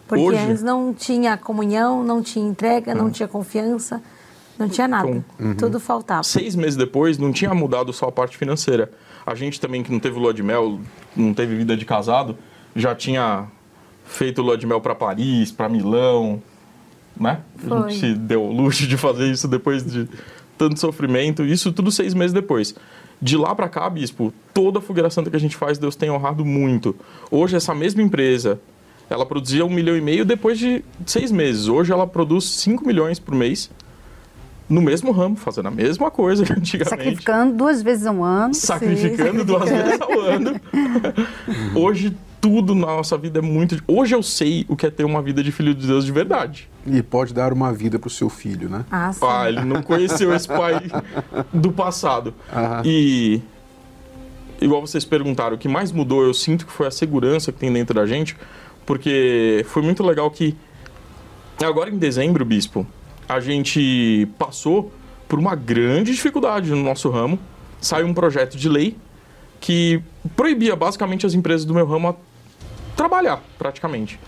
Porque 0.07 0.23
Hoje- 0.23 0.37
antes 0.39 0.63
não 0.63 0.93
tinha 0.93 1.37
comunhão, 1.37 2.03
não 2.03 2.23
tinha 2.23 2.47
entrega, 2.47 2.95
não 2.95 3.11
tinha 3.11 3.27
confiança, 3.27 4.01
não 4.57 4.67
tinha 4.67 4.87
nada. 4.87 5.23
Tudo 5.59 5.79
faltava. 5.79 6.23
Seis 6.23 6.55
meses 6.55 6.75
depois, 6.75 7.19
não 7.19 7.31
tinha 7.31 7.53
mudado 7.53 7.93
só 7.93 8.07
a 8.07 8.11
parte 8.11 8.35
financeira. 8.37 8.91
A 9.27 9.35
gente 9.35 9.59
também, 9.59 9.83
que 9.83 9.91
não 9.91 9.99
teve 9.99 10.17
lua 10.17 10.33
de 10.33 10.41
mel, 10.41 10.79
não 11.13 11.33
teve 11.33 11.53
vida 11.53 11.75
de 11.75 11.83
casado, 11.83 12.37
já 12.73 12.95
tinha 12.95 13.45
feito 14.05 14.41
lua 14.41 14.57
de 14.57 14.65
mel 14.65 14.79
para 14.79 14.95
Paris, 14.95 15.51
para 15.51 15.67
Milão, 15.67 16.41
né? 17.19 17.41
A 17.65 17.67
Foi. 17.67 17.89
gente 17.91 17.99
se 17.99 18.13
deu 18.13 18.41
o 18.41 18.53
luxo 18.53 18.87
de 18.87 18.95
fazer 18.95 19.29
isso 19.29 19.45
depois 19.45 19.83
de 19.83 20.07
tanto 20.57 20.79
sofrimento. 20.79 21.43
Isso 21.43 21.73
tudo 21.73 21.91
seis 21.91 22.13
meses 22.13 22.31
depois. 22.31 22.73
De 23.21 23.35
lá 23.35 23.53
para 23.53 23.67
cá, 23.67 23.89
bispo, 23.89 24.33
toda 24.53 24.79
a 24.79 24.81
fogueira 24.81 25.09
santa 25.09 25.29
que 25.29 25.35
a 25.35 25.39
gente 25.39 25.57
faz, 25.57 25.77
Deus 25.77 25.97
tem 25.97 26.09
honrado 26.09 26.45
muito. 26.45 26.95
Hoje, 27.29 27.57
essa 27.57 27.75
mesma 27.75 28.01
empresa, 28.01 28.61
ela 29.09 29.25
produzia 29.25 29.65
um 29.65 29.69
milhão 29.69 29.97
e 29.97 30.01
meio 30.01 30.23
depois 30.23 30.57
de 30.57 30.85
seis 31.05 31.33
meses. 31.33 31.67
Hoje, 31.67 31.91
ela 31.91 32.07
produz 32.07 32.45
cinco 32.45 32.87
milhões 32.87 33.19
por 33.19 33.35
mês 33.35 33.69
no 34.69 34.81
mesmo 34.81 35.11
ramo, 35.11 35.35
fazendo 35.35 35.67
a 35.67 35.71
mesma 35.71 36.11
coisa 36.11 36.43
que 36.43 36.51
antigamente. 36.51 36.89
Sacrificando 36.89 37.55
duas 37.55 37.81
vezes 37.81 38.05
ao 38.05 38.23
ano. 38.23 38.53
Sacrificando 38.53 39.45
duas 39.45 39.69
vezes 39.69 40.01
ao 40.01 40.19
ano. 40.19 40.59
Hoje, 41.73 42.15
tudo 42.41 42.75
na 42.75 42.87
nossa 42.87 43.17
vida 43.17 43.39
é 43.39 43.41
muito. 43.41 43.81
Hoje 43.87 44.13
eu 44.13 44.21
sei 44.21 44.65
o 44.67 44.75
que 44.75 44.85
é 44.85 44.89
ter 44.89 45.05
uma 45.05 45.21
vida 45.21 45.41
de 45.41 45.51
filho 45.51 45.73
de 45.73 45.87
Deus 45.87 46.05
de 46.05 46.11
verdade. 46.11 46.69
E 46.85 47.01
pode 47.01 47.33
dar 47.33 47.53
uma 47.53 47.73
vida 47.73 47.97
pro 47.97 48.09
seu 48.09 48.29
filho, 48.29 48.69
né? 48.69 48.85
Ah, 48.91 49.11
sim. 49.13 49.25
Ah, 49.25 49.49
ele 49.49 49.63
não 49.63 49.81
conheceu 49.81 50.33
esse 50.33 50.47
pai 50.47 50.81
do 51.53 51.71
passado. 51.71 52.33
Aham. 52.53 52.81
E 52.85 53.41
igual 54.59 54.81
vocês 54.81 55.05
perguntaram, 55.05 55.55
o 55.55 55.57
que 55.57 55.67
mais 55.67 55.91
mudou, 55.91 56.23
eu 56.23 56.33
sinto 56.33 56.65
que 56.65 56.71
foi 56.71 56.87
a 56.87 56.91
segurança 56.91 57.51
que 57.51 57.59
tem 57.59 57.71
dentro 57.71 57.95
da 57.95 58.05
gente, 58.05 58.35
porque 58.85 59.65
foi 59.69 59.81
muito 59.81 60.03
legal 60.03 60.29
que 60.29 60.55
agora 61.63 61.89
em 61.89 61.97
dezembro, 61.97 62.45
bispo, 62.45 62.85
a 63.27 63.39
gente 63.39 64.27
passou 64.37 64.91
por 65.27 65.37
uma 65.37 65.55
grande 65.55 66.11
dificuldade 66.11 66.69
no 66.69 66.81
nosso 66.81 67.09
ramo. 67.09 67.37
Saiu 67.81 68.07
um 68.07 68.13
projeto 68.13 68.57
de 68.57 68.69
lei 68.69 68.97
que 69.59 70.01
proibia 70.35 70.75
basicamente 70.75 71.25
as 71.25 71.33
empresas 71.33 71.65
do 71.65 71.73
meu 71.73 71.85
ramo 71.85 72.09
a 72.09 72.15
trabalhar, 72.95 73.41
praticamente. 73.57 74.19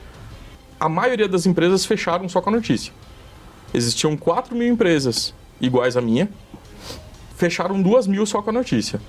A 0.80 0.90
maioria 0.90 1.28
das 1.28 1.46
empresas 1.46 1.86
fecharam 1.86 2.28
só 2.28 2.42
com 2.42 2.50
a 2.50 2.54
notícia. 2.54 2.94
Existiam 3.74 4.18
4 4.18 4.56
mil 4.56 4.68
empresas 4.68 5.34
iguais 5.62 5.96
à 5.96 6.02
minha, 6.02 6.30
fecharam 7.36 7.82
duas 7.82 8.08
mil 8.08 8.26
só 8.26 8.42
com 8.42 8.50
a 8.50 8.54
notícia. 8.54 9.00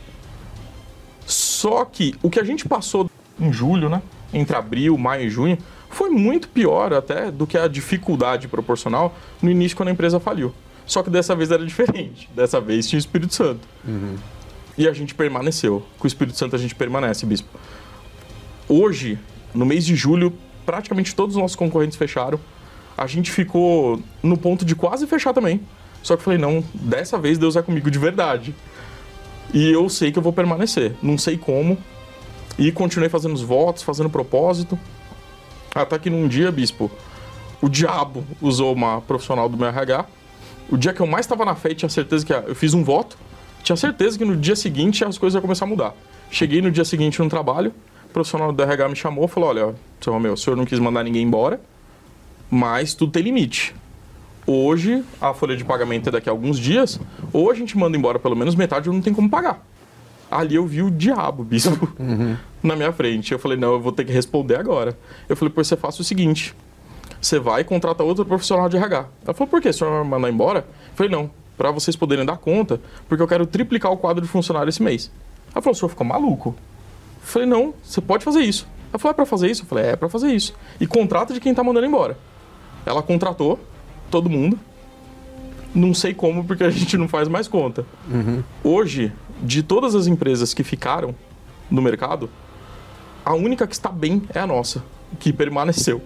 Só 1.26 1.84
que 1.84 2.14
o 2.22 2.30
que 2.30 2.40
a 2.40 2.44
gente 2.44 2.68
passou 2.68 3.10
em 3.38 3.52
julho, 3.52 3.88
né? 3.88 4.02
Entre 4.32 4.56
abril, 4.56 4.96
maio 4.98 5.26
e 5.26 5.30
junho, 5.30 5.58
foi 5.90 6.08
muito 6.08 6.48
pior 6.48 6.92
até 6.92 7.30
do 7.30 7.46
que 7.46 7.58
a 7.58 7.68
dificuldade 7.68 8.48
proporcional 8.48 9.14
no 9.42 9.50
início 9.50 9.76
quando 9.76 9.88
a 9.88 9.92
empresa 9.92 10.18
faliu. 10.18 10.54
Só 10.86 11.02
que 11.02 11.10
dessa 11.10 11.36
vez 11.36 11.50
era 11.50 11.64
diferente. 11.64 12.28
Dessa 12.34 12.60
vez 12.60 12.88
tinha 12.88 12.98
o 12.98 13.00
Espírito 13.00 13.34
Santo. 13.34 13.60
E 14.78 14.88
a 14.88 14.92
gente 14.92 15.14
permaneceu. 15.14 15.84
Com 15.98 16.04
o 16.04 16.06
Espírito 16.06 16.38
Santo 16.38 16.56
a 16.56 16.58
gente 16.58 16.74
permanece, 16.74 17.26
bispo. 17.26 17.48
Hoje, 18.68 19.18
no 19.54 19.66
mês 19.66 19.84
de 19.84 19.94
julho, 19.94 20.32
praticamente 20.64 21.14
todos 21.14 21.36
os 21.36 21.42
nossos 21.42 21.56
concorrentes 21.56 21.98
fecharam. 21.98 22.40
A 22.96 23.06
gente 23.06 23.30
ficou 23.30 24.00
no 24.22 24.36
ponto 24.36 24.64
de 24.64 24.74
quase 24.74 25.06
fechar 25.06 25.32
também. 25.32 25.60
Só 26.02 26.16
que 26.16 26.20
eu 26.20 26.24
falei, 26.24 26.38
não, 26.38 26.64
dessa 26.74 27.18
vez 27.18 27.36
Deus 27.36 27.56
é 27.56 27.62
comigo 27.62 27.90
de 27.90 27.98
verdade. 27.98 28.54
E 29.52 29.70
eu 29.70 29.88
sei 29.88 30.12
que 30.12 30.18
eu 30.18 30.22
vou 30.22 30.32
permanecer. 30.32 30.94
Não 31.02 31.18
sei 31.18 31.36
como. 31.36 31.76
E 32.58 32.70
continuei 32.70 33.08
fazendo 33.08 33.34
os 33.34 33.42
votos, 33.42 33.82
fazendo 33.82 34.08
propósito. 34.08 34.78
Até 35.74 35.98
que 35.98 36.10
num 36.10 36.26
dia, 36.26 36.50
bispo, 36.50 36.90
o 37.62 37.68
diabo 37.68 38.24
usou 38.40 38.72
uma 38.72 39.00
profissional 39.00 39.48
do 39.48 39.56
meu 39.56 39.68
RH. 39.68 40.06
O 40.70 40.76
dia 40.76 40.92
que 40.92 41.00
eu 41.00 41.06
mais 41.06 41.26
estava 41.26 41.44
na 41.44 41.54
fé 41.54 41.74
tinha 41.74 41.88
certeza 41.88 42.24
que 42.24 42.32
eu 42.32 42.54
fiz 42.54 42.74
um 42.74 42.82
voto, 42.82 43.16
tinha 43.62 43.76
certeza 43.76 44.16
que 44.18 44.24
no 44.24 44.36
dia 44.36 44.56
seguinte 44.56 45.04
as 45.04 45.18
coisas 45.18 45.34
iam 45.34 45.42
começar 45.42 45.64
a 45.64 45.68
mudar. 45.68 45.94
Cheguei 46.30 46.62
no 46.62 46.70
dia 46.70 46.84
seguinte 46.84 47.20
no 47.20 47.28
trabalho, 47.28 47.72
o 48.06 48.08
profissional 48.12 48.52
do 48.52 48.62
RH 48.62 48.88
me 48.88 48.96
chamou 48.96 49.24
e 49.24 49.28
falou: 49.28 49.50
Olha, 49.50 49.74
seu 50.00 50.12
Romeu, 50.12 50.32
o 50.32 50.36
senhor 50.36 50.56
não 50.56 50.64
quis 50.64 50.78
mandar 50.78 51.04
ninguém 51.04 51.22
embora, 51.22 51.60
mas 52.50 52.94
tudo 52.94 53.12
tem 53.12 53.22
limite. 53.22 53.74
Hoje, 54.46 55.04
a 55.20 55.34
folha 55.34 55.56
de 55.56 55.64
pagamento 55.64 56.08
é 56.08 56.12
daqui 56.12 56.28
a 56.28 56.32
alguns 56.32 56.58
dias, 56.58 56.98
ou 57.32 57.50
a 57.50 57.54
gente 57.54 57.76
manda 57.76 57.96
embora 57.96 58.18
pelo 58.18 58.34
menos 58.34 58.54
metade 58.54 58.88
ou 58.88 58.94
não 58.94 59.02
tem 59.02 59.12
como 59.12 59.28
pagar. 59.28 59.64
Ali 60.30 60.54
eu 60.54 60.64
vi 60.64 60.82
o 60.82 60.90
diabo, 60.90 61.42
bispo, 61.42 61.88
na 62.62 62.76
minha 62.76 62.92
frente. 62.92 63.32
Eu 63.32 63.38
falei, 63.38 63.58
não, 63.58 63.72
eu 63.72 63.80
vou 63.80 63.90
ter 63.90 64.04
que 64.04 64.12
responder 64.12 64.56
agora. 64.56 64.96
Eu 65.28 65.36
falei, 65.36 65.52
pois 65.52 65.66
você 65.66 65.76
faça 65.76 66.00
o 66.02 66.04
seguinte, 66.04 66.54
você 67.20 67.38
vai 67.38 67.62
e 67.62 67.64
contrata 67.64 68.04
outro 68.04 68.24
profissional 68.24 68.68
de 68.68 68.76
RH. 68.76 69.08
Ela 69.24 69.34
falou, 69.34 69.48
por 69.48 69.60
quê? 69.60 69.70
O 69.70 69.74
senhor 69.74 69.90
vai 69.90 70.04
mandar 70.04 70.30
embora? 70.30 70.60
Eu 70.60 70.94
falei, 70.94 71.10
não, 71.10 71.30
para 71.56 71.70
vocês 71.72 71.96
poderem 71.96 72.24
dar 72.24 72.38
conta, 72.38 72.80
porque 73.08 73.22
eu 73.22 73.26
quero 73.26 73.44
triplicar 73.44 73.90
o 73.90 73.96
quadro 73.96 74.22
de 74.22 74.28
funcionário 74.28 74.68
esse 74.68 74.82
mês. 74.82 75.10
Ela 75.52 75.60
falou, 75.60 75.72
o 75.72 75.78
senhor 75.78 75.88
ficou 75.88 76.06
maluco? 76.06 76.54
Eu 77.22 77.26
falei, 77.26 77.48
não, 77.48 77.74
você 77.82 78.00
pode 78.00 78.24
fazer 78.24 78.40
isso. 78.40 78.66
Ela 78.92 78.98
falou, 78.98 79.12
é 79.12 79.14
para 79.14 79.26
fazer 79.26 79.50
isso? 79.50 79.62
Eu 79.62 79.66
falei, 79.66 79.84
é 79.86 79.96
para 79.96 80.08
fazer 80.08 80.32
isso. 80.32 80.54
E 80.80 80.86
contrata 80.86 81.34
de 81.34 81.40
quem 81.40 81.52
tá 81.52 81.64
mandando 81.64 81.86
embora. 81.86 82.16
Ela 82.86 83.02
contratou 83.02 83.58
todo 84.10 84.30
mundo. 84.30 84.58
Não 85.74 85.94
sei 85.94 86.12
como, 86.14 86.44
porque 86.44 86.64
a 86.64 86.70
gente 86.70 86.96
não 86.96 87.06
faz 87.08 87.28
mais 87.28 87.46
conta. 87.48 87.84
Hoje, 88.64 89.12
de 89.42 89.62
todas 89.62 89.94
as 89.94 90.06
empresas 90.06 90.52
que 90.52 90.62
ficaram 90.64 91.14
no 91.70 91.80
mercado, 91.80 92.28
a 93.24 93.34
única 93.34 93.66
que 93.66 93.74
está 93.74 93.88
bem 93.90 94.22
é 94.34 94.40
a 94.40 94.46
nossa, 94.46 94.82
que 95.18 95.32
permaneceu. 95.32 96.02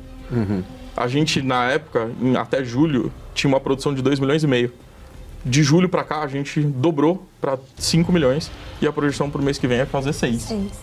A 0.96 1.08
gente, 1.08 1.42
na 1.42 1.64
época, 1.70 2.10
em- 2.20 2.36
até 2.36 2.62
julho, 2.64 3.12
tinha 3.34 3.48
uma 3.48 3.58
produção 3.60 3.92
de 3.94 4.00
2 4.02 4.20
milhões 4.20 4.42
e 4.42 4.46
meio. 4.46 4.72
De 5.44 5.62
julho 5.62 5.88
para 5.88 6.04
cá, 6.04 6.22
a 6.22 6.28
gente 6.28 6.60
dobrou 6.60 7.26
para 7.40 7.58
5 7.76 8.12
milhões 8.12 8.50
e 8.80 8.86
a 8.86 8.92
projeção 8.92 9.28
para 9.28 9.40
o 9.40 9.44
mês 9.44 9.58
que 9.58 9.66
vem 9.66 9.78
é 9.80 9.86
fazer 9.86 10.12
6. 10.12 10.50
É 10.50 10.54
isso. 10.54 10.80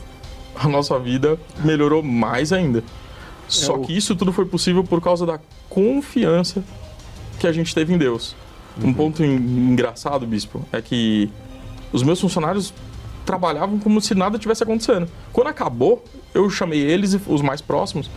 A 0.55 0.67
nossa 0.67 0.99
vida 0.99 1.39
melhorou 1.63 2.03
mais 2.03 2.51
ainda. 2.51 2.83
Só 3.47 3.75
o- 3.75 3.81
que 3.81 3.95
isso 3.95 4.15
tudo 4.15 4.31
foi 4.33 4.45
possível 4.45 4.83
por 4.83 5.01
causa 5.01 5.25
da 5.25 5.39
confiança 5.69 6.63
que 7.39 7.47
a 7.47 7.51
gente 7.51 7.73
teve 7.73 7.93
em 7.93 7.97
Deus. 7.97 8.35
Um 8.83 8.93
ponto 8.93 9.23
en- 9.23 9.35
engraçado, 9.71 10.25
bispo, 10.25 10.65
é 10.71 10.81
que 10.81 11.29
os 11.91 12.03
meus 12.03 12.19
funcionários 12.19 12.73
trabalhavam 13.25 13.77
como 13.79 14.01
se 14.01 14.15
nada 14.15 14.37
tivesse 14.39 14.63
acontecendo. 14.63 15.07
Quando 15.31 15.47
acabou, 15.47 16.03
eu 16.33 16.49
chamei 16.49 16.79
eles, 16.79 17.13
e 17.13 17.21
os 17.27 17.41
mais 17.41 17.61
próximos, 17.61 18.09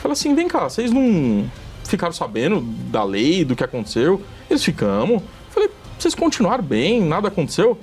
falei 0.00 0.12
assim: 0.12 0.34
vem 0.34 0.48
cá, 0.48 0.68
vocês 0.68 0.90
não 0.90 1.44
ficaram 1.84 2.12
sabendo 2.12 2.60
da 2.90 3.04
lei, 3.04 3.44
do 3.44 3.54
que 3.54 3.62
aconteceu? 3.64 4.20
Eles 4.50 4.64
ficamos. 4.64 5.22
Falei, 5.50 5.70
vocês 5.98 6.14
continuaram 6.14 6.64
bem, 6.64 7.00
nada 7.02 7.28
aconteceu? 7.28 7.78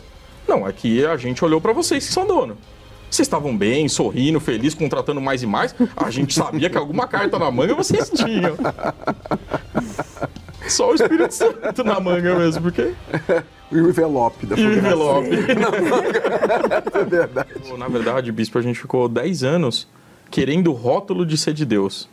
Não, 0.47 0.67
é 0.67 0.72
que 0.74 1.05
a 1.05 1.15
gente 1.15 1.45
olhou 1.45 1.61
pra 1.61 1.72
vocês 1.74 2.07
que 2.07 2.13
são 2.13 2.26
dono. 2.26 2.57
Vocês 3.09 3.28
estavam 3.28 3.55
bem, 3.57 3.88
sorrindo, 3.88 4.39
felizes, 4.39 4.76
contratando 4.76 5.20
mais 5.22 5.41
e 5.41 5.47
mais. 5.47 5.74
A 5.95 6.11
gente 6.11 6.34
sabia 6.34 6.70
que 6.70 6.78
alguma 6.78 7.07
carta 7.07 7.39
na 7.39 7.49
manga 7.49 7.74
vocês 7.74 8.09
tinham. 8.09 8.55
Só 10.70 10.91
o 10.91 10.95
Espírito 10.95 11.34
Santo 11.34 11.84
na 11.84 11.99
manga 11.99 12.38
mesmo, 12.38 12.61
porque. 12.63 12.93
O 13.72 13.78
envelope 13.78 14.45
da 14.45 14.55
E 14.55 14.65
o 14.65 14.78
envelope. 14.78 15.30
É 16.93 17.03
verdade. 17.05 17.49
Na 17.78 17.88
verdade, 17.88 18.32
bispo, 18.32 18.57
a 18.57 18.61
gente 18.61 18.80
ficou 18.80 19.07
10 19.07 19.43
anos 19.43 19.88
querendo 20.32 20.72
o 20.72 20.74
rótulo 20.74 21.26
de 21.26 21.38
ser 21.38 21.53
de 21.53 21.65
Deus. 21.65 22.09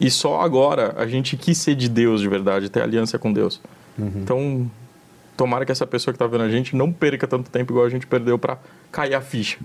E 0.00 0.10
só 0.10 0.40
agora 0.40 0.94
a 0.96 1.06
gente 1.06 1.36
quis 1.36 1.58
ser 1.58 1.74
de 1.74 1.88
Deus 1.88 2.20
de 2.20 2.28
verdade, 2.28 2.68
ter 2.68 2.82
aliança 2.82 3.18
com 3.18 3.32
Deus. 3.32 3.60
Então, 3.98 4.70
tomara 5.36 5.64
que 5.64 5.72
essa 5.72 5.86
pessoa 5.86 6.12
que 6.12 6.18
tá 6.18 6.26
vendo 6.26 6.42
a 6.44 6.50
gente 6.50 6.74
não 6.74 6.92
perca 6.92 7.26
tanto 7.26 7.50
tempo 7.50 7.72
igual 7.72 7.84
a 7.86 7.90
gente 7.90 8.06
perdeu 8.06 8.38
pra 8.38 8.58
cair 8.90 9.14
a 9.14 9.20
ficha. 9.20 9.58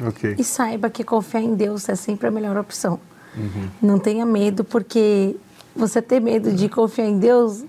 Ok. 0.00 0.36
E 0.38 0.44
saiba 0.44 0.90
que 0.90 1.02
confiar 1.02 1.42
em 1.42 1.54
Deus 1.54 1.88
é 1.88 1.94
sempre 1.94 2.28
a 2.28 2.30
melhor 2.30 2.56
opção. 2.56 3.00
Não 3.82 3.98
tenha 3.98 4.24
medo, 4.24 4.64
porque 4.64 5.36
você 5.76 6.00
ter 6.02 6.20
medo 6.20 6.52
de 6.52 6.68
confiar 6.68 7.06
em 7.08 7.18
Deus 7.18 7.64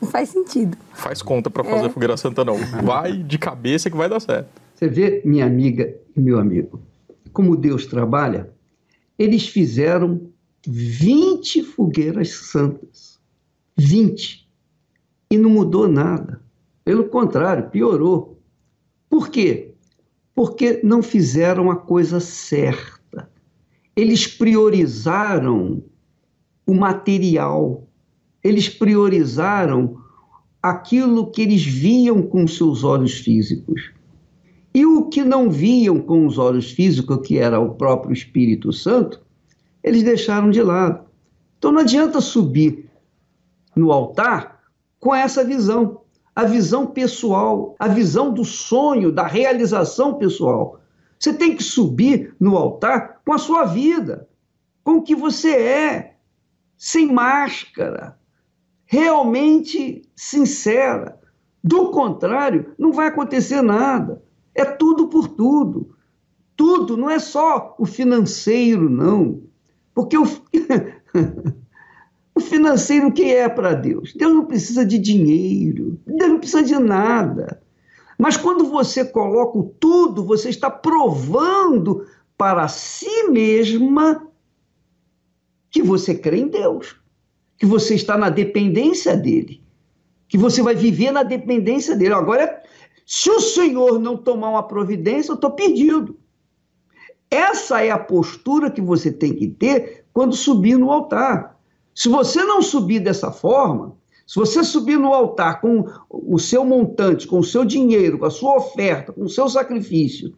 não 0.00 0.08
faz 0.10 0.28
sentido. 0.28 0.76
Faz 0.92 1.22
conta 1.22 1.48
pra 1.50 1.64
fazer 1.64 1.86
É. 1.86 1.88
fogueira 1.88 2.16
santa, 2.16 2.44
não. 2.44 2.56
Vai 2.84 3.16
de 3.22 3.38
cabeça 3.38 3.90
que 3.90 3.96
vai 3.96 4.08
dar 4.08 4.20
certo. 4.20 4.48
Você 4.74 4.88
vê, 4.88 5.22
minha 5.24 5.46
amiga 5.46 5.94
e 6.14 6.20
meu 6.20 6.38
amigo, 6.38 6.80
como 7.32 7.56
Deus 7.56 7.86
trabalha? 7.86 8.50
Eles 9.18 9.48
fizeram 9.48 10.20
20 10.66 11.62
fogueiras 11.62 12.30
santas. 12.30 13.18
20. 13.76 14.46
E 15.30 15.38
não 15.38 15.48
mudou 15.50 15.88
nada. 15.88 16.40
Pelo 16.84 17.04
contrário, 17.04 17.70
piorou. 17.70 18.38
Por 19.08 19.28
quê? 19.30 19.72
Porque 20.34 20.80
não 20.84 21.02
fizeram 21.02 21.70
a 21.70 21.76
coisa 21.76 22.20
certa. 22.20 23.28
Eles 23.96 24.26
priorizaram 24.26 25.82
o 26.66 26.74
material. 26.74 27.86
Eles 28.42 28.68
priorizaram 28.68 29.98
aquilo 30.62 31.30
que 31.30 31.42
eles 31.42 31.64
viam 31.64 32.22
com 32.22 32.46
seus 32.46 32.82
olhos 32.82 33.18
físicos. 33.18 33.92
E 34.74 34.84
o 34.84 35.08
que 35.08 35.24
não 35.24 35.48
viam 35.48 36.00
com 36.00 36.26
os 36.26 36.36
olhos 36.36 36.70
físicos, 36.70 37.26
que 37.26 37.38
era 37.38 37.58
o 37.60 37.74
próprio 37.76 38.12
Espírito 38.12 38.72
Santo, 38.72 39.24
eles 39.82 40.02
deixaram 40.02 40.50
de 40.50 40.62
lado. 40.62 41.06
Então 41.56 41.72
não 41.72 41.80
adianta 41.80 42.20
subir 42.20 42.90
no 43.74 43.92
altar 43.92 44.60
com 44.98 45.14
essa 45.14 45.44
visão, 45.44 46.00
a 46.34 46.44
visão 46.44 46.86
pessoal, 46.86 47.74
a 47.78 47.88
visão 47.88 48.34
do 48.34 48.44
sonho, 48.44 49.12
da 49.12 49.26
realização 49.26 50.14
pessoal. 50.14 50.80
Você 51.18 51.32
tem 51.32 51.56
que 51.56 51.62
subir 51.62 52.34
no 52.38 52.56
altar 52.56 53.20
com 53.24 53.32
a 53.32 53.38
sua 53.38 53.64
vida, 53.64 54.28
com 54.84 54.96
o 54.96 55.02
que 55.02 55.14
você 55.14 55.50
é, 55.50 56.15
sem 56.76 57.12
máscara, 57.12 58.18
realmente 58.84 60.02
sincera. 60.14 61.18
Do 61.62 61.90
contrário, 61.90 62.74
não 62.78 62.92
vai 62.92 63.08
acontecer 63.08 63.62
nada. 63.62 64.22
É 64.54 64.64
tudo 64.64 65.08
por 65.08 65.28
tudo. 65.28 65.94
Tudo, 66.54 66.96
não 66.96 67.10
é 67.10 67.18
só 67.18 67.74
o 67.78 67.84
financeiro, 67.84 68.88
não. 68.88 69.42
Porque 69.94 70.16
o, 70.16 70.24
o 72.34 72.40
financeiro, 72.40 73.12
que 73.12 73.24
é 73.24 73.48
para 73.48 73.74
Deus? 73.74 74.14
Deus 74.14 74.34
não 74.34 74.46
precisa 74.46 74.84
de 74.84 74.98
dinheiro, 74.98 75.98
Deus 76.06 76.30
não 76.30 76.38
precisa 76.38 76.62
de 76.62 76.78
nada. 76.78 77.60
Mas 78.18 78.36
quando 78.36 78.66
você 78.66 79.04
coloca 79.04 79.58
o 79.58 79.74
tudo, 79.78 80.24
você 80.24 80.48
está 80.48 80.70
provando 80.70 82.06
para 82.38 82.68
si 82.68 83.30
mesma 83.30 84.25
que 85.76 85.82
você 85.82 86.14
crê 86.14 86.38
em 86.38 86.48
Deus, 86.48 86.96
que 87.58 87.66
você 87.66 87.94
está 87.94 88.16
na 88.16 88.30
dependência 88.30 89.14
dele, 89.14 89.62
que 90.26 90.38
você 90.38 90.62
vai 90.62 90.74
viver 90.74 91.10
na 91.10 91.22
dependência 91.22 91.94
dele. 91.94 92.14
Agora, 92.14 92.62
se 93.04 93.30
o 93.30 93.40
Senhor 93.40 93.98
não 93.98 94.16
tomar 94.16 94.48
uma 94.48 94.62
providência, 94.62 95.30
eu 95.30 95.34
estou 95.34 95.50
perdido. 95.50 96.16
Essa 97.30 97.84
é 97.84 97.90
a 97.90 97.98
postura 97.98 98.70
que 98.70 98.80
você 98.80 99.12
tem 99.12 99.34
que 99.34 99.48
ter 99.48 100.06
quando 100.14 100.34
subir 100.34 100.78
no 100.78 100.90
altar. 100.90 101.60
Se 101.94 102.08
você 102.08 102.42
não 102.42 102.62
subir 102.62 103.00
dessa 103.00 103.30
forma, 103.30 103.94
se 104.26 104.36
você 104.36 104.64
subir 104.64 104.98
no 104.98 105.12
altar 105.12 105.60
com 105.60 105.84
o 106.08 106.38
seu 106.38 106.64
montante, 106.64 107.26
com 107.26 107.40
o 107.40 107.44
seu 107.44 107.66
dinheiro, 107.66 108.18
com 108.18 108.24
a 108.24 108.30
sua 108.30 108.56
oferta, 108.56 109.12
com 109.12 109.24
o 109.24 109.28
seu 109.28 109.46
sacrifício, 109.46 110.32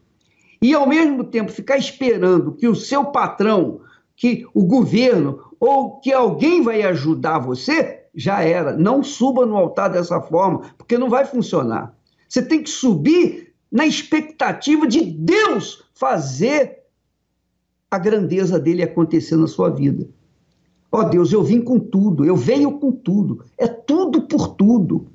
e 0.61 0.75
ao 0.75 0.89
mesmo 0.89 1.23
tempo 1.23 1.53
ficar 1.53 1.79
esperando 1.79 2.57
que 2.57 2.67
o 2.67 2.75
seu 2.75 3.05
patrão, 3.05 3.83
que 4.19 4.45
o 4.53 4.65
governo 4.65 5.39
ou 5.61 6.01
que 6.01 6.13
alguém 6.13 6.61
vai 6.61 6.83
ajudar 6.83 7.39
você, 7.39 8.03
já 8.13 8.43
era. 8.43 8.77
Não 8.77 9.01
suba 9.01 9.47
no 9.47 9.57
altar 9.57 9.91
dessa 9.91 10.21
forma, 10.21 10.63
porque 10.77 10.99
não 10.99 11.09
vai 11.09 11.25
funcionar. 11.25 11.97
Você 12.29 12.43
tem 12.43 12.61
que 12.61 12.69
subir 12.69 13.55
na 13.71 13.87
expectativa 13.87 14.89
de 14.89 15.03
Deus 15.03 15.85
fazer 15.95 16.81
a 17.89 17.97
grandeza 17.97 18.59
dele 18.59 18.83
acontecer 18.83 19.37
na 19.37 19.47
sua 19.47 19.71
vida. 19.71 20.09
Ó 20.91 21.05
Deus, 21.05 21.33
eu 21.33 21.45
vim 21.45 21.61
com 21.61 21.79
tudo, 21.79 22.25
eu 22.25 22.35
venho 22.35 22.73
com 22.81 22.91
tudo, 22.91 23.45
é 23.57 23.69
tudo 23.69 24.23
por 24.23 24.49
tudo. 24.49 25.07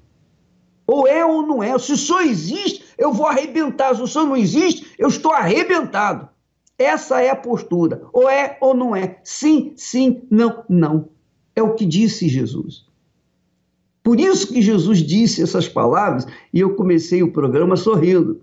Ou 0.87 1.05
é 1.07 1.25
ou 1.25 1.45
não 1.45 1.61
é. 1.61 1.77
Se 1.77 1.91
o 1.91 1.97
Senhor 1.97 2.21
existe, 2.21 2.85
eu 2.97 3.11
vou 3.11 3.25
arrebentar. 3.25 3.93
Se 3.95 4.01
o 4.01 4.07
Senhor 4.07 4.27
não 4.27 4.37
existe, 4.37 4.93
eu 4.97 5.09
estou 5.09 5.33
arrebentado. 5.33 6.29
Essa 6.77 7.21
é 7.21 7.29
a 7.29 7.35
postura. 7.35 8.03
Ou 8.11 8.29
é 8.29 8.57
ou 8.61 8.73
não 8.73 8.95
é. 8.95 9.19
Sim, 9.23 9.73
sim, 9.75 10.23
não, 10.29 10.63
não. 10.67 11.09
É 11.55 11.61
o 11.61 11.75
que 11.75 11.85
disse 11.85 12.27
Jesus. 12.27 12.85
Por 14.01 14.19
isso 14.19 14.51
que 14.51 14.61
Jesus 14.61 14.99
disse 14.99 15.41
essas 15.41 15.67
palavras 15.69 16.25
e 16.51 16.59
eu 16.59 16.75
comecei 16.75 17.23
o 17.23 17.31
programa 17.31 17.75
sorrindo. 17.75 18.41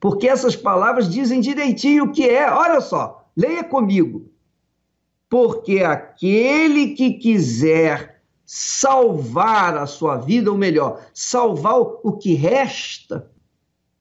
Porque 0.00 0.28
essas 0.28 0.56
palavras 0.56 1.10
dizem 1.10 1.40
direitinho 1.40 2.04
o 2.04 2.12
que 2.12 2.28
é. 2.28 2.50
Olha 2.50 2.80
só, 2.80 3.26
leia 3.36 3.64
comigo. 3.64 4.30
Porque 5.28 5.80
aquele 5.80 6.94
que 6.94 7.14
quiser 7.14 8.22
salvar 8.46 9.76
a 9.76 9.86
sua 9.86 10.16
vida, 10.16 10.50
ou 10.50 10.56
melhor, 10.56 11.00
salvar 11.12 11.78
o 11.80 12.12
que 12.12 12.34
resta. 12.34 13.30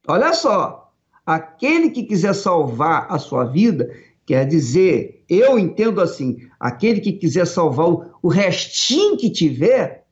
Olha 0.07 0.33
só, 0.33 0.82
aquele 1.25 1.89
que 1.89 2.03
quiser 2.03 2.33
salvar 2.33 3.07
a 3.09 3.17
sua 3.17 3.45
vida, 3.45 3.89
Quer 4.25 4.47
dizer, 4.47 5.23
eu 5.27 5.59
entendo 5.59 5.99
assim: 5.99 6.47
aquele 6.59 7.01
que 7.01 7.13
quiser 7.13 7.45
salvar 7.45 7.89
o, 7.89 8.05
o 8.21 8.27
restinho 8.29 9.17
que 9.17 9.29
tiver, 9.29 10.05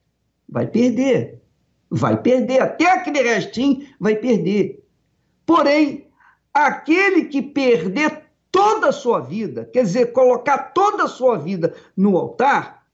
vai 0.48 0.68
perder. 0.68 1.42
Vai 1.90 2.22
perder. 2.22 2.62
Até 2.62 2.92
aquele 2.92 3.22
restinho 3.22 3.88
vai 4.00 4.16
perder. 4.16 4.86
Porém, 5.46 6.08
aquele 6.54 7.26
que 7.26 7.42
perder 7.42 8.24
toda 8.52 8.90
a 8.90 8.94
sua 8.94 9.22
vida, 9.22 9.70
quer 9.72 9.84
dizer, 9.84 10.12
colocar 10.12 10.58
toda 10.74 11.06
a 11.06 11.10
sua 11.10 11.38
vida 11.38 11.74
no 11.96 12.18
altar, 12.18 12.86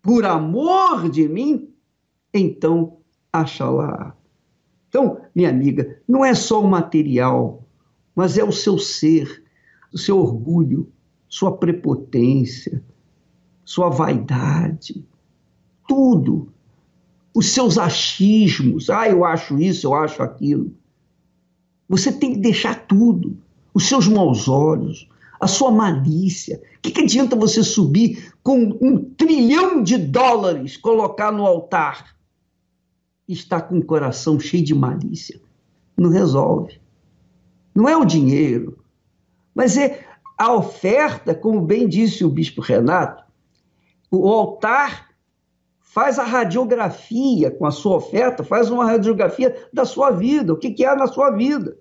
por 0.00 0.24
amor 0.24 1.10
de 1.10 1.28
mim, 1.28 1.74
então 2.32 2.98
achará. 3.30 4.16
Então, 4.92 5.22
minha 5.34 5.48
amiga, 5.48 5.98
não 6.06 6.22
é 6.22 6.34
só 6.34 6.62
o 6.62 6.68
material, 6.68 7.62
mas 8.14 8.36
é 8.36 8.44
o 8.44 8.52
seu 8.52 8.78
ser, 8.78 9.42
o 9.90 9.96
seu 9.96 10.18
orgulho, 10.18 10.86
sua 11.26 11.56
prepotência, 11.56 12.82
sua 13.64 13.88
vaidade, 13.88 15.02
tudo. 15.88 16.52
Os 17.34 17.54
seus 17.54 17.78
achismos, 17.78 18.90
ah, 18.90 19.08
eu 19.08 19.24
acho 19.24 19.58
isso, 19.58 19.86
eu 19.86 19.94
acho 19.94 20.22
aquilo. 20.22 20.74
Você 21.88 22.12
tem 22.12 22.34
que 22.34 22.40
deixar 22.40 22.86
tudo. 22.86 23.38
Os 23.72 23.88
seus 23.88 24.06
maus 24.06 24.46
olhos, 24.46 25.08
a 25.40 25.46
sua 25.46 25.70
malícia. 25.70 26.60
O 26.76 26.82
que, 26.82 26.90
que 26.90 27.00
adianta 27.00 27.34
você 27.34 27.62
subir 27.62 28.30
com 28.42 28.76
um 28.78 29.02
trilhão 29.16 29.82
de 29.82 29.96
dólares, 29.96 30.76
colocar 30.76 31.32
no 31.32 31.46
altar 31.46 32.12
e 33.32 33.34
estar 33.34 33.62
com 33.62 33.78
o 33.78 33.84
coração 33.84 34.38
cheio 34.38 34.62
de 34.62 34.74
malícia? 34.74 35.40
Não 35.96 36.10
resolve. 36.10 36.78
Não 37.74 37.88
é 37.88 37.96
o 37.96 38.04
dinheiro, 38.04 38.78
mas 39.54 39.78
é 39.78 40.04
a 40.36 40.52
oferta, 40.52 41.34
como 41.34 41.62
bem 41.62 41.88
disse 41.88 42.24
o 42.24 42.28
bispo 42.28 42.60
Renato, 42.60 43.24
o 44.10 44.28
altar 44.28 45.08
faz 45.80 46.18
a 46.18 46.24
radiografia 46.24 47.50
com 47.50 47.64
a 47.64 47.70
sua 47.70 47.96
oferta, 47.96 48.44
faz 48.44 48.68
uma 48.68 48.84
radiografia 48.84 49.56
da 49.72 49.86
sua 49.86 50.10
vida, 50.10 50.52
o 50.52 50.58
que, 50.58 50.70
que 50.72 50.84
há 50.84 50.94
na 50.94 51.06
sua 51.06 51.30
vida. 51.30 51.78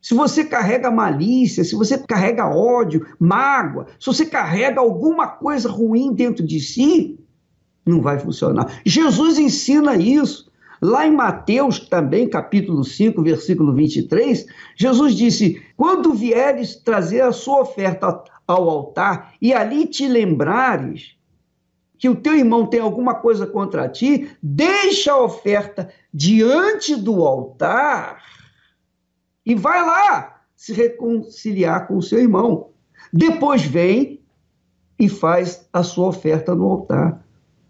Se 0.00 0.14
você 0.14 0.44
carrega 0.44 0.90
malícia, 0.90 1.64
se 1.64 1.74
você 1.74 1.96
carrega 1.96 2.54
ódio, 2.54 3.06
mágoa, 3.18 3.86
se 3.98 4.06
você 4.06 4.26
carrega 4.26 4.80
alguma 4.80 5.28
coisa 5.28 5.70
ruim 5.70 6.12
dentro 6.12 6.46
de 6.46 6.60
si, 6.60 7.18
não 7.86 8.02
vai 8.02 8.18
funcionar. 8.18 8.80
Jesus 8.84 9.38
ensina 9.38 9.96
isso. 9.96 10.51
Lá 10.82 11.06
em 11.06 11.12
Mateus, 11.12 11.78
também, 11.78 12.28
capítulo 12.28 12.82
5, 12.82 13.22
versículo 13.22 13.72
23, 13.72 14.44
Jesus 14.74 15.14
disse: 15.14 15.62
Quando 15.76 16.12
vieres 16.12 16.74
trazer 16.74 17.20
a 17.20 17.30
sua 17.30 17.60
oferta 17.60 18.24
ao 18.48 18.68
altar 18.68 19.32
e 19.40 19.54
ali 19.54 19.86
te 19.86 20.08
lembrares 20.08 21.16
que 21.96 22.08
o 22.08 22.16
teu 22.16 22.34
irmão 22.34 22.66
tem 22.66 22.80
alguma 22.80 23.14
coisa 23.14 23.46
contra 23.46 23.88
ti, 23.88 24.36
deixa 24.42 25.12
a 25.12 25.22
oferta 25.22 25.88
diante 26.12 26.96
do 26.96 27.24
altar 27.24 28.20
e 29.46 29.54
vai 29.54 29.86
lá 29.86 30.40
se 30.56 30.72
reconciliar 30.72 31.86
com 31.86 31.98
o 31.98 32.02
seu 32.02 32.18
irmão. 32.18 32.70
Depois 33.12 33.62
vem 33.62 34.20
e 34.98 35.08
faz 35.08 35.68
a 35.72 35.84
sua 35.84 36.08
oferta 36.08 36.56
no 36.56 36.68
altar. 36.68 37.24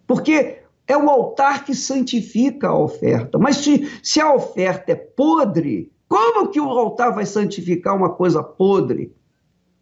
Porque 0.07 0.62
é 0.93 0.97
o 0.97 1.09
altar 1.09 1.65
que 1.65 1.75
santifica 1.75 2.69
a 2.69 2.79
oferta. 2.79 3.39
Mas 3.39 3.57
se, 3.57 3.91
se 4.03 4.21
a 4.21 4.33
oferta 4.33 4.93
é 4.93 4.95
podre, 4.95 5.91
como 6.09 6.49
que 6.49 6.61
o 6.61 6.69
altar 6.69 7.15
vai 7.15 7.25
santificar 7.25 7.97
uma 7.97 8.11
coisa 8.11 8.43
podre? 8.43 9.15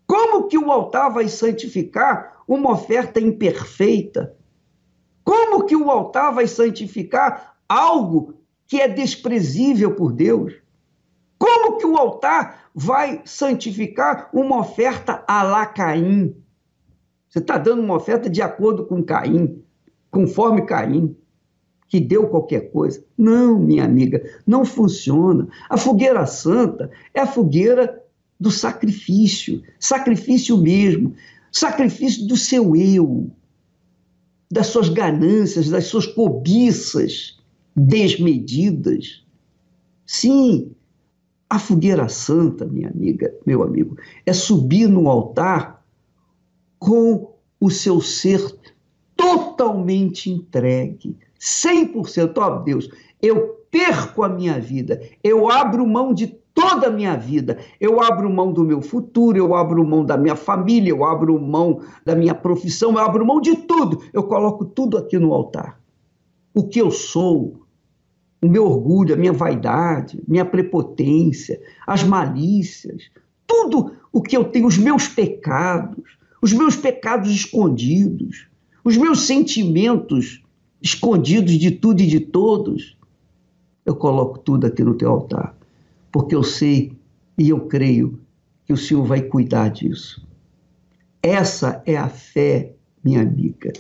Como 0.06 0.46
que 0.46 0.56
o 0.56 0.70
altar 0.70 1.12
vai 1.12 1.28
santificar 1.28 2.42
uma 2.46 2.72
oferta 2.72 3.20
imperfeita? 3.20 4.36
Como 5.24 5.64
que 5.64 5.76
o 5.76 5.90
altar 5.90 6.32
vai 6.32 6.46
santificar 6.46 7.56
algo 7.68 8.34
que 8.66 8.80
é 8.80 8.88
desprezível 8.88 9.94
por 9.94 10.12
Deus? 10.12 10.54
Como 11.38 11.78
que 11.78 11.86
o 11.86 11.96
altar 11.96 12.70
vai 12.74 13.22
santificar 13.24 14.28
uma 14.32 14.61
oferta 14.61 15.24
a 15.26 15.42
la 15.42 15.66
Caim? 15.66 16.36
Você 17.28 17.38
está 17.38 17.58
dando 17.58 17.82
uma 17.82 17.96
oferta 17.96 18.28
de 18.28 18.42
acordo 18.42 18.86
com 18.86 19.02
Caim, 19.02 19.64
conforme 20.11 20.66
Caim, 20.66 21.16
que 21.88 22.00
deu 22.00 22.28
qualquer 22.28 22.70
coisa. 22.70 23.04
Não, 23.18 23.58
minha 23.58 23.84
amiga, 23.84 24.22
não 24.46 24.64
funciona. 24.64 25.48
A 25.68 25.76
fogueira 25.76 26.24
santa 26.24 26.90
é 27.12 27.20
a 27.20 27.26
fogueira 27.26 28.00
do 28.38 28.50
sacrifício, 28.50 29.62
sacrifício 29.78 30.56
mesmo, 30.56 31.14
sacrifício 31.52 32.26
do 32.26 32.36
seu 32.36 32.74
eu, 32.76 33.30
das 34.50 34.68
suas 34.68 34.88
ganâncias, 34.88 35.68
das 35.68 35.86
suas 35.86 36.06
cobiças 36.06 37.38
desmedidas. 37.76 39.24
Sim, 40.06 40.72
a 41.48 41.58
fogueira 41.58 42.08
santa, 42.08 42.64
minha 42.64 42.88
amiga, 42.88 43.34
meu 43.44 43.62
amigo, 43.62 43.96
é 44.24 44.32
subir 44.32 44.88
no 44.88 45.08
altar 45.08 45.84
com 46.78 47.34
o 47.61 47.68
seu 47.68 48.00
ser 48.00 48.40
totalmente 49.61 50.30
entregue, 50.30 51.18
100%. 51.38 52.32
Ó 52.38 52.46
oh, 52.46 52.58
Deus, 52.61 52.88
eu 53.20 53.61
perco 53.70 54.22
a 54.22 54.28
minha 54.28 54.58
vida, 54.58 55.02
eu 55.22 55.50
abro 55.50 55.86
mão 55.86 56.14
de 56.14 56.28
toda 56.54 56.86
a 56.86 56.90
minha 56.90 57.14
vida, 57.14 57.58
eu 57.78 58.02
abro 58.02 58.30
mão 58.30 58.52
do 58.52 58.64
meu 58.64 58.80
futuro, 58.80 59.36
eu 59.36 59.54
abro 59.54 59.86
mão 59.86 60.02
da 60.02 60.16
minha 60.16 60.34
família, 60.34 60.90
eu 60.90 61.04
abro 61.04 61.38
mão 61.38 61.82
da 62.04 62.16
minha 62.16 62.34
profissão, 62.34 62.92
eu 62.92 62.98
abro 62.98 63.24
mão 63.24 63.38
de 63.38 63.54
tudo, 63.54 64.02
eu 64.14 64.22
coloco 64.22 64.64
tudo 64.64 64.96
aqui 64.96 65.18
no 65.18 65.32
altar. 65.34 65.78
O 66.54 66.66
que 66.66 66.80
eu 66.80 66.90
sou, 66.90 67.61
o 68.42 68.48
meu 68.48 68.64
orgulho, 68.64 69.14
a 69.14 69.18
minha 69.18 69.32
vaidade, 69.32 70.22
minha 70.26 70.44
prepotência, 70.44 71.61
as 71.86 72.02
malícias, 72.02 73.11
tudo 73.46 73.92
o 74.11 74.22
que 74.22 74.36
eu 74.36 74.44
tenho, 74.44 74.66
os 74.66 74.78
meus 74.78 75.06
pecados, 75.06 76.18
os 76.42 76.52
meus 76.52 76.74
pecados 76.74 77.30
escondidos, 77.30 78.49
os 78.84 78.96
meus 78.96 79.22
sentimentos 79.26 80.42
escondidos 80.82 81.52
de 81.52 81.70
tudo 81.70 82.00
e 82.00 82.06
de 82.06 82.20
todos, 82.20 82.96
eu 83.84 83.94
coloco 83.94 84.38
tudo 84.38 84.66
aqui 84.66 84.82
no 84.82 84.94
teu 84.94 85.10
altar, 85.10 85.54
porque 86.10 86.34
eu 86.34 86.42
sei 86.42 86.98
e 87.38 87.48
eu 87.48 87.66
creio 87.66 88.20
que 88.64 88.72
o 88.72 88.76
Senhor 88.76 89.04
vai 89.04 89.20
cuidar 89.20 89.68
disso. 89.68 90.26
Essa 91.22 91.82
é 91.84 91.96
a 91.96 92.08
fé, 92.08 92.74
minha 93.04 93.20
amiga, 93.20 93.72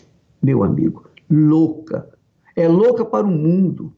meu 0.42 0.62
amigo, 0.62 1.08
louca. 1.30 2.08
É 2.54 2.68
louca 2.68 3.04
para 3.04 3.26
o 3.26 3.30
mundo, 3.30 3.94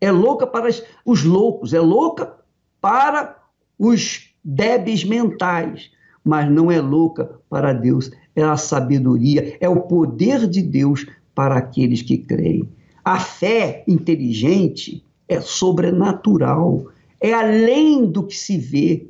é 0.00 0.10
louca 0.10 0.46
para 0.46 0.68
os 1.04 1.24
loucos, 1.24 1.72
é 1.72 1.80
louca 1.80 2.34
para 2.80 3.36
os 3.78 4.34
débeis 4.44 5.04
mentais, 5.04 5.90
mas 6.22 6.50
não 6.50 6.70
é 6.70 6.80
louca 6.80 7.40
para 7.48 7.72
Deus. 7.72 8.10
É 8.36 8.42
a 8.42 8.56
sabedoria, 8.56 9.56
é 9.58 9.68
o 9.68 9.80
poder 9.80 10.46
de 10.46 10.62
Deus 10.62 11.06
para 11.34 11.56
aqueles 11.56 12.02
que 12.02 12.18
creem. 12.18 12.68
A 13.02 13.18
fé 13.18 13.82
inteligente 13.88 15.02
é 15.28 15.40
sobrenatural, 15.40 16.86
é 17.20 17.32
além 17.32 18.06
do 18.06 18.22
que 18.22 18.36
se 18.36 18.58
vê, 18.58 19.08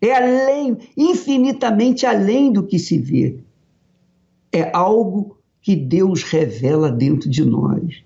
é 0.00 0.12
além, 0.12 0.76
infinitamente 0.96 2.04
além 2.04 2.52
do 2.52 2.62
que 2.62 2.78
se 2.78 2.98
vê. 2.98 3.38
É 4.52 4.70
algo 4.76 5.38
que 5.62 5.74
Deus 5.74 6.22
revela 6.22 6.90
dentro 6.90 7.30
de 7.30 7.44
nós. 7.44 8.02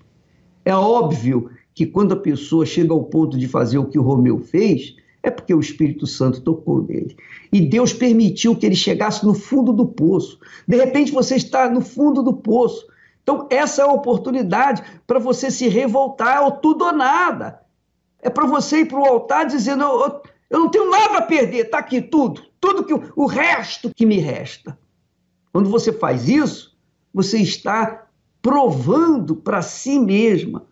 É 0.63 0.73
óbvio 0.73 1.49
que 1.73 1.85
quando 1.85 2.13
a 2.13 2.17
pessoa 2.17 2.65
chega 2.65 2.93
ao 2.93 3.03
ponto 3.03 3.37
de 3.37 3.47
fazer 3.47 3.77
o 3.77 3.85
que 3.85 3.99
o 3.99 4.03
Romeu 4.03 4.39
fez, 4.39 4.95
é 5.21 5.29
porque 5.29 5.53
o 5.53 5.59
Espírito 5.59 6.07
Santo 6.07 6.41
tocou 6.41 6.83
nele. 6.83 7.15
E 7.51 7.61
Deus 7.61 7.93
permitiu 7.93 8.55
que 8.55 8.65
ele 8.65 8.75
chegasse 8.75 9.25
no 9.25 9.33
fundo 9.33 9.73
do 9.73 9.85
poço. 9.85 10.39
De 10.67 10.77
repente 10.77 11.11
você 11.11 11.35
está 11.35 11.69
no 11.69 11.81
fundo 11.81 12.23
do 12.23 12.33
poço. 12.33 12.87
Então, 13.21 13.47
essa 13.49 13.81
é 13.81 13.85
a 13.85 13.91
oportunidade 13.91 14.81
para 15.05 15.19
você 15.19 15.51
se 15.51 15.67
revoltar 15.67 16.37
ao 16.37 16.53
tudo 16.53 16.85
ou 16.85 16.93
nada. 16.93 17.61
É 18.21 18.29
para 18.29 18.47
você 18.47 18.79
ir 18.79 18.85
para 18.85 18.99
o 18.99 19.05
altar 19.05 19.45
dizendo: 19.45 19.83
eu, 19.83 20.21
eu, 20.49 20.59
não 20.59 20.69
tenho 20.69 20.89
nada 20.89 21.19
a 21.19 21.21
perder, 21.21 21.65
está 21.65 21.79
aqui 21.79 22.01
tudo, 22.01 22.41
tudo 22.59 22.83
que 22.83 22.93
o 23.15 23.25
resto 23.25 23.91
que 23.93 24.05
me 24.05 24.17
resta. 24.17 24.77
Quando 25.51 25.69
você 25.69 25.91
faz 25.91 26.27
isso, 26.27 26.75
você 27.13 27.39
está 27.39 28.07
provando 28.41 29.35
para 29.35 29.61
si 29.61 29.99
mesma 29.99 30.65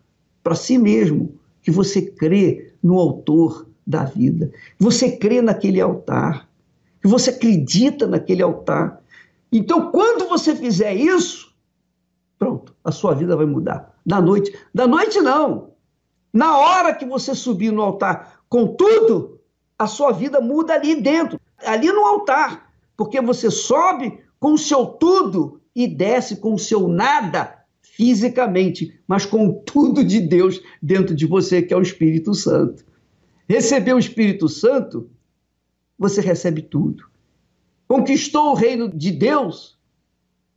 para 0.48 0.54
si 0.54 0.78
mesmo 0.78 1.38
que 1.60 1.70
você 1.70 2.00
crê 2.00 2.72
no 2.82 2.98
autor 2.98 3.68
da 3.88 4.04
vida, 4.04 4.52
você 4.78 5.16
crê 5.16 5.40
naquele 5.40 5.80
altar, 5.80 6.46
você 7.02 7.30
acredita 7.30 8.06
naquele 8.06 8.42
altar. 8.42 9.00
Então, 9.50 9.90
quando 9.90 10.28
você 10.28 10.54
fizer 10.54 10.92
isso, 10.92 11.54
pronto, 12.38 12.74
a 12.84 12.92
sua 12.92 13.14
vida 13.14 13.34
vai 13.34 13.46
mudar. 13.46 13.98
Da 14.04 14.20
noite, 14.20 14.54
da 14.74 14.86
noite 14.86 15.22
não. 15.22 15.70
Na 16.30 16.58
hora 16.58 16.94
que 16.94 17.06
você 17.06 17.34
subir 17.34 17.72
no 17.72 17.80
altar 17.80 18.42
com 18.46 18.66
tudo, 18.66 19.40
a 19.78 19.86
sua 19.86 20.12
vida 20.12 20.38
muda 20.38 20.74
ali 20.74 21.00
dentro, 21.00 21.40
ali 21.64 21.90
no 21.90 22.04
altar. 22.04 22.70
porque 22.94 23.20
você 23.20 23.48
sobe 23.48 24.18
com 24.40 24.54
o 24.54 24.58
seu 24.58 24.84
tudo 24.84 25.60
e 25.74 25.86
desce 25.86 26.36
com 26.38 26.52
o 26.52 26.58
seu 26.58 26.88
nada 26.88 27.56
fisicamente, 27.80 29.00
mas 29.06 29.24
com 29.24 29.52
tudo 29.52 30.04
de 30.04 30.20
Deus 30.20 30.60
dentro 30.82 31.14
de 31.14 31.24
você, 31.24 31.62
que 31.62 31.72
é 31.72 31.76
o 31.76 31.82
Espírito 31.82 32.34
Santo. 32.34 32.84
Receber 33.48 33.94
o 33.94 33.98
Espírito 33.98 34.48
Santo, 34.48 35.08
você 35.98 36.20
recebe 36.20 36.60
tudo. 36.60 37.04
Conquistou 37.88 38.50
o 38.50 38.54
reino 38.54 38.88
de 38.88 39.10
Deus, 39.10 39.78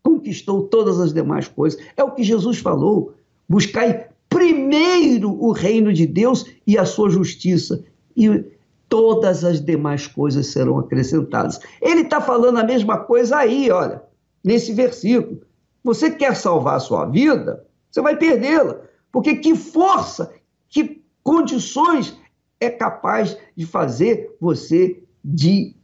conquistou 0.04 0.68
todas 0.68 1.00
as 1.00 1.14
demais 1.14 1.48
coisas. 1.48 1.82
É 1.96 2.04
o 2.04 2.12
que 2.12 2.24
Jesus 2.24 2.58
falou. 2.58 3.14
Buscai 3.48 4.10
primeiro 4.28 5.32
o 5.42 5.52
reino 5.52 5.94
de 5.94 6.06
Deus 6.06 6.46
e 6.68 6.78
a 6.78 6.86
sua 6.86 7.10
justiça, 7.10 7.84
e 8.16 8.44
todas 8.90 9.46
as 9.46 9.64
demais 9.64 10.08
coisas 10.08 10.48
serão 10.48 10.78
acrescentadas. 10.78 11.60
Ele 11.82 12.02
está 12.02 12.20
falando 12.20 12.58
a 12.58 12.64
mesma 12.64 12.98
coisa 12.98 13.38
aí, 13.38 13.72
olha, 13.72 14.04
nesse 14.44 14.74
versículo. 14.74 15.42
Você 15.84 16.12
quer 16.12 16.36
salvar 16.36 16.76
a 16.76 16.80
sua 16.80 17.06
vida, 17.06 17.66
você 17.90 18.02
vai 18.02 18.18
perdê-la. 18.18 18.82
Porque 19.12 19.36
que 19.36 19.56
força, 19.56 20.34
que 20.70 21.02
condições 21.24 22.18
é 22.62 22.70
capaz 22.70 23.36
de 23.58 23.66
fazer 23.66 24.38
você 24.40 25.04
de 25.26 25.76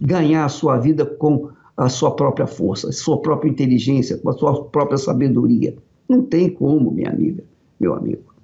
ganhar 0.00 0.46
a 0.46 0.48
sua 0.48 0.78
vida 0.78 1.04
com 1.04 1.50
a 1.76 1.88
sua 1.88 2.16
própria 2.16 2.46
força, 2.46 2.90
sua 2.90 3.20
própria 3.20 3.50
inteligência, 3.50 4.16
com 4.16 4.30
a 4.30 4.32
sua 4.32 4.64
própria 4.64 4.96
sabedoria? 4.96 5.76
Não 6.08 6.22
tem 6.22 6.50
como, 6.50 6.90
minha 6.90 7.10
amiga, 7.10 7.44
meu 7.78 7.94
amigo. 7.94 8.34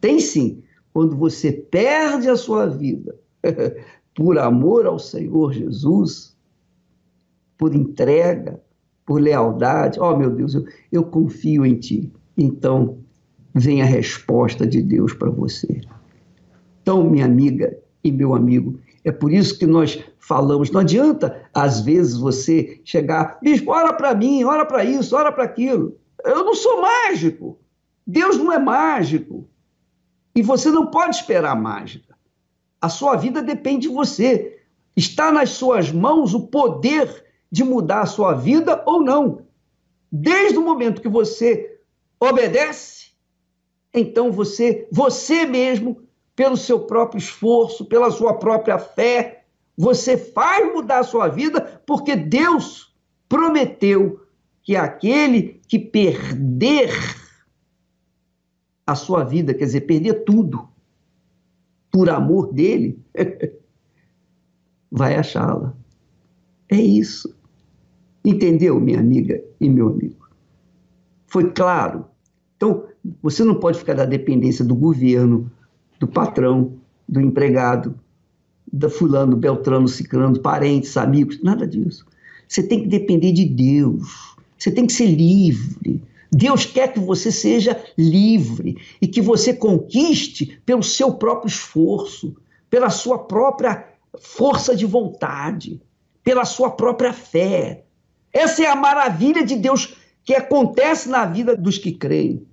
Tem 0.00 0.20
sim. 0.20 0.62
Quando 0.92 1.16
você 1.16 1.52
perde 1.52 2.28
a 2.28 2.36
sua 2.36 2.66
vida 2.66 3.14
por 4.14 4.38
amor 4.38 4.86
ao 4.86 4.98
Senhor 4.98 5.52
Jesus, 5.52 6.36
por 7.58 7.74
entrega, 7.74 8.60
por 9.04 9.20
lealdade. 9.20 10.00
Oh, 10.00 10.16
meu 10.16 10.30
Deus, 10.30 10.54
eu, 10.54 10.64
eu 10.90 11.04
confio 11.04 11.66
em 11.66 11.74
Ti. 11.74 12.12
Então, 12.38 12.98
vem 13.54 13.82
a 13.82 13.84
resposta 13.84 14.66
de 14.66 14.80
Deus 14.80 15.12
para 15.12 15.30
você. 15.30 15.80
Então, 16.82 17.04
minha 17.04 17.24
amiga 17.24 17.76
e 18.02 18.10
meu 18.10 18.34
amigo, 18.34 18.80
é 19.04 19.12
por 19.12 19.32
isso 19.32 19.58
que 19.58 19.66
nós 19.66 20.02
falamos. 20.18 20.70
Não 20.70 20.80
adianta, 20.80 21.48
às 21.52 21.80
vezes, 21.80 22.16
você 22.16 22.80
chegar, 22.84 23.38
bispo, 23.42 23.72
ora 23.72 23.92
para 23.92 24.14
mim, 24.14 24.44
ora 24.44 24.64
para 24.64 24.84
isso, 24.84 25.16
ora 25.16 25.32
para 25.32 25.44
aquilo. 25.44 25.98
Eu 26.24 26.44
não 26.44 26.54
sou 26.54 26.82
mágico. 26.82 27.58
Deus 28.06 28.36
não 28.36 28.52
é 28.52 28.58
mágico. 28.58 29.48
E 30.34 30.42
você 30.42 30.70
não 30.70 30.86
pode 30.86 31.16
esperar 31.16 31.54
mágica. 31.56 32.16
A 32.80 32.88
sua 32.88 33.16
vida 33.16 33.42
depende 33.42 33.88
de 33.88 33.94
você. 33.94 34.60
Está 34.96 35.30
nas 35.32 35.50
suas 35.50 35.90
mãos 35.90 36.34
o 36.34 36.46
poder 36.46 37.24
de 37.50 37.64
mudar 37.64 38.02
a 38.02 38.06
sua 38.06 38.34
vida 38.34 38.82
ou 38.86 39.02
não. 39.02 39.42
Desde 40.10 40.58
o 40.58 40.62
momento 40.62 41.00
que 41.00 41.08
você 41.08 41.78
obedece, 42.18 43.10
então 43.92 44.30
você, 44.30 44.88
você 44.90 45.46
mesmo, 45.46 46.02
pelo 46.40 46.56
seu 46.56 46.80
próprio 46.80 47.18
esforço, 47.18 47.84
pela 47.84 48.10
sua 48.10 48.32
própria 48.32 48.78
fé, 48.78 49.44
você 49.76 50.16
faz 50.16 50.72
mudar 50.72 51.00
a 51.00 51.04
sua 51.04 51.28
vida, 51.28 51.82
porque 51.86 52.16
Deus 52.16 52.96
prometeu 53.28 54.22
que 54.62 54.74
aquele 54.74 55.60
que 55.68 55.78
perder 55.78 56.90
a 58.86 58.94
sua 58.94 59.22
vida, 59.22 59.52
quer 59.52 59.66
dizer, 59.66 59.82
perder 59.82 60.24
tudo, 60.24 60.66
por 61.90 62.08
amor 62.08 62.50
dele, 62.54 62.98
vai 64.90 65.16
achá-la. 65.16 65.76
É 66.70 66.80
isso. 66.80 67.36
Entendeu, 68.24 68.80
minha 68.80 68.98
amiga 68.98 69.44
e 69.60 69.68
meu 69.68 69.90
amigo? 69.90 70.26
Foi 71.26 71.52
claro? 71.52 72.06
Então, 72.56 72.86
você 73.20 73.44
não 73.44 73.56
pode 73.56 73.78
ficar 73.78 73.92
da 73.92 74.06
dependência 74.06 74.64
do 74.64 74.74
governo, 74.74 75.50
do 76.00 76.08
patrão, 76.08 76.72
do 77.06 77.20
empregado, 77.20 77.94
da 78.72 78.88
fulano, 78.88 79.36
beltrano, 79.36 79.86
ciclano, 79.86 80.40
parentes, 80.40 80.96
amigos, 80.96 81.40
nada 81.42 81.66
disso. 81.66 82.06
Você 82.48 82.62
tem 82.62 82.82
que 82.82 82.88
depender 82.88 83.32
de 83.32 83.44
Deus. 83.44 84.34
Você 84.58 84.70
tem 84.70 84.86
que 84.86 84.92
ser 84.92 85.06
livre. 85.06 86.02
Deus 86.32 86.64
quer 86.64 86.92
que 86.92 87.00
você 87.00 87.30
seja 87.30 87.80
livre 87.98 88.76
e 89.00 89.06
que 89.06 89.20
você 89.20 89.52
conquiste 89.52 90.60
pelo 90.64 90.82
seu 90.82 91.14
próprio 91.14 91.48
esforço, 91.48 92.34
pela 92.70 92.88
sua 92.88 93.18
própria 93.18 93.84
força 94.18 94.74
de 94.74 94.86
vontade, 94.86 95.80
pela 96.24 96.44
sua 96.44 96.70
própria 96.70 97.12
fé. 97.12 97.84
Essa 98.32 98.62
é 98.62 98.66
a 98.66 98.76
maravilha 98.76 99.44
de 99.44 99.56
Deus 99.56 99.94
que 100.24 100.34
acontece 100.34 101.08
na 101.08 101.24
vida 101.24 101.56
dos 101.56 101.78
que 101.78 101.92
creem. 101.92 102.46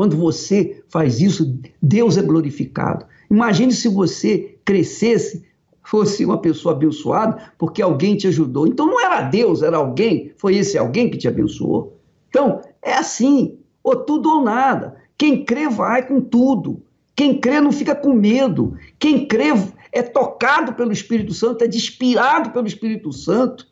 Quando 0.00 0.16
você 0.16 0.82
faz 0.88 1.20
isso, 1.20 1.60
Deus 1.82 2.16
é 2.16 2.22
glorificado. 2.22 3.04
Imagine 3.30 3.70
se 3.70 3.86
você 3.86 4.58
crescesse, 4.64 5.44
fosse 5.82 6.24
uma 6.24 6.38
pessoa 6.38 6.74
abençoada, 6.74 7.52
porque 7.58 7.82
alguém 7.82 8.16
te 8.16 8.26
ajudou. 8.26 8.66
Então 8.66 8.86
não 8.86 8.98
era 8.98 9.20
Deus, 9.20 9.60
era 9.60 9.76
alguém, 9.76 10.32
foi 10.38 10.56
esse 10.56 10.78
alguém 10.78 11.10
que 11.10 11.18
te 11.18 11.28
abençoou. 11.28 12.00
Então, 12.30 12.62
é 12.80 12.94
assim, 12.94 13.58
ou 13.84 13.94
tudo 13.94 14.30
ou 14.36 14.42
nada. 14.42 14.96
Quem 15.18 15.44
crê 15.44 15.68
vai 15.68 16.08
com 16.08 16.18
tudo. 16.18 16.82
Quem 17.14 17.38
crê 17.38 17.60
não 17.60 17.70
fica 17.70 17.94
com 17.94 18.14
medo. 18.14 18.78
Quem 18.98 19.28
crê 19.28 19.48
é 19.92 20.00
tocado 20.00 20.72
pelo 20.72 20.92
Espírito 20.92 21.34
Santo, 21.34 21.62
é 21.62 21.66
inspirado 21.66 22.52
pelo 22.52 22.66
Espírito 22.66 23.12
Santo 23.12 23.66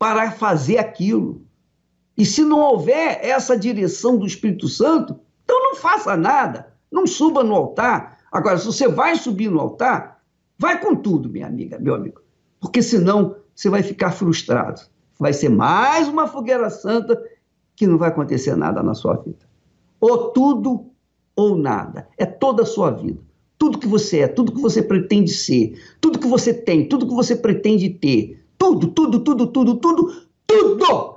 para 0.00 0.32
fazer 0.32 0.78
aquilo. 0.78 1.46
E 2.16 2.26
se 2.26 2.42
não 2.42 2.60
houver 2.60 3.20
essa 3.22 3.56
direção 3.56 4.16
do 4.16 4.26
Espírito 4.26 4.68
Santo, 4.68 5.18
então 5.44 5.58
não 5.62 5.74
faça 5.76 6.16
nada, 6.16 6.72
não 6.90 7.06
suba 7.06 7.42
no 7.42 7.54
altar. 7.54 8.18
Agora, 8.30 8.58
se 8.58 8.66
você 8.66 8.88
vai 8.88 9.16
subir 9.16 9.50
no 9.50 9.60
altar, 9.60 10.22
vai 10.58 10.80
com 10.80 10.94
tudo, 10.94 11.28
minha 11.28 11.46
amiga, 11.46 11.78
meu 11.78 11.94
amigo, 11.94 12.20
porque 12.60 12.82
senão 12.82 13.36
você 13.54 13.68
vai 13.68 13.82
ficar 13.82 14.12
frustrado. 14.12 14.80
Vai 15.18 15.32
ser 15.32 15.48
mais 15.48 16.08
uma 16.08 16.26
fogueira 16.26 16.68
santa 16.68 17.20
que 17.76 17.86
não 17.86 17.98
vai 17.98 18.08
acontecer 18.08 18.56
nada 18.56 18.82
na 18.82 18.94
sua 18.94 19.16
vida. 19.16 19.46
Ou 20.00 20.30
tudo 20.30 20.86
ou 21.36 21.56
nada. 21.56 22.08
É 22.18 22.26
toda 22.26 22.62
a 22.62 22.66
sua 22.66 22.90
vida. 22.90 23.20
Tudo 23.58 23.78
que 23.78 23.86
você 23.86 24.20
é, 24.20 24.28
tudo 24.28 24.52
que 24.52 24.60
você 24.60 24.82
pretende 24.82 25.30
ser, 25.30 25.80
tudo 26.00 26.18
que 26.18 26.26
você 26.26 26.52
tem, 26.52 26.88
tudo 26.88 27.06
que 27.06 27.14
você 27.14 27.36
pretende 27.36 27.88
ter, 27.90 28.44
tudo, 28.58 28.88
tudo, 28.88 29.20
tudo, 29.20 29.46
tudo, 29.46 29.76
tudo, 29.76 30.12
tudo, 30.46 31.11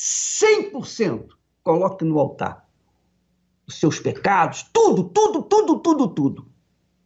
100%, 0.00 1.26
coloque 1.62 2.06
no 2.06 2.18
altar. 2.18 2.66
Os 3.66 3.78
seus 3.78 4.00
pecados, 4.00 4.64
tudo, 4.72 5.04
tudo, 5.04 5.42
tudo, 5.42 5.78
tudo, 5.78 6.08
tudo. 6.08 6.46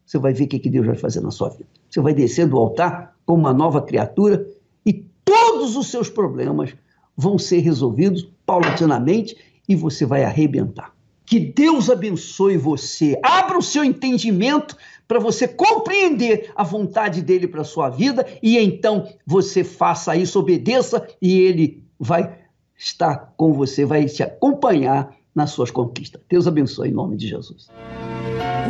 Você 0.07 0.17
vai 0.17 0.33
ver 0.33 0.45
o 0.45 0.49
que 0.49 0.71
Deus 0.71 0.87
vai 0.87 0.95
fazer 0.95 1.21
na 1.21 1.33
sua 1.33 1.49
vida. 1.49 1.69
Você 1.91 2.01
vai 2.01 2.15
descer 2.15 2.47
do 2.47 2.57
altar 2.57 3.17
como 3.27 3.41
uma 3.41 3.53
nova 3.53 3.83
criatura 3.83 4.47
e 4.87 4.93
todos 5.25 5.77
os 5.77 5.91
seus 5.91 6.09
problemas 6.09 6.73
vão 7.17 7.37
ser 7.37 7.59
resolvidos 7.59 8.29
paulatinamente 8.47 9.37
e 9.69 9.75
você 9.75 10.07
vai 10.07 10.23
arrebentar. 10.23 10.95
Que 11.27 11.41
Deus 11.41 11.91
abençoe 11.91 12.57
você. 12.57 13.19
Abra 13.25 13.59
o 13.59 13.63
seu 13.63 13.83
entendimento 13.83 14.77
para 15.09 15.19
você 15.19 15.49
compreender 15.49 16.53
a 16.55 16.63
vontade 16.63 17.23
dele 17.23 17.49
para 17.49 17.65
sua 17.65 17.89
vida 17.89 18.25
e 18.41 18.57
então 18.57 19.09
você 19.27 19.65
faça 19.65 20.15
isso, 20.15 20.39
obedeça 20.39 21.09
e 21.21 21.41
ele 21.41 21.83
vai 21.99 22.44
estar 22.77 23.35
com 23.37 23.53
você, 23.53 23.85
vai 23.85 24.07
te 24.07 24.23
acompanhar 24.23 25.15
nas 25.35 25.51
suas 25.51 25.71
conquistas. 25.71 26.21
Deus 26.29 26.47
abençoe 26.47 26.89
em 26.89 26.93
nome 26.93 27.17
de 27.17 27.29
Jesus. 27.29 27.69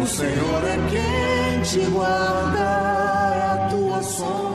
O 0.03 0.07
Senhor 0.07 0.65
é 0.65 0.77
quem 0.91 1.63
te 1.63 1.91
guarda, 1.91 2.59
é 2.59 3.43
a 3.53 3.69
tua 3.71 4.03
sombra 4.03 4.54